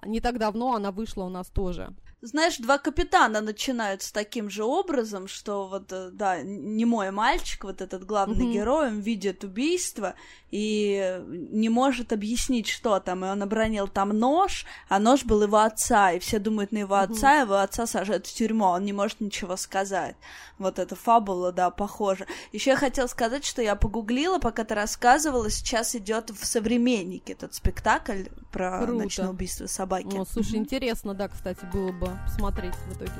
не 0.05 0.21
так 0.21 0.37
давно 0.37 0.75
она 0.75 0.91
вышла 0.91 1.23
у 1.23 1.29
нас 1.29 1.47
тоже. 1.47 1.93
Знаешь, 2.21 2.57
два 2.57 2.77
капитана 2.79 3.39
начинают 3.39 4.01
с 4.01 4.11
таким 4.11 4.49
же 4.49 4.65
образом, 4.65 5.29
что 5.29 5.69
вот, 5.69 5.93
э, 5.93 6.09
да, 6.11 6.41
не 6.41 6.83
мой 6.83 7.11
мальчик, 7.11 7.63
вот 7.63 7.79
этот 7.79 8.05
главный 8.05 8.45
mm-hmm. 8.45 8.53
герой, 8.53 8.87
он 8.87 8.99
видит 8.99 9.45
убийство 9.45 10.15
и 10.51 11.21
не 11.27 11.69
может 11.69 12.11
объяснить, 12.11 12.67
что 12.67 12.99
там, 12.99 13.23
и 13.23 13.29
он 13.29 13.41
обронил 13.41 13.87
там 13.87 14.09
нож, 14.09 14.65
а 14.89 14.99
нож 14.99 15.23
был 15.23 15.43
его 15.43 15.59
отца, 15.59 16.11
и 16.11 16.19
все 16.19 16.39
думают 16.39 16.73
на 16.73 16.79
его 16.79 16.95
mm-hmm. 16.95 17.11
отца, 17.11 17.39
его 17.39 17.55
отца 17.55 17.87
сажают 17.87 18.27
в 18.27 18.33
тюрьму, 18.33 18.65
он 18.65 18.83
не 18.83 18.91
может 18.91 19.21
ничего 19.21 19.55
сказать. 19.55 20.17
Вот 20.57 20.77
эта 20.77 20.97
фабула, 20.97 21.53
да, 21.53 21.69
похожа. 21.69 22.25
Еще 22.51 22.71
я 22.71 22.75
хотела 22.75 23.07
сказать, 23.07 23.45
что 23.45 23.61
я 23.61 23.77
погуглила, 23.77 24.39
пока 24.39 24.65
ты 24.65 24.75
рассказывала, 24.75 25.49
сейчас 25.49 25.95
идет 25.95 26.31
в 26.31 26.45
современнике 26.45 27.31
этот 27.31 27.53
спектакль 27.53 28.23
про 28.51 28.79
Круто. 28.79 29.03
ночное 29.03 29.29
убийство 29.29 29.67
собаки. 29.67 30.17
О, 30.17 30.25
слушай, 30.25 30.55
mm-hmm. 30.55 30.57
интересно, 30.57 31.13
да, 31.13 31.29
кстати, 31.29 31.63
было 31.71 31.93
бы 31.93 32.08
посмотреть 32.25 32.75
в 32.75 32.93
итоге. 32.93 33.11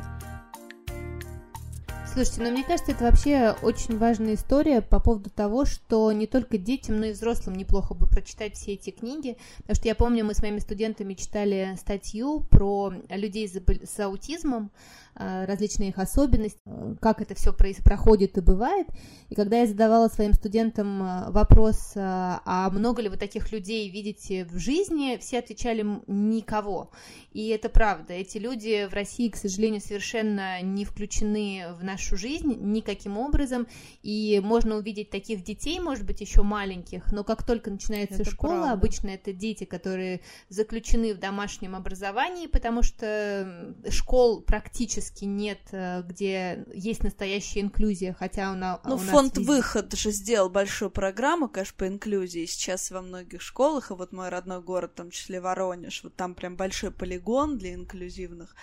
Слушайте, 2.12 2.42
ну 2.42 2.52
мне 2.52 2.64
кажется, 2.64 2.92
это 2.92 3.04
вообще 3.04 3.56
очень 3.62 4.00
важная 4.00 4.34
история 4.34 4.82
по 4.82 5.00
поводу 5.00 5.30
того, 5.30 5.66
что 5.66 6.12
не 6.12 6.26
только 6.26 6.58
детям, 6.58 7.00
но 7.00 7.06
и 7.06 7.12
взрослым 7.12 7.56
неплохо 7.56 7.94
бы 7.94 8.08
прочитать 8.08 8.56
все 8.56 8.74
эти 8.74 8.90
книги, 8.90 9.38
потому 9.58 9.76
что 9.76 9.88
я 9.88 9.94
помню, 9.94 10.26
мы 10.26 10.34
с 10.34 10.42
моими 10.42 10.58
студентами 10.58 11.14
читали 11.14 11.78
статью 11.80 12.42
про 12.50 12.92
людей 13.12 13.48
с 13.48 14.00
аутизмом, 14.00 14.72
различные 15.20 15.90
их 15.90 16.00
особенности, 16.00 16.60
э, 16.66 16.96
как 17.02 17.22
это 17.22 17.36
все 17.36 17.54
проходит 17.54 18.38
и 18.38 18.42
бывает. 18.42 18.88
И 19.30 19.36
когда 19.36 19.60
я 19.60 19.68
задавала 19.68 20.08
своим 20.08 20.34
студентам 20.34 21.04
э, 21.04 21.32
вопрос, 21.32 21.92
э, 21.96 22.00
а 22.00 22.70
много 22.72 23.02
ли 23.02 23.10
вы 23.10 23.18
таких 23.18 23.52
людей 23.52 23.90
видите 23.90 24.46
в 24.46 24.58
жизни, 24.58 25.18
все 25.20 25.40
отвечали 25.40 25.86
никого. 26.08 26.92
И 27.32 27.50
это 27.50 27.70
правда. 27.70 28.14
Эти 28.14 28.38
люди 28.38 28.88
в 28.90 28.94
России, 28.94 29.30
к 29.30 29.36
сожалению, 29.36 29.82
совершенно 29.82 30.62
не 30.62 30.86
включены 30.86 31.66
в 31.78 31.84
нашу 31.84 32.16
жизнь 32.16 32.56
никаким 32.60 33.18
образом. 33.18 33.68
И 34.02 34.42
можно 34.44 34.78
увидеть 34.78 35.10
таких 35.10 35.44
детей, 35.44 35.80
может 35.80 36.06
быть, 36.06 36.22
еще 36.22 36.44
маленьких, 36.44 37.12
но 37.12 37.24
как 37.24 37.46
только 37.46 37.70
начинается 37.70 38.22
это 38.22 38.32
школа, 38.32 38.52
правда. 38.52 38.72
обычно 38.72 39.10
это 39.10 39.34
дети, 39.34 39.66
которые 39.66 40.22
заключены 40.48 41.14
в 41.14 41.20
домашнем 41.20 41.76
образовании, 41.76 42.48
потому 42.48 42.84
что 42.84 43.76
школ 43.90 44.42
практически 44.42 45.09
практически 45.10 45.26
нет, 45.26 45.60
э, 45.72 46.04
где 46.04 46.66
есть 46.74 47.04
настоящая 47.04 47.62
инклюзия, 47.62 48.16
хотя 48.18 48.50
она 48.50 48.80
Ну, 48.86 48.96
у 48.96 48.98
фонд 48.98 49.38
везде... 49.38 49.52
«Выход» 49.52 49.94
же 49.94 50.12
сделал 50.12 50.50
большую 50.50 50.92
программу, 50.92 51.48
конечно, 51.48 51.76
по 51.78 51.88
инклюзии 51.88 52.46
сейчас 52.46 52.92
во 52.92 53.02
многих 53.02 53.42
школах, 53.42 53.92
и 53.92 53.94
вот 53.94 54.12
мой 54.12 54.30
родной 54.30 54.62
город, 54.62 54.92
в 54.94 54.98
том 54.98 55.12
числе 55.12 55.42
Воронеж, 55.42 56.04
вот 56.04 56.16
там 56.16 56.36
прям 56.36 56.56
большой 56.56 56.92
полигон 56.92 57.58
для 57.58 57.74
инклюзивных 57.74 58.56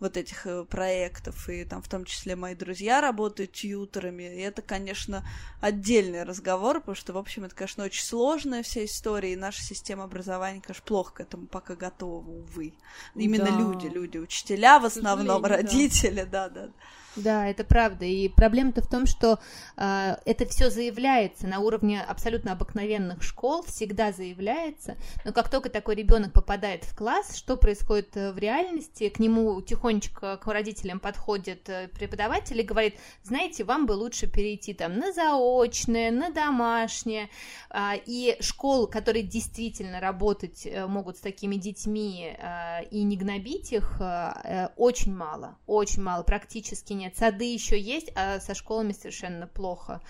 вот 0.00 0.16
этих 0.16 0.46
э, 0.46 0.64
проектов, 0.64 1.48
и 1.48 1.64
там 1.64 1.80
в 1.80 1.88
том 1.88 2.04
числе 2.04 2.36
мои 2.36 2.54
друзья 2.54 3.00
работают 3.00 3.52
тьютерами, 3.52 4.22
и 4.24 4.40
это, 4.40 4.60
конечно, 4.60 5.26
отдельный 5.60 6.24
разговор, 6.24 6.80
потому 6.80 6.96
что, 6.96 7.12
в 7.12 7.18
общем, 7.18 7.44
это, 7.44 7.54
конечно, 7.54 7.84
очень 7.84 8.04
сложная 8.04 8.62
вся 8.62 8.84
история, 8.84 9.32
и 9.32 9.36
наша 9.36 9.62
система 9.62 10.04
образования, 10.04 10.60
конечно, 10.60 10.84
плохо 10.84 11.14
к 11.14 11.20
этому 11.20 11.46
пока 11.46 11.76
готова, 11.76 12.28
увы. 12.28 12.74
Именно 13.14 13.50
да. 13.50 13.58
люди, 13.58 13.86
люди, 13.86 14.18
учителя 14.18 14.78
в 14.78 14.84
основном, 14.84 15.44
родители, 15.44 16.24
да-да. 16.30 16.70
Да, 17.16 17.46
это 17.48 17.62
правда. 17.62 18.04
И 18.04 18.28
проблема-то 18.28 18.82
в 18.82 18.88
том, 18.88 19.06
что 19.06 19.38
э, 19.76 20.16
это 20.24 20.46
все 20.46 20.68
заявляется 20.68 21.46
на 21.46 21.60
уровне 21.60 22.02
абсолютно 22.02 22.52
обыкновенных 22.52 23.22
школ, 23.22 23.62
всегда 23.62 24.10
заявляется. 24.10 24.96
Но 25.24 25.32
как 25.32 25.48
только 25.48 25.68
такой 25.70 25.94
ребенок 25.94 26.32
попадает 26.32 26.84
в 26.84 26.96
класс, 26.96 27.36
что 27.36 27.56
происходит 27.56 28.16
э, 28.16 28.32
в 28.32 28.38
реальности? 28.38 29.08
К 29.08 29.20
нему 29.20 29.60
тихонечко 29.62 30.36
к 30.38 30.46
родителям 30.46 30.98
подходит 30.98 31.68
э, 31.68 31.88
преподаватель 31.88 32.58
и 32.58 32.64
говорит: 32.64 32.96
знаете, 33.22 33.62
вам 33.62 33.86
бы 33.86 33.92
лучше 33.92 34.26
перейти 34.26 34.74
там 34.74 34.98
на 34.98 35.12
заочное, 35.12 36.10
на 36.10 36.30
домашнее. 36.30 37.28
Э, 37.70 37.92
и 38.06 38.36
школ, 38.40 38.88
которые 38.88 39.22
действительно 39.22 40.00
работать 40.00 40.66
э, 40.66 40.86
могут 40.86 41.18
с 41.18 41.20
такими 41.20 41.54
детьми 41.54 42.34
э, 42.36 42.84
и 42.90 43.04
не 43.04 43.16
гнобить 43.16 43.72
их, 43.72 44.00
э, 44.00 44.68
очень 44.76 45.14
мало, 45.14 45.56
очень 45.68 46.02
мало, 46.02 46.24
практически 46.24 46.92
нет 46.92 47.03
нет, 47.04 47.16
сады 47.18 47.44
еще 47.44 47.78
есть, 47.78 48.10
а 48.14 48.40
со 48.40 48.54
школами 48.54 48.92
совершенно 48.92 49.46
плохо. 49.46 50.00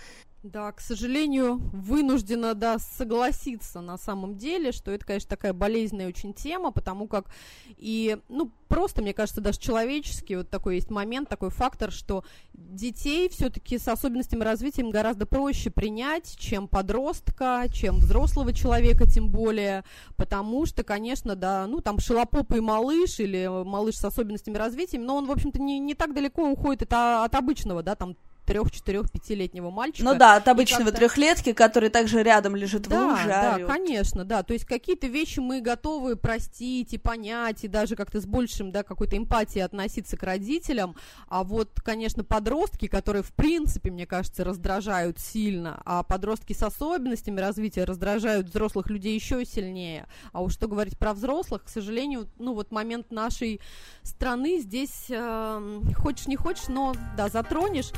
Да, 0.45 0.73
к 0.73 0.81
сожалению, 0.83 1.57
вынуждена, 1.73 2.53
да, 2.53 2.79
согласиться 2.79 3.81
на 3.81 3.97
самом 3.97 4.37
деле, 4.37 4.73
что 4.73 4.91
это, 4.91 5.07
конечно, 5.07 5.31
такая 5.31 5.55
болезненная 5.55 6.07
очень 6.07 6.35
тема, 6.35 6.71
потому 6.71 7.09
как 7.09 7.31
и, 7.79 8.19
ну, 8.29 8.53
просто, 8.69 9.01
мне 9.01 9.15
кажется, 9.15 9.41
даже 9.41 9.59
человеческий 9.59 10.37
вот 10.37 10.51
такой 10.51 10.75
есть 10.75 10.91
момент, 10.91 11.31
такой 11.31 11.49
фактор, 11.49 11.91
что 11.91 12.25
детей 12.53 13.31
все-таки 13.31 13.79
с 13.79 13.89
особенностями 13.89 14.45
развития 14.45 14.83
им 14.83 14.91
гораздо 14.91 15.25
проще 15.25 15.71
принять, 15.71 16.37
чем 16.39 16.69
подростка, 16.69 17.65
чем 17.73 17.97
взрослого 17.97 18.53
человека, 18.53 19.07
тем 19.07 19.31
более, 19.31 19.83
потому 20.17 20.67
что, 20.67 20.85
конечно, 20.85 21.37
да, 21.37 21.67
ну, 21.67 21.81
там 21.81 21.99
шелопопый 22.01 22.61
малыш 22.61 23.19
или 23.19 23.49
малыш 23.65 23.95
с 23.95 24.05
особенностями 24.05 24.59
развития, 24.59 24.99
но 24.99 25.17
он, 25.17 25.25
в 25.25 25.31
общем-то, 25.31 25.59
не, 25.59 25.79
не 25.79 25.95
так 25.95 26.13
далеко 26.13 26.47
уходит 26.51 26.83
от, 26.83 26.93
от 26.93 27.35
обычного, 27.35 27.83
да, 27.83 27.95
там 27.95 28.19
трех, 28.45 28.71
четырех, 28.71 29.11
пятилетнего 29.11 29.71
мальчика. 29.71 30.05
Ну 30.05 30.17
да, 30.17 30.37
от 30.37 30.49
обычного 30.49 30.91
трехлетки, 30.91 31.53
который 31.53 31.91
также 31.91 32.23
рядом 32.23 32.57
лежит 32.57 32.89
да, 32.89 32.99
в 32.99 33.11
луже. 33.11 33.27
Да, 33.27 33.55
орёт. 33.55 33.71
конечно, 33.71 34.25
да. 34.25 34.43
То 34.43 34.55
есть 34.55 34.65
какие-то 34.65 35.07
вещи 35.07 35.41
мы 35.41 35.61
готовы 35.61 36.17
простить 36.17 36.95
и 36.95 36.99
понять, 36.99 37.65
и 37.65 37.69
даже 37.69 37.97
как-то 37.97 38.21
с 38.21 38.27
большим, 38.27 38.71
да, 38.71 38.83
какой-то 38.83 39.17
эмпатией 39.17 39.65
относиться 39.65 40.17
к 40.17 40.23
родителям. 40.23 40.97
А 41.29 41.45
вот, 41.45 41.81
конечно, 41.83 42.25
подростки, 42.25 42.87
которые, 42.87 43.23
в 43.23 43.33
принципе, 43.33 43.91
мне 43.91 44.07
кажется, 44.07 44.45
раздражают 44.45 45.19
сильно, 45.19 45.83
а 45.85 46.03
подростки 46.03 46.53
с 46.53 46.63
особенностями 46.63 47.41
развития 47.41 47.85
раздражают 47.85 48.49
взрослых 48.49 48.89
людей 48.89 49.15
еще 49.15 49.45
сильнее. 49.45 50.07
А 50.33 50.43
уж 50.43 50.55
что 50.55 50.69
говорить 50.69 50.97
про 50.97 51.13
взрослых, 51.13 51.65
к 51.65 51.69
сожалению, 51.69 52.29
ну 52.39 52.55
вот 52.55 52.71
момент 52.71 53.11
нашей 53.11 53.61
страны 54.03 54.61
здесь, 54.61 55.07
э, 55.11 55.81
хочешь 55.97 56.29
не 56.29 56.37
хочешь, 56.37 56.69
но, 56.69 56.95
да, 57.17 57.29
затронешь. 57.29 57.91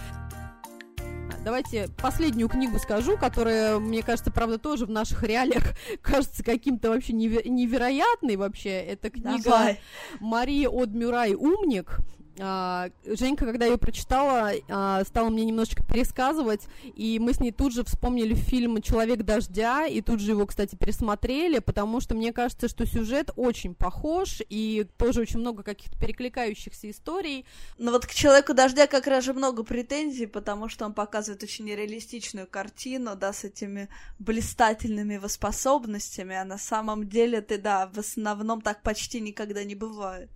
Давайте 1.44 1.88
последнюю 1.96 2.48
книгу 2.48 2.78
скажу, 2.78 3.16
которая, 3.16 3.78
мне 3.78 4.02
кажется, 4.02 4.30
правда, 4.30 4.58
тоже 4.58 4.86
в 4.86 4.90
наших 4.90 5.22
реалиях 5.22 5.62
кажется 6.02 6.42
каким-то 6.42 6.90
вообще 6.90 7.12
неверо- 7.12 7.48
невероятной 7.48 8.36
вообще. 8.36 8.70
Это 8.70 9.10
книга 9.10 9.44
Давай. 9.44 9.80
Марии 10.20 10.66
Одмюрай 10.66 11.34
«Умник». 11.34 11.98
А, 12.38 12.90
Женька, 13.04 13.46
когда 13.46 13.66
ее 13.66 13.78
прочитала, 13.78 14.52
а, 14.68 15.04
стала 15.04 15.30
мне 15.30 15.44
немножечко 15.44 15.82
пересказывать, 15.82 16.62
и 16.94 17.18
мы 17.18 17.32
с 17.32 17.40
ней 17.40 17.52
тут 17.52 17.72
же 17.72 17.84
вспомнили 17.84 18.34
фильм 18.34 18.82
«Человек 18.82 19.22
дождя», 19.22 19.86
и 19.86 20.02
тут 20.02 20.20
же 20.20 20.32
его, 20.32 20.46
кстати, 20.46 20.74
пересмотрели, 20.76 21.60
потому 21.60 22.00
что 22.00 22.14
мне 22.14 22.32
кажется, 22.32 22.68
что 22.68 22.86
сюжет 22.86 23.30
очень 23.36 23.74
похож, 23.74 24.42
и 24.48 24.86
тоже 24.98 25.22
очень 25.22 25.40
много 25.40 25.62
каких-то 25.62 25.98
перекликающихся 25.98 26.90
историй. 26.90 27.46
Но 27.78 27.92
вот 27.92 28.06
к 28.06 28.10
«Человеку 28.12 28.52
дождя» 28.52 28.86
как 28.86 29.06
раз 29.06 29.24
же 29.24 29.32
много 29.32 29.62
претензий, 29.62 30.26
потому 30.26 30.68
что 30.68 30.84
он 30.84 30.92
показывает 30.92 31.42
очень 31.42 31.64
нереалистичную 31.64 32.46
картину, 32.46 33.16
да, 33.16 33.32
с 33.32 33.44
этими 33.44 33.88
блистательными 34.18 35.20
способностями, 35.26 36.36
а 36.36 36.44
на 36.44 36.58
самом 36.58 37.08
деле 37.08 37.40
ты, 37.40 37.58
да, 37.58 37.90
в 37.92 37.98
основном 37.98 38.60
так 38.60 38.82
почти 38.82 39.20
никогда 39.20 39.64
не 39.64 39.74
бывает. 39.74 40.30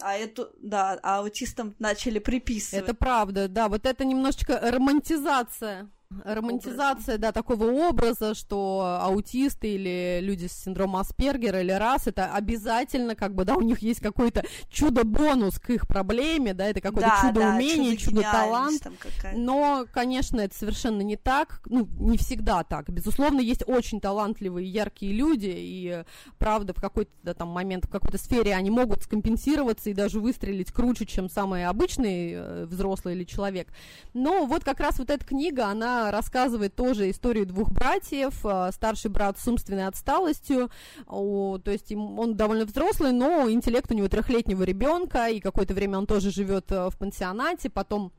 А 0.00 0.16
эту, 0.16 0.50
да, 0.58 0.98
а 1.02 1.18
аутистам 1.18 1.74
начали 1.78 2.18
приписывать. 2.18 2.84
Это 2.84 2.94
правда, 2.94 3.48
да, 3.48 3.68
вот 3.68 3.86
это 3.86 4.04
немножечко 4.04 4.58
романтизация 4.62 5.90
романтизация, 6.24 7.14
образа. 7.14 7.18
да, 7.18 7.32
такого 7.32 7.70
образа, 7.70 8.34
что 8.34 8.98
аутисты 9.00 9.74
или 9.74 10.20
люди 10.22 10.46
с 10.46 10.52
синдромом 10.52 10.96
Аспергера 11.00 11.60
или 11.60 11.72
раз, 11.72 12.06
это 12.06 12.32
обязательно, 12.32 13.14
как 13.14 13.34
бы, 13.34 13.44
да, 13.44 13.56
у 13.56 13.62
них 13.62 13.80
есть 13.80 14.00
какой-то 14.00 14.44
чудо-бонус 14.70 15.58
к 15.58 15.70
их 15.70 15.86
проблеме, 15.86 16.54
да, 16.54 16.66
это 16.66 16.80
какое-то 16.80 17.10
да, 17.10 17.28
чудо-умение, 17.28 17.92
да, 17.92 17.96
чудо-талант, 17.98 18.86
но, 19.34 19.86
конечно, 19.92 20.40
это 20.40 20.56
совершенно 20.56 21.02
не 21.02 21.16
так, 21.16 21.60
ну, 21.66 21.86
не 21.98 22.16
всегда 22.18 22.64
так, 22.64 22.88
безусловно, 22.88 23.40
есть 23.40 23.62
очень 23.66 24.00
талантливые, 24.00 24.68
яркие 24.68 25.12
люди, 25.12 25.52
и, 25.54 26.04
правда, 26.38 26.72
в 26.74 26.80
какой-то, 26.80 27.10
да, 27.22 27.34
там, 27.34 27.48
момент, 27.48 27.84
в 27.84 27.90
какой-то 27.90 28.18
сфере 28.18 28.54
они 28.54 28.70
могут 28.70 29.02
скомпенсироваться 29.02 29.90
и 29.90 29.94
даже 29.94 30.20
выстрелить 30.20 30.72
круче, 30.72 31.06
чем 31.06 31.28
самый 31.28 31.66
обычный 31.66 32.32
э, 32.32 32.64
взрослый 32.66 33.14
или 33.14 33.24
человек, 33.24 33.68
но 34.14 34.46
вот 34.46 34.64
как 34.64 34.80
раз 34.80 34.98
вот 34.98 35.10
эта 35.10 35.24
книга, 35.24 35.66
она 35.66 35.97
рассказывает 36.10 36.74
тоже 36.74 37.10
историю 37.10 37.46
двух 37.46 37.70
братьев. 37.70 38.34
А, 38.44 38.70
старший 38.72 39.10
брат 39.10 39.38
с 39.38 39.46
умственной 39.46 39.86
отсталостью, 39.86 40.70
то 41.06 41.60
есть 41.66 41.92
он 41.92 42.36
довольно 42.36 42.64
взрослый, 42.64 43.12
но 43.12 43.50
интеллект 43.50 43.90
у 43.90 43.94
него 43.94 44.08
трехлетнего 44.08 44.62
ребенка, 44.62 45.28
и 45.28 45.40
какое-то 45.40 45.74
время 45.74 45.98
он 45.98 46.06
тоже 46.06 46.30
живет 46.30 46.70
э, 46.72 46.88
в 46.90 46.96
пансионате, 46.96 47.70
потом 47.70 48.12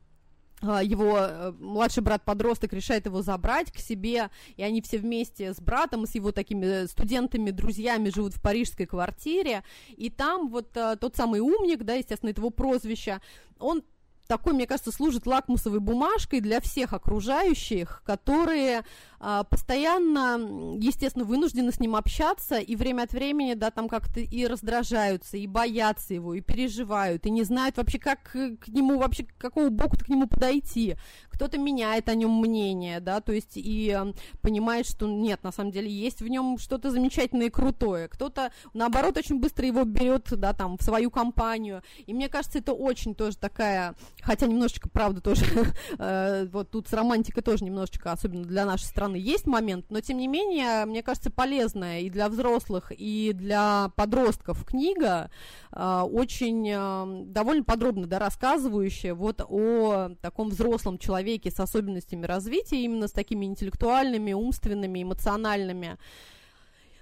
а, 0.62 0.82
его 0.82 1.18
э, 1.18 1.52
младший 1.58 2.02
брат-подросток 2.02 2.72
решает 2.72 3.06
его 3.06 3.22
забрать 3.22 3.72
к 3.72 3.78
себе, 3.78 4.30
и 4.56 4.62
они 4.62 4.82
все 4.82 4.98
вместе 4.98 5.54
с 5.54 5.60
братом, 5.60 6.06
с 6.06 6.14
его 6.14 6.32
такими 6.32 6.86
студентами, 6.86 7.50
друзьями 7.50 8.10
живут 8.10 8.34
в 8.34 8.42
парижской 8.42 8.86
квартире, 8.86 9.64
и 9.88 10.10
там 10.10 10.48
вот 10.48 10.72
тот 10.72 11.16
самый 11.16 11.40
умник, 11.40 11.84
да, 11.84 11.94
естественно, 11.94 12.30
это 12.30 12.40
его 12.40 12.50
прозвище, 12.50 13.20
он 13.58 13.82
такой, 14.30 14.52
мне 14.52 14.68
кажется, 14.68 14.92
служит 14.92 15.26
лакмусовой 15.26 15.80
бумажкой 15.80 16.40
для 16.40 16.60
всех 16.60 16.92
окружающих, 16.92 18.00
которые 18.06 18.84
а, 19.18 19.42
постоянно, 19.42 20.76
естественно, 20.78 21.24
вынуждены 21.24 21.72
с 21.72 21.80
ним 21.80 21.96
общаться, 21.96 22.58
и 22.58 22.76
время 22.76 23.02
от 23.02 23.12
времени, 23.12 23.54
да, 23.54 23.72
там 23.72 23.88
как-то 23.88 24.20
и 24.20 24.46
раздражаются, 24.46 25.36
и 25.36 25.48
боятся 25.48 26.14
его, 26.14 26.34
и 26.34 26.40
переживают, 26.40 27.26
и 27.26 27.30
не 27.30 27.42
знают 27.42 27.76
вообще, 27.76 27.98
как 27.98 28.22
к 28.22 28.68
нему, 28.68 28.98
вообще, 28.98 29.24
к 29.24 29.36
какому 29.36 29.70
боку 29.70 29.96
нему 30.10 30.26
подойти. 30.26 30.96
Кто-то 31.30 31.56
меняет 31.58 32.08
о 32.08 32.14
нем 32.14 32.38
мнение, 32.38 33.00
да, 33.00 33.20
то 33.20 33.32
есть 33.32 33.56
и 33.56 33.96
э, 33.96 34.12
понимает, 34.42 34.86
что 34.86 35.06
нет, 35.06 35.42
на 35.42 35.52
самом 35.52 35.70
деле 35.70 35.90
есть 35.90 36.20
в 36.20 36.28
нем 36.28 36.58
что-то 36.58 36.90
замечательное 36.90 37.46
и 37.46 37.50
крутое. 37.50 38.08
Кто-то, 38.08 38.52
наоборот, 38.74 39.16
очень 39.16 39.40
быстро 39.40 39.66
его 39.66 39.84
берет, 39.84 40.26
да, 40.30 40.52
там, 40.52 40.76
в 40.76 40.82
свою 40.82 41.10
компанию. 41.10 41.82
И 42.06 42.12
мне 42.12 42.28
кажется, 42.28 42.58
это 42.58 42.72
очень 42.72 43.14
тоже 43.14 43.38
такая, 43.38 43.94
хотя 44.20 44.46
немножечко, 44.46 44.88
правда, 44.88 45.20
тоже, 45.20 45.46
э, 45.98 46.46
вот 46.52 46.70
тут 46.70 46.88
с 46.88 46.92
романтикой 46.92 47.42
тоже 47.42 47.64
немножечко, 47.64 48.12
особенно 48.12 48.44
для 48.44 48.66
нашей 48.66 48.84
страны, 48.84 49.16
есть 49.16 49.46
момент, 49.46 49.86
но 49.90 50.00
тем 50.00 50.18
не 50.18 50.28
менее, 50.28 50.84
мне 50.84 51.02
кажется, 51.02 51.30
полезная 51.30 52.00
и 52.00 52.10
для 52.10 52.28
взрослых, 52.28 52.92
и 52.94 53.32
для 53.32 53.90
подростков 53.96 54.64
книга, 54.64 55.30
э, 55.72 56.00
очень 56.00 56.68
э, 56.68 57.24
довольно 57.26 57.64
подробно 57.64 58.06
да, 58.06 58.18
рассказывающая 58.18 59.14
вот 59.14 59.42
о 59.48 59.99
таком 60.20 60.48
взрослом 60.48 60.98
человеке 60.98 61.50
с 61.50 61.60
особенностями 61.60 62.26
развития, 62.26 62.82
именно 62.82 63.08
с 63.08 63.12
такими 63.12 63.44
интеллектуальными, 63.44 64.32
умственными, 64.32 65.02
эмоциональными. 65.02 65.98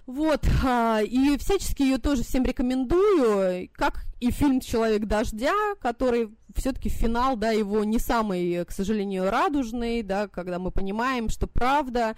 Вот, 0.07 0.40
а, 0.64 1.03
и 1.03 1.36
всячески 1.36 1.82
ее 1.82 1.99
тоже 1.99 2.22
всем 2.24 2.44
рекомендую, 2.44 3.68
как 3.74 4.07
и 4.20 4.30
фильм 4.30 4.61
«Человек 4.61 5.05
дождя», 5.05 5.53
который 5.80 6.30
все-таки 6.57 6.88
финал, 6.88 7.36
да, 7.36 7.51
его 7.51 7.84
не 7.84 7.99
самый, 7.99 8.64
к 8.64 8.70
сожалению, 8.70 9.30
радужный, 9.30 10.03
да, 10.03 10.26
когда 10.26 10.59
мы 10.59 10.70
понимаем, 10.70 11.28
что 11.28 11.46
правда 11.46 12.16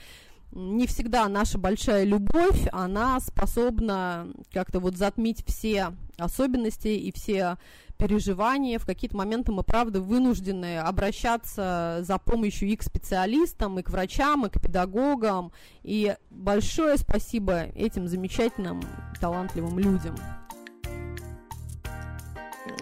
не 0.52 0.86
всегда 0.86 1.28
наша 1.28 1.58
большая 1.58 2.04
любовь, 2.04 2.66
она 2.72 3.18
способна 3.20 4.28
как-то 4.52 4.80
вот 4.80 4.96
затмить 4.96 5.44
все 5.46 5.92
особенности 6.16 6.88
и 6.88 7.12
все 7.12 7.56
переживания, 8.00 8.78
в 8.78 8.86
какие-то 8.86 9.16
моменты 9.16 9.52
мы, 9.52 9.62
правда, 9.62 10.00
вынуждены 10.00 10.78
обращаться 10.78 11.98
за 12.00 12.18
помощью 12.18 12.68
и 12.68 12.76
к 12.76 12.82
специалистам, 12.82 13.78
и 13.78 13.82
к 13.82 13.90
врачам, 13.90 14.46
и 14.46 14.50
к 14.50 14.60
педагогам. 14.60 15.52
И 15.82 16.16
большое 16.30 16.96
спасибо 16.96 17.64
этим 17.74 18.08
замечательным, 18.08 18.80
талантливым 19.20 19.78
людям. 19.78 20.16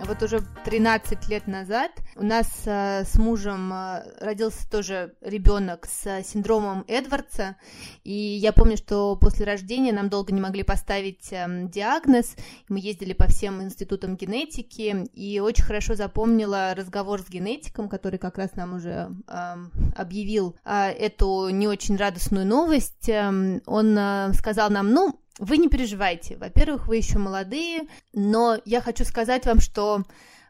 Вот 0.06 0.22
уже 0.22 0.42
13 0.64 1.28
лет 1.28 1.46
назад 1.46 1.90
у 2.16 2.24
нас 2.24 2.46
э, 2.66 3.04
с 3.04 3.16
мужем 3.16 3.72
э, 3.72 4.02
родился 4.20 4.68
тоже 4.70 5.14
ребенок 5.20 5.86
с 5.86 6.22
синдромом 6.24 6.84
Эдвардса, 6.88 7.56
и 8.04 8.12
я 8.12 8.52
помню, 8.52 8.76
что 8.76 9.16
после 9.16 9.44
рождения 9.44 9.92
нам 9.92 10.08
долго 10.08 10.32
не 10.32 10.40
могли 10.40 10.62
поставить 10.62 11.32
эм, 11.32 11.68
диагноз, 11.68 12.34
мы 12.68 12.80
ездили 12.80 13.12
по 13.12 13.26
всем 13.26 13.62
институтам 13.62 14.16
генетики, 14.16 15.06
и 15.14 15.40
очень 15.40 15.64
хорошо 15.64 15.94
запомнила 15.94 16.74
разговор 16.74 17.20
с 17.20 17.28
генетиком, 17.28 17.88
который 17.88 18.18
как 18.18 18.38
раз 18.38 18.54
нам 18.54 18.74
уже 18.74 19.10
эм, 19.28 19.72
объявил 19.96 20.56
э, 20.64 20.90
эту 20.90 21.48
не 21.50 21.68
очень 21.68 21.96
радостную 21.96 22.46
новость. 22.46 23.08
Эм, 23.08 23.62
он 23.66 23.98
сказал 24.34 24.70
нам, 24.70 24.92
ну, 24.92 25.20
вы 25.38 25.58
не 25.58 25.68
переживайте. 25.68 26.36
Во-первых, 26.36 26.88
вы 26.88 26.96
еще 26.96 27.18
молодые, 27.18 27.82
но 28.12 28.58
я 28.64 28.80
хочу 28.80 29.04
сказать 29.04 29.46
вам, 29.46 29.60
что 29.60 30.02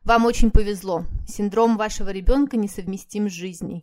вам 0.04 0.24
очень 0.24 0.50
повезло. 0.50 1.04
Синдром 1.26 1.76
вашего 1.76 2.10
ребенка 2.10 2.56
несовместим 2.56 3.28
с 3.28 3.32
жизнью. 3.32 3.82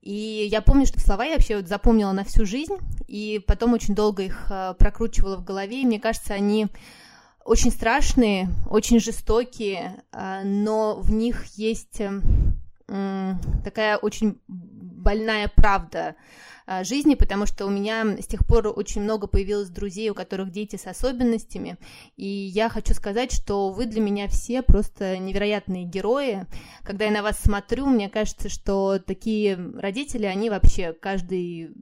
И 0.00 0.46
я 0.50 0.60
помню, 0.60 0.86
что 0.86 1.00
слова 1.00 1.24
я 1.24 1.34
вообще 1.34 1.56
вот 1.56 1.66
запомнила 1.66 2.12
на 2.12 2.24
всю 2.24 2.44
жизнь, 2.44 2.76
и 3.08 3.42
потом 3.46 3.72
очень 3.72 3.94
долго 3.94 4.22
их 4.22 4.46
э, 4.50 4.74
прокручивала 4.78 5.38
в 5.38 5.44
голове, 5.44 5.80
и 5.80 5.86
мне 5.86 5.98
кажется, 5.98 6.34
они 6.34 6.66
очень 7.42 7.70
страшные, 7.70 8.50
очень 8.68 9.00
жестокие, 9.00 10.02
э, 10.12 10.42
но 10.44 11.00
в 11.00 11.10
них 11.10 11.46
есть 11.56 12.02
э, 12.02 13.34
такая 13.64 13.96
очень 13.96 14.38
больная 15.04 15.50
правда 15.54 16.16
а, 16.66 16.82
жизни, 16.82 17.14
потому 17.14 17.44
что 17.44 17.66
у 17.66 17.70
меня 17.70 18.16
с 18.18 18.26
тех 18.26 18.46
пор 18.46 18.72
очень 18.74 19.02
много 19.02 19.26
появилось 19.26 19.68
друзей, 19.68 20.08
у 20.08 20.14
которых 20.14 20.50
дети 20.50 20.76
с 20.76 20.86
особенностями, 20.86 21.76
и 22.16 22.26
я 22.26 22.70
хочу 22.70 22.94
сказать, 22.94 23.32
что 23.32 23.70
вы 23.70 23.84
для 23.84 24.00
меня 24.00 24.28
все 24.28 24.62
просто 24.62 25.18
невероятные 25.18 25.84
герои. 25.84 26.46
Когда 26.82 27.04
я 27.04 27.10
на 27.10 27.22
вас 27.22 27.38
смотрю, 27.38 27.86
мне 27.86 28.08
кажется, 28.08 28.48
что 28.48 28.98
такие 28.98 29.56
родители, 29.76 30.24
они 30.24 30.48
вообще 30.48 30.94
каждый 30.94 31.74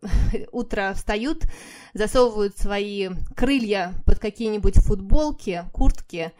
утро 0.52 0.94
встают, 0.94 1.44
засовывают 1.92 2.56
свои 2.56 3.10
крылья 3.36 3.92
под 4.06 4.18
какие-нибудь 4.18 4.76
футболки, 4.76 5.64
куртки 5.72 6.32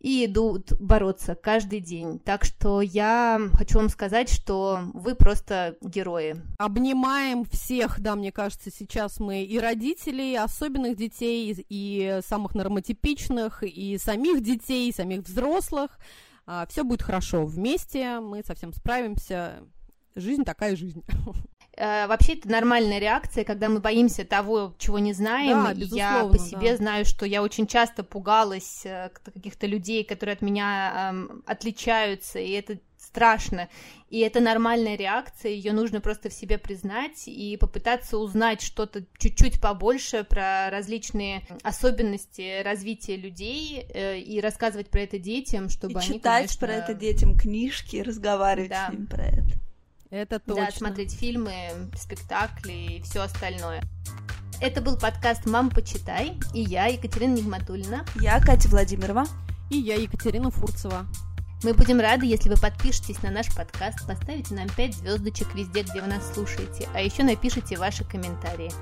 и 0.00 0.24
идут 0.24 0.72
бороться 0.80 1.34
каждый 1.34 1.80
день. 1.80 2.18
Так 2.20 2.44
что 2.44 2.80
я 2.80 3.38
хочу 3.52 3.78
вам 3.78 3.90
сказать, 3.90 4.30
что 4.30 4.80
вы 4.94 5.14
просто 5.14 5.76
герои. 5.82 6.36
Обнимаем 6.58 7.44
всех, 7.44 8.00
да, 8.00 8.16
мне 8.16 8.32
кажется, 8.32 8.70
сейчас 8.70 9.20
мы 9.20 9.44
и 9.44 9.58
родителей, 9.58 10.36
особенных 10.36 10.96
детей, 10.96 11.64
и 11.68 12.20
самых 12.26 12.54
нормотипичных, 12.54 13.62
и 13.62 13.98
самих 13.98 14.42
детей, 14.42 14.88
и 14.88 14.94
самих 14.94 15.20
взрослых. 15.20 15.98
А, 16.46 16.66
Все 16.66 16.82
будет 16.82 17.02
хорошо 17.02 17.44
вместе, 17.44 18.20
мы 18.20 18.42
совсем 18.42 18.72
справимся. 18.72 19.62
Жизнь 20.16 20.44
такая 20.44 20.76
жизнь. 20.76 21.04
Э, 21.76 22.06
вообще 22.06 22.34
это 22.34 22.48
нормальная 22.48 22.98
реакция, 22.98 23.44
когда 23.44 23.68
мы 23.68 23.80
боимся 23.80 24.24
того, 24.24 24.74
чего 24.78 24.98
не 24.98 25.12
знаем. 25.12 25.64
Да, 25.64 25.72
я 25.72 26.24
по 26.24 26.38
себе 26.38 26.72
да. 26.72 26.76
знаю, 26.76 27.04
что 27.04 27.24
я 27.26 27.42
очень 27.42 27.66
часто 27.66 28.02
пугалась 28.02 28.82
э, 28.84 29.10
каких-то 29.24 29.66
людей, 29.66 30.04
которые 30.04 30.34
от 30.34 30.42
меня 30.42 31.10
эм, 31.10 31.42
отличаются, 31.46 32.38
и 32.38 32.50
это 32.50 32.78
страшно. 32.98 33.68
И 34.08 34.20
это 34.20 34.40
нормальная 34.40 34.96
реакция, 34.96 35.52
ее 35.52 35.72
нужно 35.72 36.00
просто 36.00 36.28
в 36.28 36.32
себе 36.32 36.58
признать 36.58 37.26
и 37.26 37.56
попытаться 37.56 38.18
узнать 38.18 38.60
что-то 38.60 39.04
чуть-чуть 39.18 39.60
побольше 39.60 40.24
про 40.24 40.68
различные 40.70 41.46
особенности 41.62 42.62
развития 42.62 43.16
людей 43.16 43.86
э, 43.88 44.18
и 44.18 44.40
рассказывать 44.40 44.90
про 44.90 45.00
это 45.02 45.18
детям, 45.18 45.68
чтобы 45.68 45.94
и 45.94 45.96
они, 45.96 46.06
читать 46.06 46.22
конечно... 46.22 46.66
про 46.66 46.74
это 46.74 46.94
детям 46.94 47.36
книжки 47.36 47.96
разговаривать 47.96 48.70
да. 48.70 48.88
с 48.88 48.92
ним 48.92 49.06
про 49.06 49.24
это. 49.24 49.69
Это 50.10 50.40
точно. 50.40 50.66
Да, 50.66 50.72
смотреть 50.72 51.12
фильмы, 51.12 51.90
спектакли 51.96 52.72
и 52.72 53.02
все 53.02 53.20
остальное. 53.20 53.82
Это 54.60 54.82
был 54.82 54.96
подкаст 54.96 55.46
«Мам, 55.46 55.70
почитай» 55.70 56.38
и 56.52 56.60
я, 56.60 56.86
Екатерина 56.86 57.36
Нигматульна. 57.36 58.04
Я, 58.16 58.40
Катя 58.40 58.68
Владимирова. 58.68 59.24
И 59.70 59.76
я, 59.78 59.94
Екатерина 59.94 60.50
Фурцева. 60.50 61.06
Мы 61.62 61.74
будем 61.74 62.00
рады, 62.00 62.26
если 62.26 62.48
вы 62.48 62.56
подпишетесь 62.56 63.22
на 63.22 63.30
наш 63.30 63.54
подкаст, 63.54 64.06
поставите 64.06 64.54
нам 64.54 64.68
5 64.68 64.94
звездочек 64.94 65.54
везде, 65.54 65.82
где 65.82 66.00
вы 66.00 66.08
нас 66.08 66.32
слушаете, 66.32 66.88
а 66.94 67.02
еще 67.02 67.22
напишите 67.22 67.76
ваши 67.76 68.02
комментарии. 68.02 68.72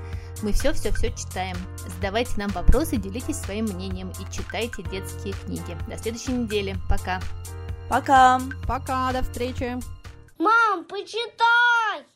Мы 0.41 0.53
все-все-все 0.53 1.11
читаем. 1.11 1.57
Задавайте 1.95 2.31
нам 2.37 2.49
вопросы, 2.51 2.95
делитесь 2.95 3.35
своим 3.35 3.65
мнением 3.65 4.11
и 4.11 4.33
читайте 4.33 4.81
детские 4.83 5.33
книги. 5.33 5.77
До 5.89 5.97
следующей 5.97 6.31
недели. 6.31 6.77
Пока. 6.89 7.21
Пока. 7.89 8.41
Пока, 8.65 9.11
до 9.11 9.23
встречи. 9.23 9.77
Мам, 10.39 10.85
почитай! 10.85 12.09